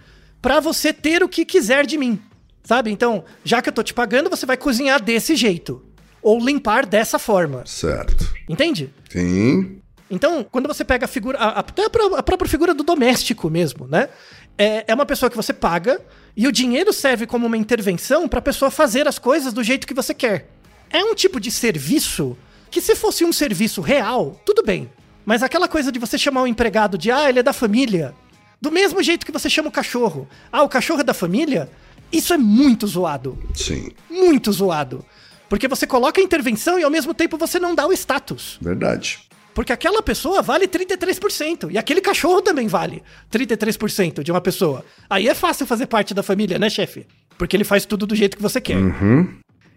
para 0.42 0.60
você 0.60 0.92
ter 0.92 1.22
o 1.22 1.28
que 1.28 1.44
quiser 1.44 1.86
de 1.86 1.96
mim, 1.96 2.20
sabe? 2.62 2.90
Então, 2.90 3.24
já 3.42 3.62
que 3.62 3.68
eu 3.68 3.72
tô 3.72 3.82
te 3.82 3.94
pagando, 3.94 4.28
você 4.28 4.44
vai 4.44 4.56
cozinhar 4.56 5.02
desse 5.02 5.34
jeito. 5.36 5.82
ou 6.26 6.38
limpar 6.42 6.86
dessa 6.86 7.18
forma. 7.18 7.62
Certo. 7.66 8.26
Entende? 8.48 8.88
Sim. 9.10 9.78
Então, 10.10 10.42
quando 10.50 10.66
você 10.66 10.82
pega 10.82 11.04
a 11.04 11.08
figura, 11.08 11.36
a- 11.36 11.58
até 11.60 11.82
a, 11.82 12.18
a 12.18 12.22
própria 12.22 12.48
figura 12.48 12.72
do 12.72 12.82
doméstico 12.82 13.50
mesmo, 13.50 13.86
né? 13.86 14.08
É, 14.56 14.84
é 14.90 14.94
uma 14.94 15.04
pessoa 15.04 15.28
que 15.28 15.36
você 15.36 15.52
paga 15.52 16.00
e 16.34 16.46
o 16.48 16.52
dinheiro 16.52 16.94
serve 16.94 17.26
como 17.26 17.46
uma 17.46 17.58
intervenção 17.58 18.26
para 18.26 18.38
a 18.38 18.42
pessoa 18.42 18.70
fazer 18.70 19.06
as 19.06 19.18
coisas 19.18 19.52
do 19.52 19.62
jeito 19.62 19.86
que 19.86 19.92
você 19.92 20.14
quer. 20.14 20.48
É 20.90 21.02
um 21.04 21.14
tipo 21.14 21.40
de 21.40 21.50
serviço 21.50 22.36
que, 22.70 22.80
se 22.80 22.94
fosse 22.94 23.24
um 23.24 23.32
serviço 23.32 23.80
real, 23.80 24.40
tudo 24.44 24.62
bem. 24.62 24.90
Mas 25.24 25.42
aquela 25.42 25.68
coisa 25.68 25.90
de 25.90 25.98
você 25.98 26.18
chamar 26.18 26.42
o 26.42 26.46
empregado 26.46 26.98
de, 26.98 27.10
ah, 27.10 27.28
ele 27.28 27.38
é 27.40 27.42
da 27.42 27.52
família. 27.52 28.14
Do 28.60 28.70
mesmo 28.70 29.02
jeito 29.02 29.26
que 29.26 29.32
você 29.32 29.48
chama 29.48 29.68
o 29.68 29.72
cachorro. 29.72 30.28
Ah, 30.52 30.62
o 30.62 30.68
cachorro 30.68 31.00
é 31.00 31.04
da 31.04 31.14
família? 31.14 31.70
Isso 32.12 32.32
é 32.32 32.38
muito 32.38 32.86
zoado 32.86 33.38
Sim. 33.54 33.90
muito 34.08 34.52
zoado. 34.52 35.04
Porque 35.48 35.68
você 35.68 35.86
coloca 35.86 36.20
a 36.20 36.24
intervenção 36.24 36.78
e 36.78 36.82
ao 36.82 36.90
mesmo 36.90 37.12
tempo 37.12 37.36
você 37.36 37.58
não 37.58 37.74
dá 37.74 37.86
o 37.86 37.92
status. 37.92 38.58
Verdade. 38.60 39.20
Porque 39.54 39.72
aquela 39.72 40.02
pessoa 40.02 40.42
vale 40.42 40.66
33%. 40.66 41.70
E 41.70 41.78
aquele 41.78 42.00
cachorro 42.00 42.42
também 42.42 42.66
vale 42.66 43.02
33% 43.30 44.22
de 44.22 44.32
uma 44.32 44.40
pessoa. 44.40 44.84
Aí 45.08 45.28
é 45.28 45.34
fácil 45.34 45.66
fazer 45.66 45.86
parte 45.86 46.12
da 46.12 46.22
família, 46.22 46.58
né, 46.58 46.68
chefe? 46.68 47.06
Porque 47.38 47.56
ele 47.56 47.64
faz 47.64 47.86
tudo 47.86 48.06
do 48.06 48.16
jeito 48.16 48.36
que 48.36 48.42
você 48.42 48.60
quer. 48.60 48.76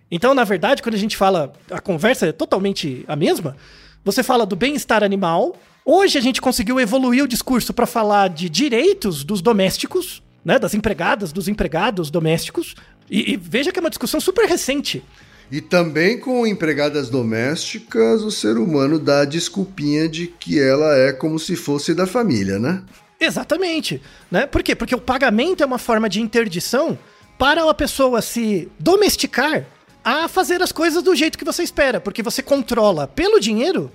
Então, 0.10 0.34
na 0.34 0.44
verdade, 0.44 0.82
quando 0.82 0.96
a 0.96 1.00
gente 1.00 1.18
fala, 1.18 1.52
a 1.70 1.80
conversa 1.80 2.28
é 2.28 2.32
totalmente 2.32 3.04
a 3.08 3.16
mesma. 3.16 3.56
Você 4.06 4.24
fala 4.24 4.46
do 4.46 4.56
bem-estar 4.56 5.04
animal. 5.04 5.56
Hoje 5.86 6.18
a 6.18 6.22
gente 6.22 6.42
conseguiu 6.42 6.80
evoluir 6.80 7.24
o 7.24 7.28
discurso 7.28 7.74
para 7.74 7.86
falar 7.86 8.30
de 8.30 8.50
direitos 8.50 9.24
dos 9.24 9.42
domésticos, 9.42 10.24
né, 10.44 10.58
das 10.58 10.74
empregadas, 10.74 11.34
dos 11.34 11.48
empregados 11.48 12.10
domésticos. 12.10 12.76
E, 13.10 13.34
e 13.34 13.38
veja 13.38 13.72
que 13.72 13.80
é 13.80 13.82
uma 13.82 13.90
discussão 13.90 14.20
super 14.22 14.48
recente. 14.48 15.04
E 15.52 15.62
também 15.62 16.20
com 16.20 16.46
empregadas 16.46 17.10
domésticas, 17.10 18.22
o 18.22 18.32
ser 18.32 18.58
humano 18.58 19.00
dá 19.00 19.22
a 19.22 19.26
desculpinha 19.26 20.08
de 20.08 20.28
que 20.28 20.60
ela 20.60 20.96
é 20.98 21.14
como 21.14 21.40
se 21.40 21.56
fosse 21.56 21.94
da 21.94 22.06
família, 22.06 22.60
né? 22.60 22.84
Exatamente. 23.20 24.02
Né? 24.30 24.46
Por 24.46 24.62
quê? 24.62 24.76
Porque 24.76 24.96
o 24.96 25.02
pagamento 25.02 25.64
é 25.64 25.66
uma 25.66 25.78
forma 25.78 26.10
de 26.10 26.22
interdição 26.22 26.98
para 27.38 27.70
a 27.70 27.74
pessoa 27.74 28.22
se 28.22 28.70
domesticar 28.80 29.66
a 30.08 30.28
fazer 30.30 30.62
as 30.62 30.72
coisas 30.72 31.04
do 31.04 31.14
jeito 31.14 31.38
que 31.38 31.44
você 31.44 31.64
espera. 31.64 32.00
Porque 32.00 32.24
você 32.24 32.42
controla 32.42 33.08
pelo 33.08 33.40
dinheiro 33.42 33.92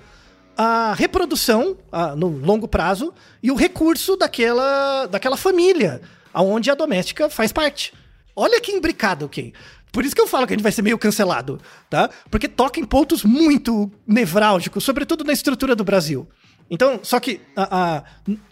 a 0.57 0.93
reprodução 0.95 1.77
a- 1.91 2.15
no 2.15 2.29
longo 2.29 2.69
prazo 2.69 3.15
e 3.43 3.51
o 3.51 3.55
recurso 3.55 4.15
daquela, 4.17 5.07
daquela 5.07 5.37
família, 5.39 6.03
aonde 6.35 6.71
a 6.71 6.75
doméstica 6.75 7.31
faz 7.31 7.51
parte. 7.51 7.95
Olha 8.37 8.61
que 8.61 8.73
imbricado, 8.73 9.25
ok? 9.25 9.55
Por 9.91 10.05
isso 10.05 10.15
que 10.15 10.21
eu 10.21 10.27
falo 10.27 10.47
que 10.47 10.53
a 10.53 10.57
gente 10.57 10.63
vai 10.63 10.73
ser 10.73 10.83
meio 10.83 10.99
cancelado, 10.99 11.59
tá? 11.89 12.11
Porque 12.31 12.47
toca 12.49 12.79
em 12.79 12.85
pontos 12.85 13.25
muito 13.25 13.91
nevrálgicos, 14.07 14.85
sobretudo 14.85 15.25
na 15.25 15.33
estrutura 15.33 15.75
do 15.75 15.85
Brasil. 15.85 16.29
Então, 16.71 17.01
só 17.03 17.21
que 17.21 17.41
a- 17.57 17.69
a- 17.99 18.03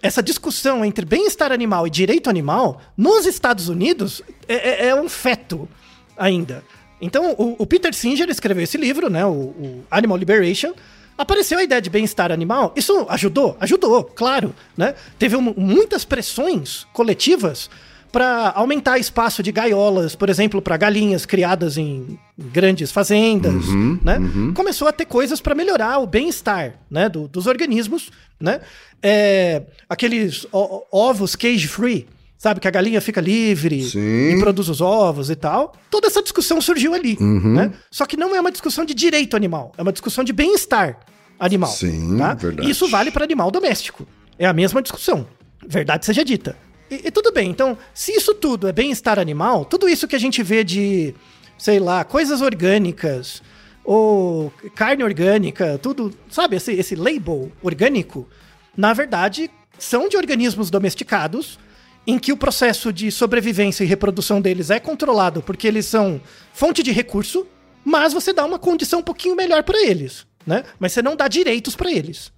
essa 0.02 0.22
discussão 0.22 0.82
entre 0.84 1.04
bem-estar 1.04 1.52
animal 1.52 1.86
e 1.86 1.90
direito 1.90 2.28
animal, 2.30 2.80
nos 2.96 3.24
Estados 3.26 3.68
Unidos, 3.68 4.22
é, 4.48 4.54
é- 4.54 4.86
é 4.88 4.94
um 4.94 5.08
feto 5.08 5.68
ainda. 6.16 6.62
Então, 7.00 7.32
o, 7.38 7.56
o 7.58 7.66
Peter 7.66 7.94
Singer 7.94 8.28
escreveu 8.28 8.64
esse 8.64 8.76
livro, 8.76 9.08
né, 9.10 9.24
o, 9.24 9.30
o 9.30 9.84
Animal 9.90 10.16
Liberation. 10.18 10.72
Apareceu 11.16 11.58
a 11.58 11.62
ideia 11.62 11.82
de 11.82 11.90
bem-estar 11.90 12.32
animal. 12.32 12.72
Isso 12.74 13.04
ajudou? 13.10 13.56
Ajudou, 13.60 14.04
claro. 14.04 14.54
Né? 14.76 14.94
Teve 15.18 15.36
um- 15.36 15.52
muitas 15.56 16.02
pressões 16.04 16.86
coletivas 16.94 17.68
para 18.10 18.50
aumentar 18.56 18.98
espaço 18.98 19.42
de 19.42 19.52
gaiolas, 19.52 20.16
por 20.16 20.28
exemplo, 20.30 20.60
para 20.62 20.76
galinhas 20.76 21.24
criadas 21.26 21.76
em 21.78 22.18
grandes 22.36 22.90
fazendas, 22.90 23.66
né? 24.02 24.18
Começou 24.54 24.88
a 24.88 24.92
ter 24.92 25.04
coisas 25.04 25.40
para 25.40 25.54
melhorar 25.54 25.98
o 25.98 26.06
bem-estar, 26.08 26.74
né, 26.90 27.08
do- 27.08 27.28
dos 27.28 27.46
organismos, 27.46 28.10
né? 28.40 28.62
É, 29.02 29.62
aqueles 29.88 30.44
ovos 30.52 31.36
cage-free, 31.36 32.08
sabe, 32.40 32.58
que 32.58 32.66
a 32.66 32.70
galinha 32.70 33.02
fica 33.02 33.20
livre 33.20 33.82
Sim. 33.82 34.30
e 34.30 34.38
produz 34.40 34.70
os 34.70 34.80
ovos 34.80 35.28
e 35.28 35.36
tal. 35.36 35.74
Toda 35.90 36.06
essa 36.06 36.22
discussão 36.22 36.58
surgiu 36.58 36.94
ali, 36.94 37.18
né? 37.20 37.70
Só 37.90 38.06
que 38.06 38.16
não 38.16 38.34
é 38.34 38.40
uma 38.40 38.50
discussão 38.50 38.82
de 38.82 38.94
direito 38.94 39.36
animal, 39.36 39.72
é 39.76 39.82
uma 39.82 39.92
discussão 39.92 40.24
de 40.24 40.32
bem-estar 40.32 40.98
animal. 41.38 41.70
Sim, 41.70 42.16
tá? 42.16 42.32
verdade. 42.32 42.70
Isso 42.70 42.88
vale 42.88 43.10
para 43.10 43.24
animal 43.24 43.50
doméstico. 43.50 44.08
É 44.38 44.46
a 44.46 44.54
mesma 44.54 44.80
discussão. 44.80 45.26
Verdade 45.68 46.06
seja 46.06 46.24
dita. 46.24 46.56
E, 46.90 47.08
e 47.08 47.10
tudo 47.10 47.30
bem, 47.30 47.50
então, 47.50 47.76
se 47.92 48.12
isso 48.12 48.32
tudo 48.34 48.66
é 48.66 48.72
bem-estar 48.72 49.18
animal, 49.18 49.66
tudo 49.66 49.86
isso 49.86 50.08
que 50.08 50.16
a 50.16 50.18
gente 50.18 50.42
vê 50.42 50.64
de, 50.64 51.14
sei 51.58 51.78
lá, 51.78 52.04
coisas 52.04 52.40
orgânicas, 52.40 53.42
ou 53.84 54.50
carne 54.74 55.04
orgânica, 55.04 55.78
tudo, 55.82 56.10
sabe, 56.30 56.56
esse, 56.56 56.72
esse 56.72 56.94
label 56.94 57.52
orgânico, 57.62 58.26
na 58.74 58.94
verdade, 58.94 59.50
são 59.78 60.08
de 60.08 60.16
organismos 60.16 60.70
domesticados, 60.70 61.58
em 62.06 62.18
que 62.18 62.32
o 62.32 62.36
processo 62.36 62.92
de 62.92 63.10
sobrevivência 63.10 63.84
e 63.84 63.86
reprodução 63.86 64.40
deles 64.40 64.70
é 64.70 64.80
controlado 64.80 65.42
porque 65.42 65.68
eles 65.68 65.86
são 65.86 66.20
fonte 66.52 66.82
de 66.82 66.92
recurso, 66.92 67.46
mas 67.84 68.12
você 68.12 68.32
dá 68.32 68.44
uma 68.44 68.58
condição 68.58 69.00
um 69.00 69.02
pouquinho 69.02 69.36
melhor 69.36 69.62
para 69.62 69.80
eles, 69.84 70.26
né? 70.46 70.64
Mas 70.78 70.92
você 70.92 71.02
não 71.02 71.16
dá 71.16 71.28
direitos 71.28 71.76
para 71.76 71.90
eles. 71.90 72.32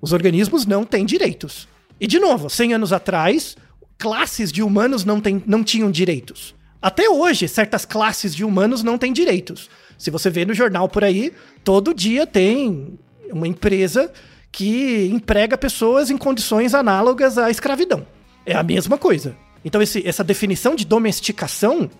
Os 0.00 0.12
organismos 0.12 0.66
não 0.66 0.84
têm 0.84 1.04
direitos. 1.04 1.68
E, 2.00 2.06
de 2.06 2.18
novo, 2.18 2.50
100 2.50 2.74
anos 2.74 2.92
atrás, 2.92 3.56
classes 3.98 4.52
de 4.52 4.62
humanos 4.62 5.04
não, 5.04 5.20
tem, 5.20 5.42
não 5.46 5.64
tinham 5.64 5.90
direitos. 5.90 6.54
Até 6.80 7.08
hoje, 7.08 7.48
certas 7.48 7.84
classes 7.84 8.34
de 8.34 8.44
humanos 8.44 8.82
não 8.82 8.98
têm 8.98 9.12
direitos. 9.12 9.70
Se 9.98 10.10
você 10.10 10.28
vê 10.28 10.44
no 10.44 10.54
jornal 10.54 10.88
por 10.88 11.02
aí, 11.02 11.32
todo 11.64 11.94
dia 11.94 12.26
tem 12.26 12.98
uma 13.30 13.48
empresa 13.48 14.12
que 14.52 15.08
emprega 15.12 15.56
pessoas 15.56 16.10
em 16.10 16.16
condições 16.16 16.74
análogas 16.74 17.38
à 17.38 17.50
escravidão. 17.50 18.06
É 18.46 18.54
a 18.54 18.62
mesma 18.62 18.96
coisa. 18.96 19.36
Então, 19.64 19.82
esse- 19.82 20.06
essa 20.06 20.22
definição 20.24 20.74
de 20.74 20.86
domesticação, 20.86 21.90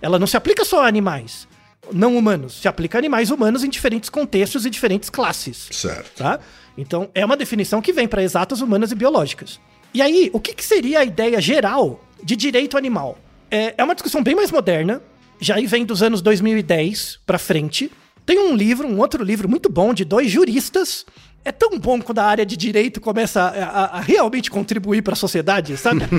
ela 0.00 0.18
não 0.18 0.26
se 0.26 0.36
aplica 0.36 0.64
só 0.64 0.84
a 0.84 0.86
animais 0.86 1.46
não 1.92 2.16
humanos, 2.16 2.60
se 2.60 2.66
aplica 2.66 2.98
a 2.98 3.00
animais 3.00 3.30
humanos 3.30 3.62
em 3.62 3.68
diferentes 3.68 4.10
contextos 4.10 4.66
e 4.66 4.70
diferentes 4.70 5.08
classes 5.08 5.68
Certo. 5.70 6.16
tá? 6.16 6.40
Então, 6.76 7.08
é 7.14 7.24
uma 7.24 7.36
definição 7.36 7.80
que 7.80 7.92
vem 7.92 8.08
para 8.08 8.22
exatas 8.24 8.60
humanas 8.60 8.90
e 8.90 8.94
biológicas. 8.96 9.60
E 9.94 10.02
aí, 10.02 10.28
o 10.32 10.40
que, 10.40 10.52
que 10.52 10.64
seria 10.64 10.98
a 11.00 11.04
ideia 11.04 11.40
geral 11.40 12.04
de 12.22 12.34
direito 12.34 12.76
animal? 12.76 13.16
É, 13.50 13.74
é 13.78 13.84
uma 13.84 13.94
discussão 13.94 14.20
bem 14.22 14.34
mais 14.34 14.50
moderna, 14.50 15.00
já 15.40 15.54
vem 15.64 15.84
dos 15.86 16.02
anos 16.02 16.20
2010 16.20 17.20
para 17.24 17.38
frente. 17.38 17.90
Tem 18.26 18.38
um 18.38 18.56
livro, 18.56 18.88
um 18.88 18.98
outro 18.98 19.22
livro 19.22 19.48
muito 19.48 19.68
bom 19.68 19.94
de 19.94 20.04
dois 20.04 20.28
juristas. 20.30 21.06
É 21.48 21.52
tão 21.52 21.78
bom 21.78 22.00
quando 22.02 22.18
a 22.18 22.24
área 22.24 22.44
de 22.44 22.56
direito 22.56 23.00
começa 23.00 23.40
a, 23.40 23.48
a- 23.64 23.84
a 23.98 24.00
realmente 24.00 24.50
contribuir 24.50 25.00
para 25.02 25.12
a 25.12 25.16
sociedade, 25.16 25.76
sabe? 25.76 26.00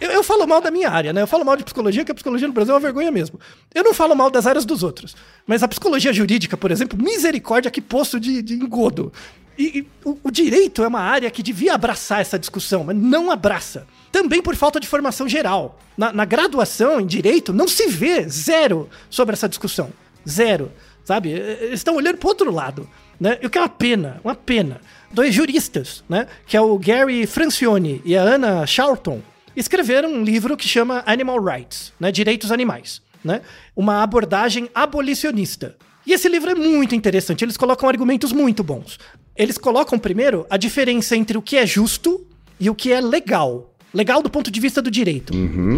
Eu, 0.00 0.08
eu- 0.08 0.14
eu 0.16 0.22
falo 0.24 0.46
mal 0.46 0.60
da 0.60 0.70
minha 0.70 0.88
área, 0.90 1.12
né? 1.12 1.22
Eu 1.22 1.26
falo 1.26 1.44
mal 1.44 1.56
de 1.56 1.62
psicologia, 1.62 2.04
que 2.04 2.10
a 2.10 2.14
psicologia 2.14 2.48
no 2.48 2.52
Brasil 2.54 2.72
é 2.72 2.74
uma 2.74 2.80
vergonha 2.80 3.10
mesmo. 3.12 3.38
Eu 3.74 3.84
não 3.84 3.94
falo 3.94 4.14
mal 4.16 4.30
das 4.30 4.46
áreas 4.46 4.64
dos 4.64 4.82
outros. 4.82 5.14
Mas 5.46 5.62
a 5.62 5.68
psicologia 5.68 6.12
jurídica, 6.12 6.56
por 6.56 6.70
exemplo, 6.70 6.98
misericórdia, 7.00 7.70
que 7.70 7.80
poço 7.80 8.18
de, 8.18 8.42
de 8.42 8.54
engodo. 8.54 9.12
E, 9.58 9.78
e 9.80 9.86
o, 10.04 10.18
o 10.24 10.30
direito 10.30 10.82
é 10.82 10.88
uma 10.88 11.00
área 11.00 11.30
que 11.30 11.42
devia 11.42 11.74
abraçar 11.74 12.20
essa 12.20 12.38
discussão, 12.38 12.82
mas 12.84 12.96
não 12.96 13.30
abraça. 13.30 13.86
Também 14.10 14.42
por 14.42 14.56
falta 14.56 14.80
de 14.80 14.88
formação 14.88 15.28
geral. 15.28 15.78
Na, 15.96 16.12
na 16.12 16.24
graduação 16.24 17.00
em 17.00 17.06
direito, 17.06 17.52
não 17.52 17.68
se 17.68 17.86
vê 17.86 18.26
zero 18.28 18.88
sobre 19.08 19.34
essa 19.34 19.48
discussão. 19.48 19.90
Zero. 20.28 20.72
Sabe? 21.04 21.30
Eles 21.30 21.80
estão 21.80 21.94
olhando 21.94 22.16
para 22.18 22.28
outro 22.28 22.50
lado. 22.52 22.88
Né? 23.20 23.38
E 23.42 23.46
o 23.46 23.50
que 23.50 23.58
é 23.58 23.60
uma 23.60 23.68
pena, 23.68 24.18
uma 24.24 24.34
pena. 24.34 24.80
Dois 25.12 25.34
juristas, 25.34 26.02
né? 26.08 26.26
que 26.46 26.56
é 26.56 26.60
o 26.60 26.78
Gary 26.78 27.26
Francione 27.26 28.00
e 28.04 28.16
a 28.16 28.22
Anna 28.22 28.66
Charlton, 28.66 29.20
escreveram 29.54 30.10
um 30.10 30.24
livro 30.24 30.56
que 30.56 30.66
chama 30.66 31.02
Animal 31.04 31.42
Rights, 31.42 31.92
né? 32.00 32.10
Direitos 32.10 32.50
Animais. 32.50 33.02
Né? 33.22 33.42
Uma 33.76 34.02
abordagem 34.02 34.70
abolicionista. 34.74 35.76
E 36.06 36.14
esse 36.14 36.28
livro 36.28 36.50
é 36.50 36.54
muito 36.54 36.94
interessante, 36.94 37.44
eles 37.44 37.58
colocam 37.58 37.88
argumentos 37.88 38.32
muito 38.32 38.64
bons. 38.64 38.98
Eles 39.36 39.58
colocam 39.58 39.98
primeiro 39.98 40.46
a 40.48 40.56
diferença 40.56 41.14
entre 41.14 41.36
o 41.36 41.42
que 41.42 41.56
é 41.56 41.66
justo 41.66 42.26
e 42.58 42.70
o 42.70 42.74
que 42.74 42.90
é 42.90 43.00
legal. 43.00 43.74
Legal 43.92 44.22
do 44.22 44.30
ponto 44.30 44.50
de 44.50 44.60
vista 44.60 44.80
do 44.80 44.90
direito, 44.90 45.32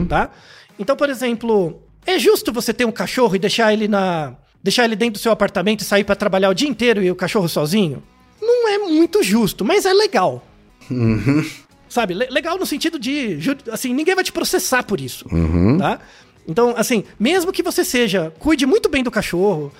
tá? 0.08 0.30
Então, 0.78 0.94
por 0.94 1.08
exemplo, 1.08 1.82
é 2.06 2.18
justo 2.18 2.52
você 2.52 2.72
ter 2.72 2.84
um 2.84 2.92
cachorro 2.92 3.34
e 3.34 3.38
deixar 3.38 3.72
ele 3.72 3.88
na 3.88 4.36
deixar 4.62 4.84
ele 4.84 4.96
dentro 4.96 5.14
do 5.14 5.18
seu 5.22 5.32
apartamento 5.32 5.80
e 5.80 5.84
sair 5.84 6.04
pra 6.04 6.14
trabalhar 6.14 6.48
o 6.50 6.54
dia 6.54 6.68
inteiro 6.68 7.02
e 7.02 7.10
o 7.10 7.14
cachorro 7.16 7.48
sozinho? 7.48 8.02
Não 8.40 8.68
é 8.68 8.78
muito 8.78 9.22
justo, 9.22 9.64
mas 9.64 9.84
é 9.86 9.92
legal. 9.92 10.44
Sabe, 11.88 12.14
le- 12.14 12.28
legal 12.30 12.56
no 12.58 12.64
sentido 12.66 12.98
de, 12.98 13.38
assim, 13.70 13.92
ninguém 13.92 14.14
vai 14.14 14.24
te 14.24 14.32
processar 14.32 14.82
por 14.82 15.00
isso, 15.00 15.26
tá? 15.78 16.00
Então, 16.48 16.74
assim, 16.76 17.04
mesmo 17.20 17.52
que 17.52 17.62
você 17.62 17.84
seja, 17.84 18.32
cuide 18.38 18.64
muito 18.66 18.88
bem 18.88 19.02
do 19.02 19.10
cachorro, 19.10 19.70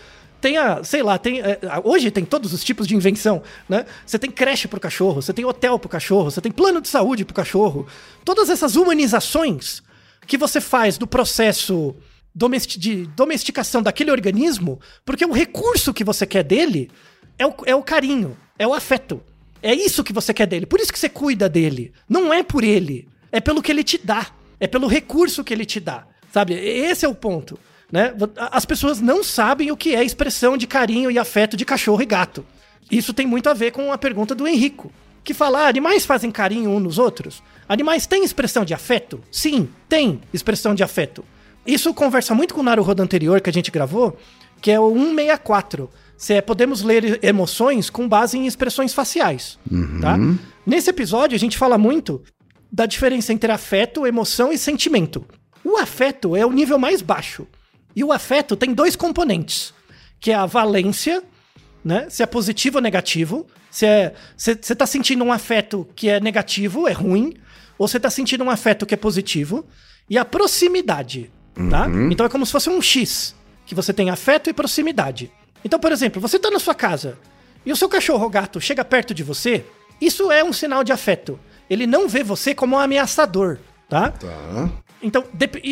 tenha, 0.41 0.85
sei 0.85 1.03
lá, 1.03 1.17
tem, 1.19 1.41
é, 1.41 1.59
hoje 1.83 2.11
tem 2.11 2.25
todos 2.25 2.53
os 2.53 2.63
tipos 2.63 2.87
de 2.87 2.95
invenção, 2.95 3.43
né? 3.69 3.87
Você 4.07 4.19
tem 4.19 4.31
creche 4.31 4.69
pro 4.69 4.79
cachorro, 4.79 5.23
você 5.23 5.33
tem 5.33 5.45
hotel 5.45 5.79
pro 5.79 5.89
cachorro, 5.89 6.31
você 6.31 6.41
tem 6.41 6.53
plano 6.53 6.81
de 6.81 6.89
saúde 6.89 7.25
pro 7.25 7.35
cachorro. 7.35 7.87
Todas 8.25 8.51
essas 8.51 8.77
humanizações 8.77 9.83
que 10.27 10.37
você 10.37 10.61
faz 10.61 10.99
do 10.99 11.07
processo 11.07 11.95
domesti- 12.35 12.79
de 12.79 13.07
domesticação 13.17 13.83
daquele 13.83 14.11
organismo, 14.11 14.81
porque 15.05 15.25
o 15.25 15.33
recurso 15.33 15.93
que 15.93 16.05
você 16.05 16.27
quer 16.27 16.43
dele 16.43 16.91
é 17.39 17.47
o, 17.47 17.55
é 17.67 17.75
o 17.75 17.83
carinho, 17.83 18.37
é 18.59 18.67
o 18.67 18.75
afeto. 18.75 19.23
É 19.63 19.75
isso 19.75 20.03
que 20.03 20.13
você 20.13 20.35
quer 20.35 20.47
dele. 20.47 20.67
Por 20.67 20.81
isso 20.81 20.93
que 20.93 20.99
você 20.99 21.09
cuida 21.09 21.49
dele. 21.49 21.93
Não 22.09 22.35
é 22.35 22.43
por 22.43 22.65
ele. 22.65 23.09
É 23.31 23.41
pelo 23.41 23.63
que 23.63 23.71
ele 23.71 23.85
te 23.85 23.97
dá. 23.97 24.27
É 24.59 24.67
pelo 24.67 24.89
recurso 24.89 25.45
que 25.45 25.55
ele 25.55 25.65
te 25.65 25.79
dá. 25.79 26.05
Sabe? 26.33 26.55
Esse 26.55 27.05
é 27.05 27.09
o 27.09 27.15
ponto. 27.15 27.59
Né? 27.91 28.13
As 28.37 28.65
pessoas 28.65 29.01
não 29.01 29.23
sabem 29.23 29.71
o 29.71 29.77
que 29.77 29.95
é 29.95 30.03
expressão 30.03 30.57
de 30.57 30.67
carinho 30.67 31.11
e 31.11 31.19
afeto 31.19 31.57
de 31.57 31.65
cachorro 31.65 32.03
e 32.03 32.07
gato. 32.07 32.45
Isso 32.91 33.13
tem 33.13 33.27
muito 33.27 33.49
a 33.49 33.55
ver 33.55 33.71
com 33.71 33.93
a 33.93 33.99
pergunta 33.99 34.35
do 34.35 34.49
Henrico, 34.49 34.93
que 35.23 35.35
fala: 35.35 35.61
ah, 35.61 35.69
animais 35.69 36.05
fazem 36.05 36.31
carinho 36.31 36.71
uns 36.71 36.83
nos 36.83 36.99
outros? 36.99 37.43
Animais 37.69 38.07
têm 38.07 38.25
expressão 38.25 38.65
de 38.65 38.75
afeto? 38.75 39.23
Sim, 39.31 39.69
tem 39.89 40.21
expressão 40.33 40.75
de 40.75 40.83
afeto. 40.83 41.25
Isso 41.67 41.95
conversa 41.95 42.35
muito 42.35 42.55
com 42.55 42.61
o 42.61 42.65
Naruhodo 42.65 43.03
anterior 43.03 43.41
que 43.41 43.51
a 43.51 43.53
gente 43.53 43.71
gravou, 43.71 44.17
que 44.61 44.71
é 44.71 44.81
o 44.81 44.93
164. 44.93 45.91
Se 46.17 46.35
é, 46.35 46.41
podemos 46.41 46.83
ler 46.83 47.19
emoções 47.23 47.91
com 47.91 48.09
base 48.09 48.39
em 48.39 48.47
expressões 48.47 48.95
faciais. 48.95 49.59
Tá? 50.01 50.17
Nesse 50.65 50.91
episódio, 50.91 51.35
a 51.35 51.39
gente 51.39 51.59
fala 51.59 51.77
muito 51.77 52.23
da 52.71 52.87
diferença 52.87 53.33
entre 53.33 53.51
afeto, 53.51 54.07
emoção 54.07 54.53
e 54.53 54.59
sentimento. 54.59 55.27
O 55.65 55.77
afeto 55.77 56.37
é 56.37 56.47
o 56.47 56.53
nível 56.53 56.79
mais 56.79 57.03
baixo. 57.03 57.47
E 57.95 58.03
o 58.03 58.13
afeto 58.13 58.57
tem 58.57 58.73
dois 58.73 58.97
componentes, 58.97 59.75
que 60.19 60.31
é 60.31 60.35
a 60.35 60.47
valência, 60.47 61.23
né? 61.85 62.07
Se 62.09 62.23
é 62.23 62.27
positivo 62.27 62.79
ou 62.79 62.83
negativo. 62.83 63.47
Se 63.71 63.87
é, 63.87 64.15
você 64.37 64.53
está 64.53 64.87
sentindo 64.87 65.25
um 65.25 65.33
afeto 65.33 65.87
que 65.95 66.09
é 66.09 66.21
negativo, 66.21 66.89
é 66.89 66.93
ruim, 66.93 67.35
ou 67.77 67.87
você 67.87 67.97
está 67.97 68.09
sentindo 68.09 68.45
um 68.45 68.51
afeto 68.51 68.87
que 68.87 68.95
é 68.95 68.97
positivo. 68.97 69.67
E 70.09 70.17
a 70.17 70.25
proximidade, 70.25 71.31
tá? 71.71 71.87
Então 72.11 72.27
é 72.27 72.29
como 72.29 72.47
se 72.47 72.53
fosse 72.53 72.71
um 72.71 72.81
X, 72.81 73.35
que 73.67 73.75
você 73.75 73.93
tem 73.93 74.11
afeto 74.11 74.51
e 74.51 74.53
proximidade. 74.53 75.31
Então, 75.65 75.79
por 75.79 75.93
exemplo, 75.93 76.21
você 76.21 76.37
está 76.37 76.51
na 76.51 76.59
sua 76.59 76.75
casa 76.75 77.19
e 77.65 77.73
o 77.73 77.77
seu 77.77 77.89
cachorro 77.89 78.25
ou 78.25 78.31
gato 78.31 78.61
chega 78.61 78.85
perto 78.85 79.15
de 79.15 79.23
você, 79.23 79.65
isso 80.01 80.31
é 80.33 80.43
um 80.43 80.53
sinal 80.53 80.83
de 80.83 80.93
afeto. 80.93 81.39
Ele 81.71 81.87
não 81.87 82.09
vê 82.09 82.23
você 82.25 82.55
como 82.55 82.77
um 82.77 82.79
ameaçador, 82.79 83.59
tá? 83.89 84.11
Tá. 84.11 84.71
Então, 85.03 85.25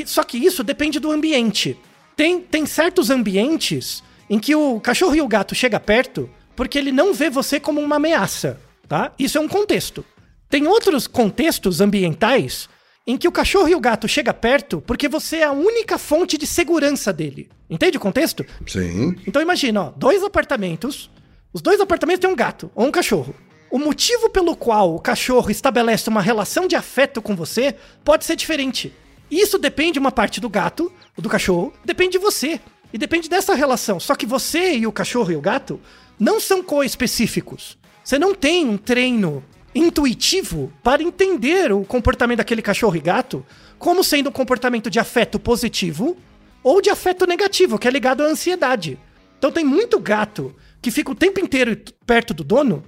só 0.07 0.23
que 0.23 0.39
isso 0.39 0.63
depende 0.63 0.99
do 1.01 1.11
ambiente. 1.11 1.77
Tem, 2.17 2.41
tem 2.41 2.67
certos 2.67 3.11
ambientes 3.11 4.03
em 4.29 4.39
que 4.39 4.55
o 4.55 4.81
cachorro 4.81 5.15
e 5.15 5.21
o 5.21 5.29
gato 5.29 5.55
chega 5.55 5.81
perto 5.81 6.31
porque 6.55 6.79
ele 6.79 6.93
não 6.93 7.15
vê 7.15 7.31
você 7.31 7.59
como 7.59 7.81
uma 7.81 7.97
ameaça, 7.97 8.61
tá? 8.87 9.13
Isso 9.19 9.39
é 9.39 9.41
um 9.41 9.49
contexto. 9.49 10.05
Tem 10.49 10.67
outros 10.67 11.07
contextos 11.07 11.81
ambientais 11.81 12.69
em 13.07 13.17
que 13.17 13.29
o 13.29 13.33
cachorro 13.33 13.69
e 13.69 13.75
o 13.75 13.81
gato 13.81 14.07
chega 14.07 14.33
perto 14.33 14.83
porque 14.87 15.09
você 15.09 15.39
é 15.39 15.45
a 15.45 15.53
única 15.53 15.99
fonte 15.99 16.37
de 16.37 16.47
segurança 16.47 17.13
dele. 17.13 17.49
Entende 17.69 17.97
o 17.97 18.01
contexto? 18.01 18.45
Sim. 18.67 19.17
Então 19.27 19.41
imagina, 19.41 19.85
ó, 19.85 19.93
dois 19.97 20.23
apartamentos. 20.23 21.11
Os 21.53 21.61
dois 21.61 21.81
apartamentos 21.81 22.21
têm 22.21 22.31
um 22.31 22.37
gato 22.37 22.71
ou 22.75 22.87
um 22.87 22.91
cachorro. 22.91 23.35
O 23.71 23.79
motivo 23.79 24.29
pelo 24.31 24.57
qual 24.57 24.95
o 24.95 25.01
cachorro 25.01 25.51
estabelece 25.51 26.09
uma 26.09 26.21
relação 26.21 26.67
de 26.67 26.75
afeto 26.75 27.23
com 27.23 27.37
você 27.37 27.77
pode 28.05 28.25
ser 28.25 28.35
diferente. 28.37 28.93
Isso 29.31 29.59
depende 29.59 29.99
uma 29.99 30.11
parte 30.11 30.41
do 30.41 30.49
gato, 30.49 30.93
ou 31.17 31.23
do 31.23 31.29
cachorro, 31.29 31.73
depende 31.85 32.13
de 32.13 32.19
você. 32.19 32.61
E 32.93 32.99
depende 32.99 33.29
dessa 33.29 33.55
relação. 33.55 34.01
Só 34.01 34.17
que 34.17 34.27
você 34.27 34.77
e 34.77 34.87
o 34.89 34.93
cachorro 34.93 35.31
e 35.31 35.37
o 35.37 35.41
gato 35.41 35.81
não 36.19 36.41
são 36.41 36.65
coespecíficos. 36.65 37.79
Você 38.03 38.19
não 38.19 38.35
tem 38.35 38.67
um 38.67 38.77
treino 38.77 39.45
intuitivo 39.75 40.73
para 40.83 41.03
entender 41.03 41.73
o 41.73 41.85
comportamento 41.85 42.39
daquele 42.39 42.63
cachorro 42.63 42.97
e 42.97 43.01
gato 43.01 43.45
como 43.79 44.05
sendo 44.05 44.29
um 44.29 44.33
comportamento 44.33 44.91
de 44.91 44.99
afeto 44.99 45.39
positivo 45.39 46.17
ou 46.63 46.83
de 46.83 46.91
afeto 46.91 47.27
negativo, 47.27 47.79
que 47.79 47.89
é 47.89 47.91
ligado 47.91 48.23
à 48.23 48.27
ansiedade. 48.27 48.99
Então 49.39 49.51
tem 49.51 49.65
muito 49.65 49.99
gato 49.99 50.55
que 50.83 50.91
fica 50.91 51.11
o 51.11 51.15
tempo 51.15 51.41
inteiro 51.41 51.77
perto 52.07 52.35
do 52.35 52.45
dono, 52.45 52.85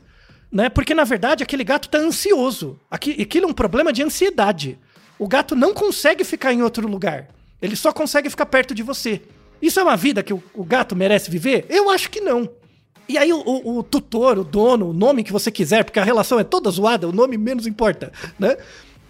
né? 0.51 0.69
Porque 0.69 0.95
na 0.95 1.05
verdade 1.05 1.43
aquele 1.43 1.65
gato 1.65 1.89
tá 1.89 1.99
ansioso. 1.99 2.79
Aqui, 2.91 3.21
aquilo 3.23 3.47
é 3.47 3.49
um 3.49 3.55
problema 3.55 3.93
de 3.93 4.03
ansiedade. 4.03 4.79
O 5.19 5.27
gato 5.27 5.55
não 5.55 5.73
consegue 5.73 6.25
ficar 6.25 6.53
em 6.53 6.63
outro 6.63 6.87
lugar. 6.87 7.29
Ele 7.61 7.77
só 7.77 7.93
consegue 7.93 8.29
ficar 8.29 8.47
perto 8.47 8.75
de 8.75 8.83
você. 8.83 9.23
Isso 9.63 9.79
é 9.79 9.83
uma 9.83 9.97
vida 9.97 10.23
que 10.23 10.35
o, 10.35 10.43
o 10.53 10.65
gato 10.65 10.97
merece 10.97 11.31
viver? 11.31 11.65
Eu 11.71 11.89
acho 11.89 12.11
que 12.11 12.21
não. 12.21 12.51
E 13.09 13.19
aí 13.19 13.33
o, 13.33 13.39
o- 13.41 13.79
o 13.79 13.83
tutor, 13.83 14.39
o 14.39 14.45
dono, 14.45 14.91
o 14.91 14.93
nome 14.93 15.23
que 15.25 15.33
você 15.33 15.51
quiser, 15.51 15.85
porque 15.85 15.99
a 16.01 16.05
relação 16.05 16.39
é 16.41 16.45
toda 16.45 16.71
zoada, 16.71 17.09
o 17.09 17.13
nome 17.13 17.37
menos 17.37 17.67
importa, 17.67 18.13
né? 18.39 18.57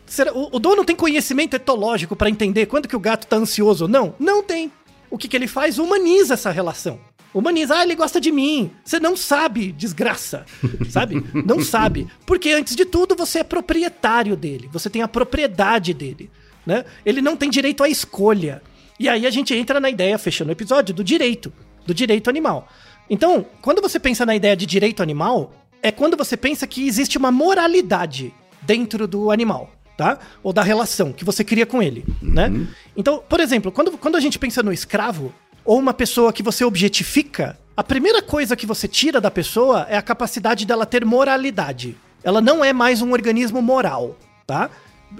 Será- 0.07 0.32
o, 0.32 0.49
o 0.57 0.59
dono 0.59 0.84
tem 0.84 0.97
conhecimento 0.97 1.55
etológico 1.55 2.14
para 2.16 2.28
entender 2.30 2.66
quando 2.66 2.88
que 2.88 2.97
o 2.97 3.01
gato 3.01 3.26
tá 3.26 3.36
ansioso 3.36 3.84
ou 3.84 3.88
não? 3.90 4.14
Não 4.18 4.43
tem. 4.43 4.70
O 5.11 5.16
que, 5.18 5.28
que 5.28 5.36
ele 5.36 5.47
faz? 5.47 5.78
Humaniza 5.78 6.34
essa 6.34 6.51
relação. 6.51 6.99
Humaniza, 7.34 7.76
ah, 7.76 7.82
ele 7.82 7.95
gosta 7.95 8.20
de 8.20 8.30
mim. 8.30 8.70
Você 8.84 9.01
não 9.01 9.16
sabe, 9.16 9.72
desgraça. 9.72 10.45
Sabe? 10.90 11.24
Não 11.47 11.61
sabe. 11.62 12.07
Porque 12.26 12.51
antes 12.51 12.76
de 12.76 12.84
tudo, 12.84 13.14
você 13.16 13.38
é 13.38 13.45
proprietário 13.45 14.36
dele. 14.36 14.68
Você 14.70 14.90
tem 14.90 15.01
a 15.01 15.09
propriedade 15.09 15.95
dele. 15.95 16.30
Né? 16.66 16.84
Ele 17.07 17.22
não 17.22 17.34
tem 17.36 17.49
direito 17.49 17.82
à 17.82 17.88
escolha. 17.88 18.61
E 19.01 19.09
aí 19.09 19.26
a 19.26 19.30
gente 19.30 19.55
entra 19.55 19.80
na 19.80 19.88
ideia, 19.88 20.18
fechando 20.18 20.51
o 20.51 20.53
episódio, 20.53 20.95
do 20.95 21.03
direito. 21.03 21.51
Do 21.86 21.95
direito 21.95 22.28
animal. 22.28 22.68
Então, 23.13 23.45
quando 23.61 23.83
você 23.83 24.01
pensa 24.01 24.25
na 24.25 24.35
ideia 24.35 24.57
de 24.57 24.65
direito 24.65 25.03
animal, 25.03 25.53
é 25.83 25.93
quando 25.93 26.17
você 26.17 26.35
pensa 26.35 26.67
que 26.67 26.87
existe 26.87 27.19
uma 27.19 27.31
moralidade 27.31 28.33
dentro 28.63 29.07
do 29.07 29.31
animal, 29.31 29.71
tá? 29.99 30.19
Ou 30.43 30.51
da 30.51 30.63
relação 30.63 31.13
que 31.13 31.23
você 31.23 31.45
cria 31.45 31.67
com 31.67 31.83
ele, 31.83 32.07
né? 32.23 32.51
Então, 32.97 33.23
por 33.29 33.39
exemplo, 33.39 33.71
quando, 33.71 33.99
quando 33.99 34.17
a 34.17 34.21
gente 34.21 34.39
pensa 34.39 34.63
no 34.63 34.73
escravo, 34.73 35.31
ou 35.63 35.79
uma 35.79 35.93
pessoa 35.93 36.33
que 36.33 36.43
você 36.43 36.65
objetifica, 36.65 37.59
a 37.77 37.85
primeira 37.85 38.23
coisa 38.23 38.57
que 38.57 38.65
você 38.65 38.89
tira 38.89 39.21
da 39.21 39.31
pessoa 39.31 39.87
é 39.91 39.97
a 39.99 40.03
capacidade 40.03 40.65
dela 40.65 40.87
ter 40.87 41.05
moralidade. 41.05 41.95
Ela 42.25 42.41
não 42.41 42.65
é 42.65 42.73
mais 42.73 43.03
um 43.03 43.13
organismo 43.13 43.61
moral, 43.61 44.17
tá? 44.47 44.71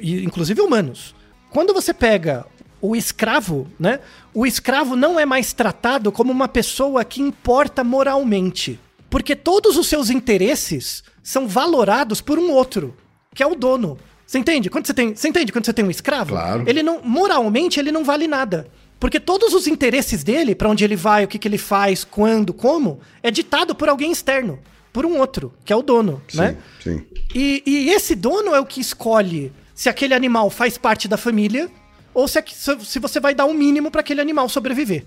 E, 0.01 0.25
inclusive 0.25 0.63
humanos. 0.63 1.15
Quando 1.51 1.75
você 1.75 1.93
pega 1.93 2.47
o 2.83 2.97
escravo, 2.97 3.69
né? 3.79 4.01
O 4.35 4.45
escravo 4.45 4.97
não 4.97 5.19
é 5.19 5.25
mais 5.25 5.53
tratado 5.53 6.11
como 6.11 6.33
uma 6.33 6.49
pessoa 6.49 7.05
que 7.05 7.23
importa 7.23 7.85
moralmente. 7.85 8.79
Porque 9.09 9.37
todos 9.37 9.77
os 9.77 9.87
seus 9.87 10.11
interesses 10.11 11.05
são 11.23 11.47
valorados 11.47 12.21
por 12.21 12.41
um 12.41 12.51
outro, 12.51 12.97
que 13.33 13.43
é 13.43 13.47
o 13.47 13.55
dono. 13.55 13.97
Você 14.27 14.39
entende? 14.39 14.69
Quando 14.69 14.87
você 14.87 14.95
tem, 14.95 15.15
você 15.15 15.29
entende 15.29 15.53
quando 15.53 15.65
você 15.65 15.73
tem 15.73 15.85
um 15.85 15.91
escravo? 15.91 16.31
Claro. 16.31 16.65
Ele 16.67 16.83
não, 16.83 17.01
moralmente, 17.05 17.79
ele 17.79 17.93
não 17.93 18.03
vale 18.03 18.27
nada. 18.27 18.67
Porque 18.99 19.21
todos 19.21 19.55
os 19.55 19.67
interesses 19.69 20.25
dele, 20.25 20.55
pra 20.55 20.69
onde 20.69 20.83
ele 20.83 20.97
vai, 20.97 21.25
o 21.25 21.29
que, 21.29 21.39
que 21.39 21.47
ele 21.47 21.59
faz, 21.59 22.03
quando, 22.03 22.53
como, 22.53 23.01
é 23.23 23.31
ditado 23.31 23.75
por 23.75 23.89
alguém 23.89 24.11
externo, 24.11 24.59
por 24.93 25.07
um 25.07 25.19
outro, 25.19 25.53
que 25.65 25.73
é 25.73 25.77
o 25.77 25.83
dono, 25.83 26.21
né? 26.35 26.57
Sim. 26.83 27.05
E, 27.35 27.63
e 27.65 27.91
esse 27.91 28.15
dono 28.15 28.55
é 28.55 28.61
o 28.61 28.67
que 28.67 28.81
escolhe 28.81 29.53
se 29.75 29.89
aquele 29.89 30.15
animal 30.15 30.51
faz 30.51 30.79
parte 30.79 31.07
da 31.09 31.17
família 31.17 31.71
ou 32.15 32.27
se, 32.29 32.39
aqu- 32.39 32.53
se- 32.55 32.85
se 32.85 32.99
você 32.99 33.19
vai 33.21 33.35
dar 33.35 33.45
um 33.47 33.55
mínimo 33.55 33.91
para 33.91 34.01
aquele 34.01 34.21
animal 34.21 34.49
sobreviver. 34.49 35.05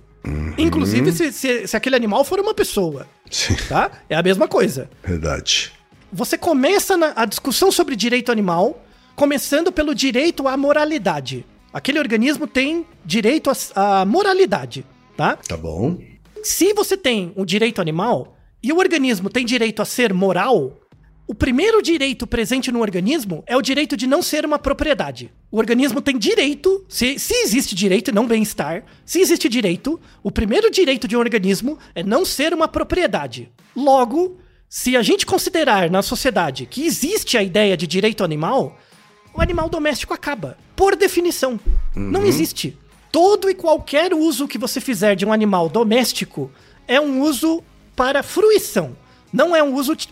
Inclusive, 0.57 1.11
se, 1.11 1.31
se- 1.31 1.67
se 1.67 1.77
aquele 1.77 1.95
animal 1.95 2.23
for 2.23 2.39
uma 2.39 2.53
pessoa, 2.53 3.07
Sim. 3.29 3.55
tá? 3.67 3.91
É 4.09 4.15
a 4.15 4.23
mesma 4.23 4.47
coisa. 4.47 4.89
Verdade. 5.03 5.71
Você 6.11 6.37
começa 6.37 6.95
na- 6.97 7.13
a 7.15 7.25
discussão 7.25 7.71
sobre 7.71 7.95
direito 7.95 8.31
animal 8.31 8.81
começando 9.15 9.71
pelo 9.71 9.93
direito 9.93 10.47
à 10.47 10.57
moralidade. 10.57 11.45
Aquele 11.73 11.99
organismo 11.99 12.47
tem 12.47 12.85
direito 13.03 13.51
à- 13.75 14.05
moralidade, 14.05 14.85
tá? 15.17 15.35
Tá 15.37 15.57
bom. 15.57 15.97
Se 16.43 16.73
você 16.73 16.95
tem 16.97 17.33
o 17.35 17.45
direito 17.45 17.81
animal 17.81 18.37
e 18.63 18.71
o 18.71 18.77
organismo 18.77 19.29
tem 19.29 19.45
direito 19.45 19.81
a 19.81 19.85
ser 19.85 20.13
moral, 20.13 20.79
o 21.27 21.33
primeiro 21.33 21.81
direito 21.81 22.27
presente 22.27 22.71
no 22.71 22.81
organismo 22.81 23.43
é 23.47 23.57
o 23.57 23.61
direito 23.61 23.97
de 23.97 24.05
não 24.05 24.21
ser 24.21 24.45
uma 24.45 24.59
propriedade. 24.59 25.31
O 25.51 25.57
organismo 25.57 25.99
tem 25.99 26.17
direito, 26.17 26.85
se, 26.87 27.17
se 27.17 27.33
existe 27.33 27.73
direito 27.73 28.11
e 28.11 28.13
não 28.13 28.27
bem-estar, 28.27 28.83
se 29.03 29.19
existe 29.19 29.49
direito, 29.49 29.99
o 30.21 30.29
primeiro 30.31 30.69
direito 30.69 31.07
de 31.07 31.15
um 31.17 31.19
organismo 31.19 31.79
é 31.95 32.03
não 32.03 32.23
ser 32.23 32.53
uma 32.53 32.67
propriedade. 32.67 33.51
Logo, 33.75 34.37
se 34.69 34.95
a 34.95 35.01
gente 35.01 35.25
considerar 35.25 35.89
na 35.89 36.03
sociedade 36.03 36.67
que 36.67 36.85
existe 36.85 37.37
a 37.37 37.43
ideia 37.43 37.75
de 37.75 37.87
direito 37.87 38.23
animal, 38.23 38.77
o 39.33 39.41
animal 39.41 39.67
doméstico 39.67 40.13
acaba, 40.13 40.57
por 40.75 40.95
definição. 40.95 41.59
Não 41.95 42.25
existe. 42.25 42.77
Todo 43.11 43.49
e 43.49 43.55
qualquer 43.55 44.13
uso 44.13 44.47
que 44.47 44.57
você 44.57 44.79
fizer 44.79 45.15
de 45.15 45.25
um 45.25 45.33
animal 45.33 45.69
doméstico 45.69 46.51
é 46.87 47.01
um 47.01 47.21
uso 47.21 47.63
para 47.95 48.21
fruição, 48.21 48.95
não 49.33 49.55
é 49.55 49.63
um 49.63 49.73
uso 49.73 49.95
t- 49.95 50.09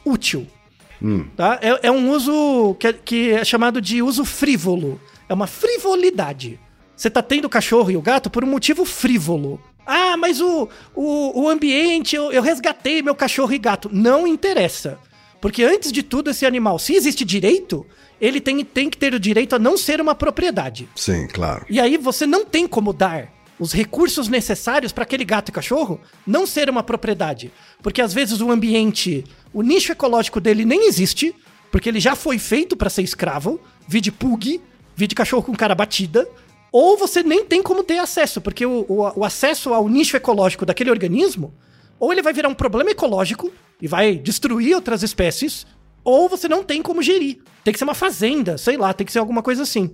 útil. 1.01 1.27
Tá? 1.35 1.59
É, 1.61 1.87
é 1.87 1.91
um 1.91 2.09
uso 2.11 2.75
que 2.79 2.87
é, 2.87 2.93
que 2.93 3.31
é 3.31 3.43
chamado 3.43 3.81
de 3.81 4.01
uso 4.01 4.25
frívolo. 4.25 4.99
É 5.27 5.33
uma 5.33 5.47
frivolidade. 5.47 6.59
Você 6.95 7.09
tá 7.09 7.21
tendo 7.21 7.45
o 7.45 7.49
cachorro 7.49 7.91
e 7.91 7.97
o 7.97 8.01
gato 8.01 8.29
por 8.29 8.43
um 8.43 8.47
motivo 8.47 8.85
frívolo. 8.85 9.59
Ah, 9.85 10.15
mas 10.15 10.39
o, 10.39 10.69
o, 10.95 11.41
o 11.43 11.49
ambiente, 11.49 12.15
eu, 12.15 12.31
eu 12.31 12.41
resgatei 12.41 13.01
meu 13.01 13.15
cachorro 13.15 13.53
e 13.53 13.57
gato. 13.57 13.89
Não 13.91 14.25
interessa. 14.25 14.97
Porque 15.41 15.63
antes 15.63 15.91
de 15.91 16.01
tudo, 16.01 16.29
esse 16.29 16.45
animal, 16.45 16.79
se 16.79 16.93
existe 16.93 17.25
direito, 17.25 17.85
ele 18.21 18.39
tem, 18.39 18.63
tem 18.63 18.89
que 18.89 18.97
ter 18.97 19.13
o 19.13 19.19
direito 19.19 19.55
a 19.55 19.59
não 19.59 19.75
ser 19.75 19.99
uma 19.99 20.15
propriedade. 20.15 20.87
Sim, 20.95 21.27
claro. 21.27 21.65
E 21.69 21.81
aí 21.81 21.97
você 21.97 22.25
não 22.25 22.45
tem 22.45 22.65
como 22.65 22.93
dar 22.93 23.29
os 23.59 23.73
recursos 23.73 24.27
necessários 24.27 24.91
para 24.91 25.03
aquele 25.03 25.25
gato 25.25 25.49
e 25.49 25.51
cachorro 25.51 25.99
não 26.25 26.47
ser 26.47 26.69
uma 26.69 26.81
propriedade. 26.81 27.51
Porque 27.81 28.01
às 28.01 28.13
vezes 28.13 28.39
o 28.39 28.51
ambiente, 28.51 29.25
o 29.53 29.61
nicho 29.61 29.91
ecológico 29.91 30.39
dele 30.39 30.65
nem 30.65 30.87
existe, 30.87 31.35
porque 31.71 31.89
ele 31.89 31.99
já 31.99 32.15
foi 32.15 32.37
feito 32.39 32.75
para 32.75 32.89
ser 32.89 33.01
escravo, 33.01 33.59
vide 33.87 34.11
pug, 34.11 34.61
vide 34.95 35.15
cachorro 35.15 35.43
com 35.43 35.55
cara 35.55 35.75
batida, 35.75 36.27
ou 36.71 36.97
você 36.97 37.21
nem 37.21 37.45
tem 37.45 37.61
como 37.61 37.83
ter 37.83 37.99
acesso, 37.99 38.41
porque 38.41 38.65
o, 38.65 38.85
o, 38.89 39.19
o 39.19 39.25
acesso 39.25 39.73
ao 39.73 39.87
nicho 39.87 40.17
ecológico 40.17 40.65
daquele 40.65 40.89
organismo, 40.89 41.53
ou 41.99 42.11
ele 42.11 42.21
vai 42.21 42.33
virar 42.33 42.49
um 42.49 42.55
problema 42.55 42.91
ecológico 42.91 43.51
e 43.81 43.87
vai 43.87 44.15
destruir 44.15 44.75
outras 44.75 45.03
espécies, 45.03 45.65
ou 46.03 46.27
você 46.27 46.47
não 46.47 46.63
tem 46.63 46.81
como 46.81 47.01
gerir. 47.01 47.39
Tem 47.63 47.71
que 47.71 47.77
ser 47.77 47.85
uma 47.85 47.93
fazenda, 47.93 48.57
sei 48.57 48.75
lá, 48.75 48.91
tem 48.93 49.05
que 49.05 49.11
ser 49.11 49.19
alguma 49.19 49.41
coisa 49.41 49.63
assim. 49.63 49.91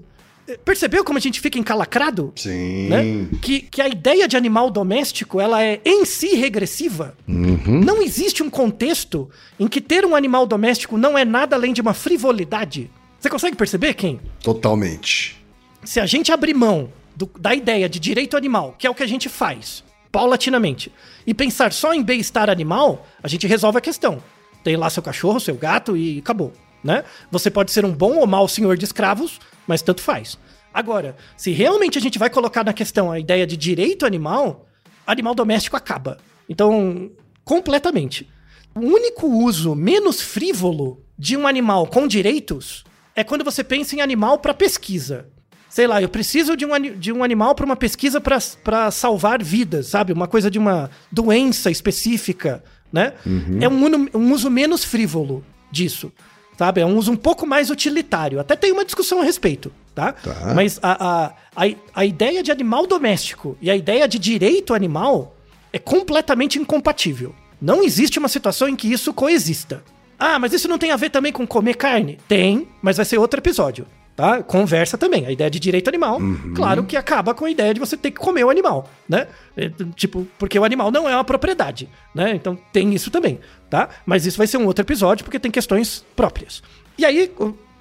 Percebeu 0.58 1.04
como 1.04 1.18
a 1.18 1.22
gente 1.22 1.40
fica 1.40 1.58
encalacrado? 1.60 2.32
Sim. 2.36 2.88
Né? 2.90 3.28
Que, 3.42 3.62
que 3.62 3.82
a 3.82 3.88
ideia 3.88 4.28
de 4.28 4.36
animal 4.38 4.70
doméstico 4.70 5.40
ela 5.40 5.64
é 5.64 5.80
em 5.86 6.06
si 6.06 6.36
regressiva. 6.36 7.16
Uhum. 7.28 7.82
Não 7.84 8.02
existe 8.02 8.42
um 8.44 8.50
contexto 8.50 9.30
em 9.60 9.68
que 9.68 9.80
ter 9.82 10.06
um 10.06 10.16
animal 10.16 10.46
doméstico 10.46 10.98
não 10.98 11.18
é 11.18 11.24
nada 11.26 11.56
além 11.56 11.74
de 11.74 11.82
uma 11.82 11.94
frivolidade. 11.94 12.90
Você 13.20 13.30
consegue 13.30 13.56
perceber, 13.56 13.94
quem? 13.94 14.20
Totalmente. 14.42 15.38
Se 15.84 16.00
a 16.00 16.06
gente 16.06 16.32
abrir 16.32 16.54
mão 16.54 16.90
do- 17.16 17.30
da 17.40 17.54
ideia 17.54 17.90
de 17.90 18.00
direito 18.00 18.38
animal, 18.38 18.76
que 18.78 18.88
é 18.88 18.90
o 18.90 18.96
que 18.96 19.04
a 19.04 19.08
gente 19.08 19.28
faz, 19.30 19.84
paulatinamente, 20.12 20.92
e 21.28 21.34
pensar 21.34 21.72
só 21.74 21.94
em 21.94 22.02
bem-estar 22.04 22.50
animal, 22.50 23.06
a 23.22 23.28
gente 23.28 23.46
resolve 23.48 23.78
a 23.78 23.82
questão. 23.82 24.22
Tem 24.64 24.76
lá 24.76 24.90
seu 24.90 25.02
cachorro, 25.04 25.40
seu 25.40 25.56
gato 25.56 25.96
e 25.96 26.20
acabou. 26.20 26.54
Né? 26.84 27.04
Você 27.32 27.50
pode 27.52 27.72
ser 27.72 27.84
um 27.84 27.92
bom 27.92 28.16
ou 28.18 28.26
mau 28.28 28.48
senhor 28.48 28.78
de 28.78 28.86
escravos, 28.86 29.40
mas 29.70 29.84
tanto 29.84 30.02
faz. 30.02 30.38
Agora, 30.74 31.16
se 31.38 31.52
realmente 31.52 31.98
a 31.98 32.02
gente 32.02 32.18
vai 32.18 32.30
colocar 32.30 32.66
na 32.66 32.74
questão 32.74 33.12
a 33.12 33.20
ideia 33.20 33.46
de 33.46 33.56
direito 33.56 34.06
animal, 34.06 34.68
animal 35.06 35.36
doméstico 35.36 35.78
acaba. 35.78 36.18
Então, 36.50 37.12
completamente. 37.44 38.28
O 38.76 38.80
único 38.80 39.28
uso 39.28 39.76
menos 39.76 40.22
frívolo 40.22 41.04
de 41.18 41.38
um 41.38 41.46
animal 41.46 41.86
com 41.86 42.08
direitos 42.08 42.84
é 43.16 43.24
quando 43.24 43.44
você 43.44 43.64
pensa 43.64 43.96
em 43.96 44.02
animal 44.02 44.40
para 44.40 44.54
pesquisa. 44.54 45.28
Sei 45.70 45.86
lá, 45.86 46.02
eu 46.02 46.10
preciso 46.10 46.58
de 46.58 46.66
um, 46.66 46.80
de 46.98 47.12
um 47.12 47.24
animal 47.24 47.54
para 47.54 47.66
uma 47.66 47.76
pesquisa 47.76 48.20
para 48.20 48.90
salvar 48.90 49.44
vidas, 49.44 49.88
sabe? 49.88 50.12
Uma 50.12 50.28
coisa 50.28 50.50
de 50.50 50.58
uma 50.58 50.90
doença 51.12 51.70
específica, 51.70 52.64
né? 52.92 53.14
É 53.62 53.70
um, 53.70 53.86
um 54.16 54.34
uso 54.34 54.50
menos 54.50 54.84
frívolo 54.84 55.46
disso, 55.72 56.12
sabe? 56.60 56.82
É 56.82 56.86
um 56.86 56.98
uso 56.98 57.14
um 57.14 57.16
pouco 57.16 57.48
mais 57.48 57.70
utilitário. 57.70 58.38
Até 58.38 58.54
tem 58.54 58.74
uma 58.74 58.84
discussão 58.84 59.22
a 59.22 59.24
respeito, 59.24 59.72
tá? 59.96 60.12
Tá. 60.12 60.52
Mas 60.54 60.78
a, 60.84 60.92
a, 60.92 61.26
a, 61.56 61.76
a 61.96 62.06
ideia 62.06 62.44
de 62.44 62.52
animal 62.52 62.86
doméstico 62.86 63.58
e 63.62 63.72
a 63.72 63.78
ideia 63.78 64.10
de 64.10 64.20
direito 64.20 64.74
animal 64.74 65.38
é 65.72 65.80
completamente 65.80 66.60
incompatível. 66.60 67.34
Não 67.62 67.82
existe 67.82 68.20
uma 68.20 68.28
situação 68.28 68.68
em 68.68 68.76
que 68.76 68.92
isso 68.92 69.14
coexista. 69.14 69.82
Ah, 70.20 70.38
mas 70.38 70.52
isso 70.52 70.68
não 70.68 70.78
tem 70.78 70.92
a 70.92 70.98
ver 70.98 71.10
também 71.10 71.32
com 71.32 71.48
comer 71.48 71.78
carne? 71.78 72.18
Tem, 72.28 72.68
mas 72.82 72.98
vai 72.98 73.06
ser 73.06 73.18
outro 73.18 73.40
episódio. 73.40 73.86
Tá? 74.20 74.44
Conversa 74.44 74.98
também. 74.98 75.26
A 75.26 75.32
ideia 75.32 75.50
de 75.50 75.60
direito 75.62 75.88
animal, 75.88 76.20
claro 76.54 76.84
que 76.84 76.98
acaba 76.98 77.34
com 77.34 77.46
a 77.46 77.50
ideia 77.50 77.74
de 77.74 77.80
você 77.80 77.96
ter 77.96 78.12
que 78.12 78.18
comer 78.20 78.44
o 78.44 78.50
animal, 78.50 78.90
né? 79.08 79.28
É, 79.56 79.72
Tipo, 79.96 80.28
porque 80.38 80.60
o 80.60 80.66
animal 80.66 80.92
não 80.92 81.08
é 81.08 81.16
uma 81.16 81.24
propriedade, 81.24 81.88
né? 82.14 82.36
Então 82.36 82.58
tem 82.74 82.94
isso 82.94 83.10
também, 83.10 83.40
tá? 83.70 83.88
Mas 84.06 84.26
isso 84.26 84.38
vai 84.38 84.46
ser 84.46 84.58
um 84.58 84.66
outro 84.66 84.84
episódio 84.84 85.24
porque 85.24 85.40
tem 85.40 85.50
questões 85.50 86.04
próprias. 86.18 86.62
E 86.98 87.06
aí, 87.06 87.32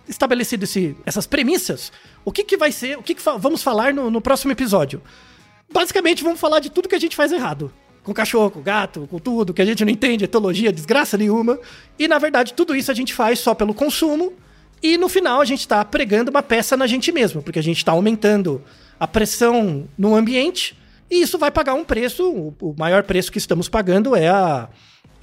estabelecido 0.09 0.62
esse, 0.62 0.97
essas 1.05 1.26
premissas, 1.26 1.91
o 2.24 2.30
que, 2.30 2.45
que 2.45 2.57
vai 2.57 2.70
ser, 2.70 2.97
o 2.97 3.03
que, 3.03 3.16
que 3.16 3.20
fa- 3.22 3.36
vamos 3.36 3.61
falar 3.61 3.93
no, 3.93 4.09
no 4.09 4.20
próximo 4.20 4.53
episódio? 4.53 5.03
Basicamente, 5.72 6.22
vamos 6.22 6.39
falar 6.39 6.61
de 6.61 6.70
tudo 6.70 6.89
que 6.89 6.95
a 6.95 7.01
gente 7.01 7.16
faz 7.16 7.32
errado. 7.32 7.72
Com 8.05 8.14
cachorro, 8.14 8.51
com 8.51 8.62
gato, 8.62 9.09
com 9.11 9.18
tudo, 9.18 9.53
que 9.53 9.61
a 9.61 9.64
gente 9.64 9.84
não 9.84 9.91
entende, 9.93 10.24
etologia, 10.24 10.72
desgraça 10.72 11.18
nenhuma. 11.18 11.59
E, 11.99 12.07
na 12.07 12.18
verdade, 12.18 12.55
tudo 12.55 12.76
isso 12.76 12.93
a 12.93 12.95
gente 12.95 13.12
faz 13.12 13.41
só 13.41 13.55
pelo 13.55 13.74
consumo. 13.74 14.32
E, 14.83 14.97
no 14.97 15.09
final, 15.09 15.41
a 15.41 15.45
gente 15.45 15.66
tá 15.66 15.85
pregando 15.85 16.31
uma 16.31 16.43
peça 16.43 16.76
na 16.76 16.87
gente 16.87 17.11
mesmo, 17.12 17.43
porque 17.43 17.59
a 17.59 17.62
gente 17.62 17.85
tá 17.85 17.93
aumentando 17.93 18.62
a 18.99 19.07
pressão 19.07 19.89
no 19.97 20.14
ambiente. 20.14 20.76
E 21.11 21.20
isso 21.22 21.39
vai 21.39 21.51
pagar 21.51 21.74
um 21.74 21.85
preço. 21.85 22.29
O, 22.61 22.74
maior 22.79 23.03
preço 23.03 23.33
que 23.33 23.39
estamos 23.39 23.68
pagando 23.68 24.14
é 24.14 24.29
a, 24.29 24.68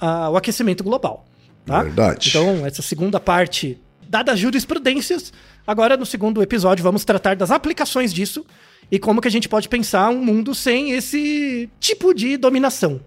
a- 0.00 0.30
o 0.30 0.36
aquecimento 0.36 0.82
global. 0.84 1.24
Tá? 1.64 1.82
Verdade. 1.82 2.28
Então, 2.28 2.64
essa 2.66 2.82
segunda 2.82 3.18
parte, 3.18 3.78
dadas 4.08 4.34
as 4.34 4.40
jurisprudências, 4.40 5.32
agora 5.66 5.96
no 5.96 6.06
segundo 6.06 6.42
episódio 6.42 6.82
vamos 6.82 7.04
tratar 7.04 7.34
das 7.36 7.50
aplicações 7.50 8.12
disso 8.12 8.44
e 8.90 8.98
como 9.00 9.20
que 9.20 9.26
a 9.26 9.30
gente 9.30 9.48
pode 9.48 9.68
pensar 9.68 10.10
um 10.10 10.22
mundo 10.24 10.54
sem 10.54 10.92
esse 10.92 11.68
tipo 11.80 12.14
de 12.14 12.36
dominação. 12.36 13.00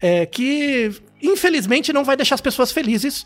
É, 0.00 0.24
que, 0.26 0.90
infelizmente, 1.22 1.92
não 1.92 2.04
vai 2.04 2.16
deixar 2.16 2.34
as 2.36 2.40
pessoas 2.40 2.70
felizes, 2.72 3.24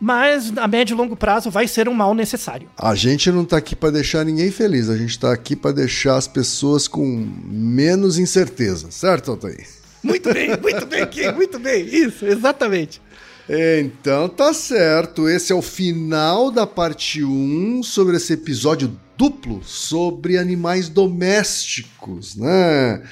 mas 0.00 0.52
a 0.56 0.68
médio 0.68 0.94
e 0.94 0.96
longo 0.96 1.16
prazo 1.16 1.50
vai 1.50 1.66
ser 1.66 1.88
um 1.88 1.94
mal 1.94 2.14
necessário. 2.14 2.68
A 2.76 2.94
gente 2.94 3.30
não 3.30 3.44
tá 3.44 3.56
aqui 3.56 3.74
pra 3.74 3.90
deixar 3.90 4.24
ninguém 4.24 4.50
feliz, 4.50 4.88
a 4.88 4.96
gente 4.96 5.18
tá 5.18 5.32
aqui 5.32 5.56
pra 5.56 5.72
deixar 5.72 6.16
as 6.16 6.28
pessoas 6.28 6.86
com 6.88 7.26
menos 7.46 8.18
incerteza, 8.18 8.90
certo, 8.90 9.30
Altair? 9.30 9.66
Muito 10.02 10.32
bem, 10.32 10.50
muito 10.60 10.86
bem, 10.86 11.06
Kim, 11.06 11.32
muito 11.32 11.58
bem. 11.58 11.84
Isso, 11.86 12.26
exatamente. 12.26 13.00
Então 13.48 14.28
tá 14.28 14.54
certo, 14.54 15.28
esse 15.28 15.52
é 15.52 15.54
o 15.54 15.62
final 15.62 16.50
da 16.50 16.66
parte 16.66 17.22
1 17.22 17.82
sobre 17.82 18.16
esse 18.16 18.32
episódio 18.32 18.98
duplo 19.16 19.62
sobre 19.62 20.38
animais 20.38 20.88
domésticos, 20.88 22.36
né? 22.36 23.02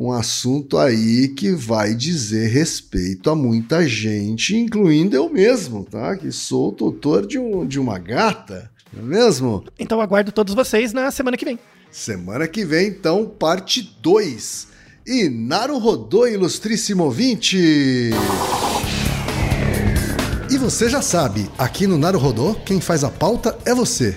Um 0.00 0.12
assunto 0.12 0.78
aí 0.78 1.28
que 1.28 1.52
vai 1.52 1.94
dizer 1.94 2.48
respeito 2.48 3.28
a 3.28 3.36
muita 3.36 3.86
gente, 3.86 4.56
incluindo 4.56 5.14
eu 5.14 5.28
mesmo, 5.28 5.84
tá? 5.84 6.16
Que 6.16 6.32
sou 6.32 6.70
o 6.70 6.72
tutor 6.72 7.26
de, 7.26 7.38
um, 7.38 7.66
de 7.66 7.78
uma 7.78 7.98
gata, 7.98 8.70
não 8.90 9.02
é 9.02 9.06
mesmo? 9.06 9.62
Então 9.78 10.00
aguardo 10.00 10.32
todos 10.32 10.54
vocês 10.54 10.94
na 10.94 11.10
semana 11.10 11.36
que 11.36 11.44
vem. 11.44 11.58
Semana 11.90 12.48
que 12.48 12.64
vem, 12.64 12.88
então, 12.88 13.26
parte 13.26 13.94
2. 14.00 14.68
E 15.06 15.28
Naru 15.28 15.76
Rodô, 15.76 16.26
ilustríssimo 16.26 17.04
ouvinte! 17.04 17.58
E 20.50 20.56
você 20.56 20.88
já 20.88 21.02
sabe, 21.02 21.50
aqui 21.58 21.86
no 21.86 21.98
Naru 21.98 22.18
Rodô, 22.18 22.54
quem 22.64 22.80
faz 22.80 23.04
a 23.04 23.10
pauta 23.10 23.58
é 23.66 23.74
você. 23.74 24.16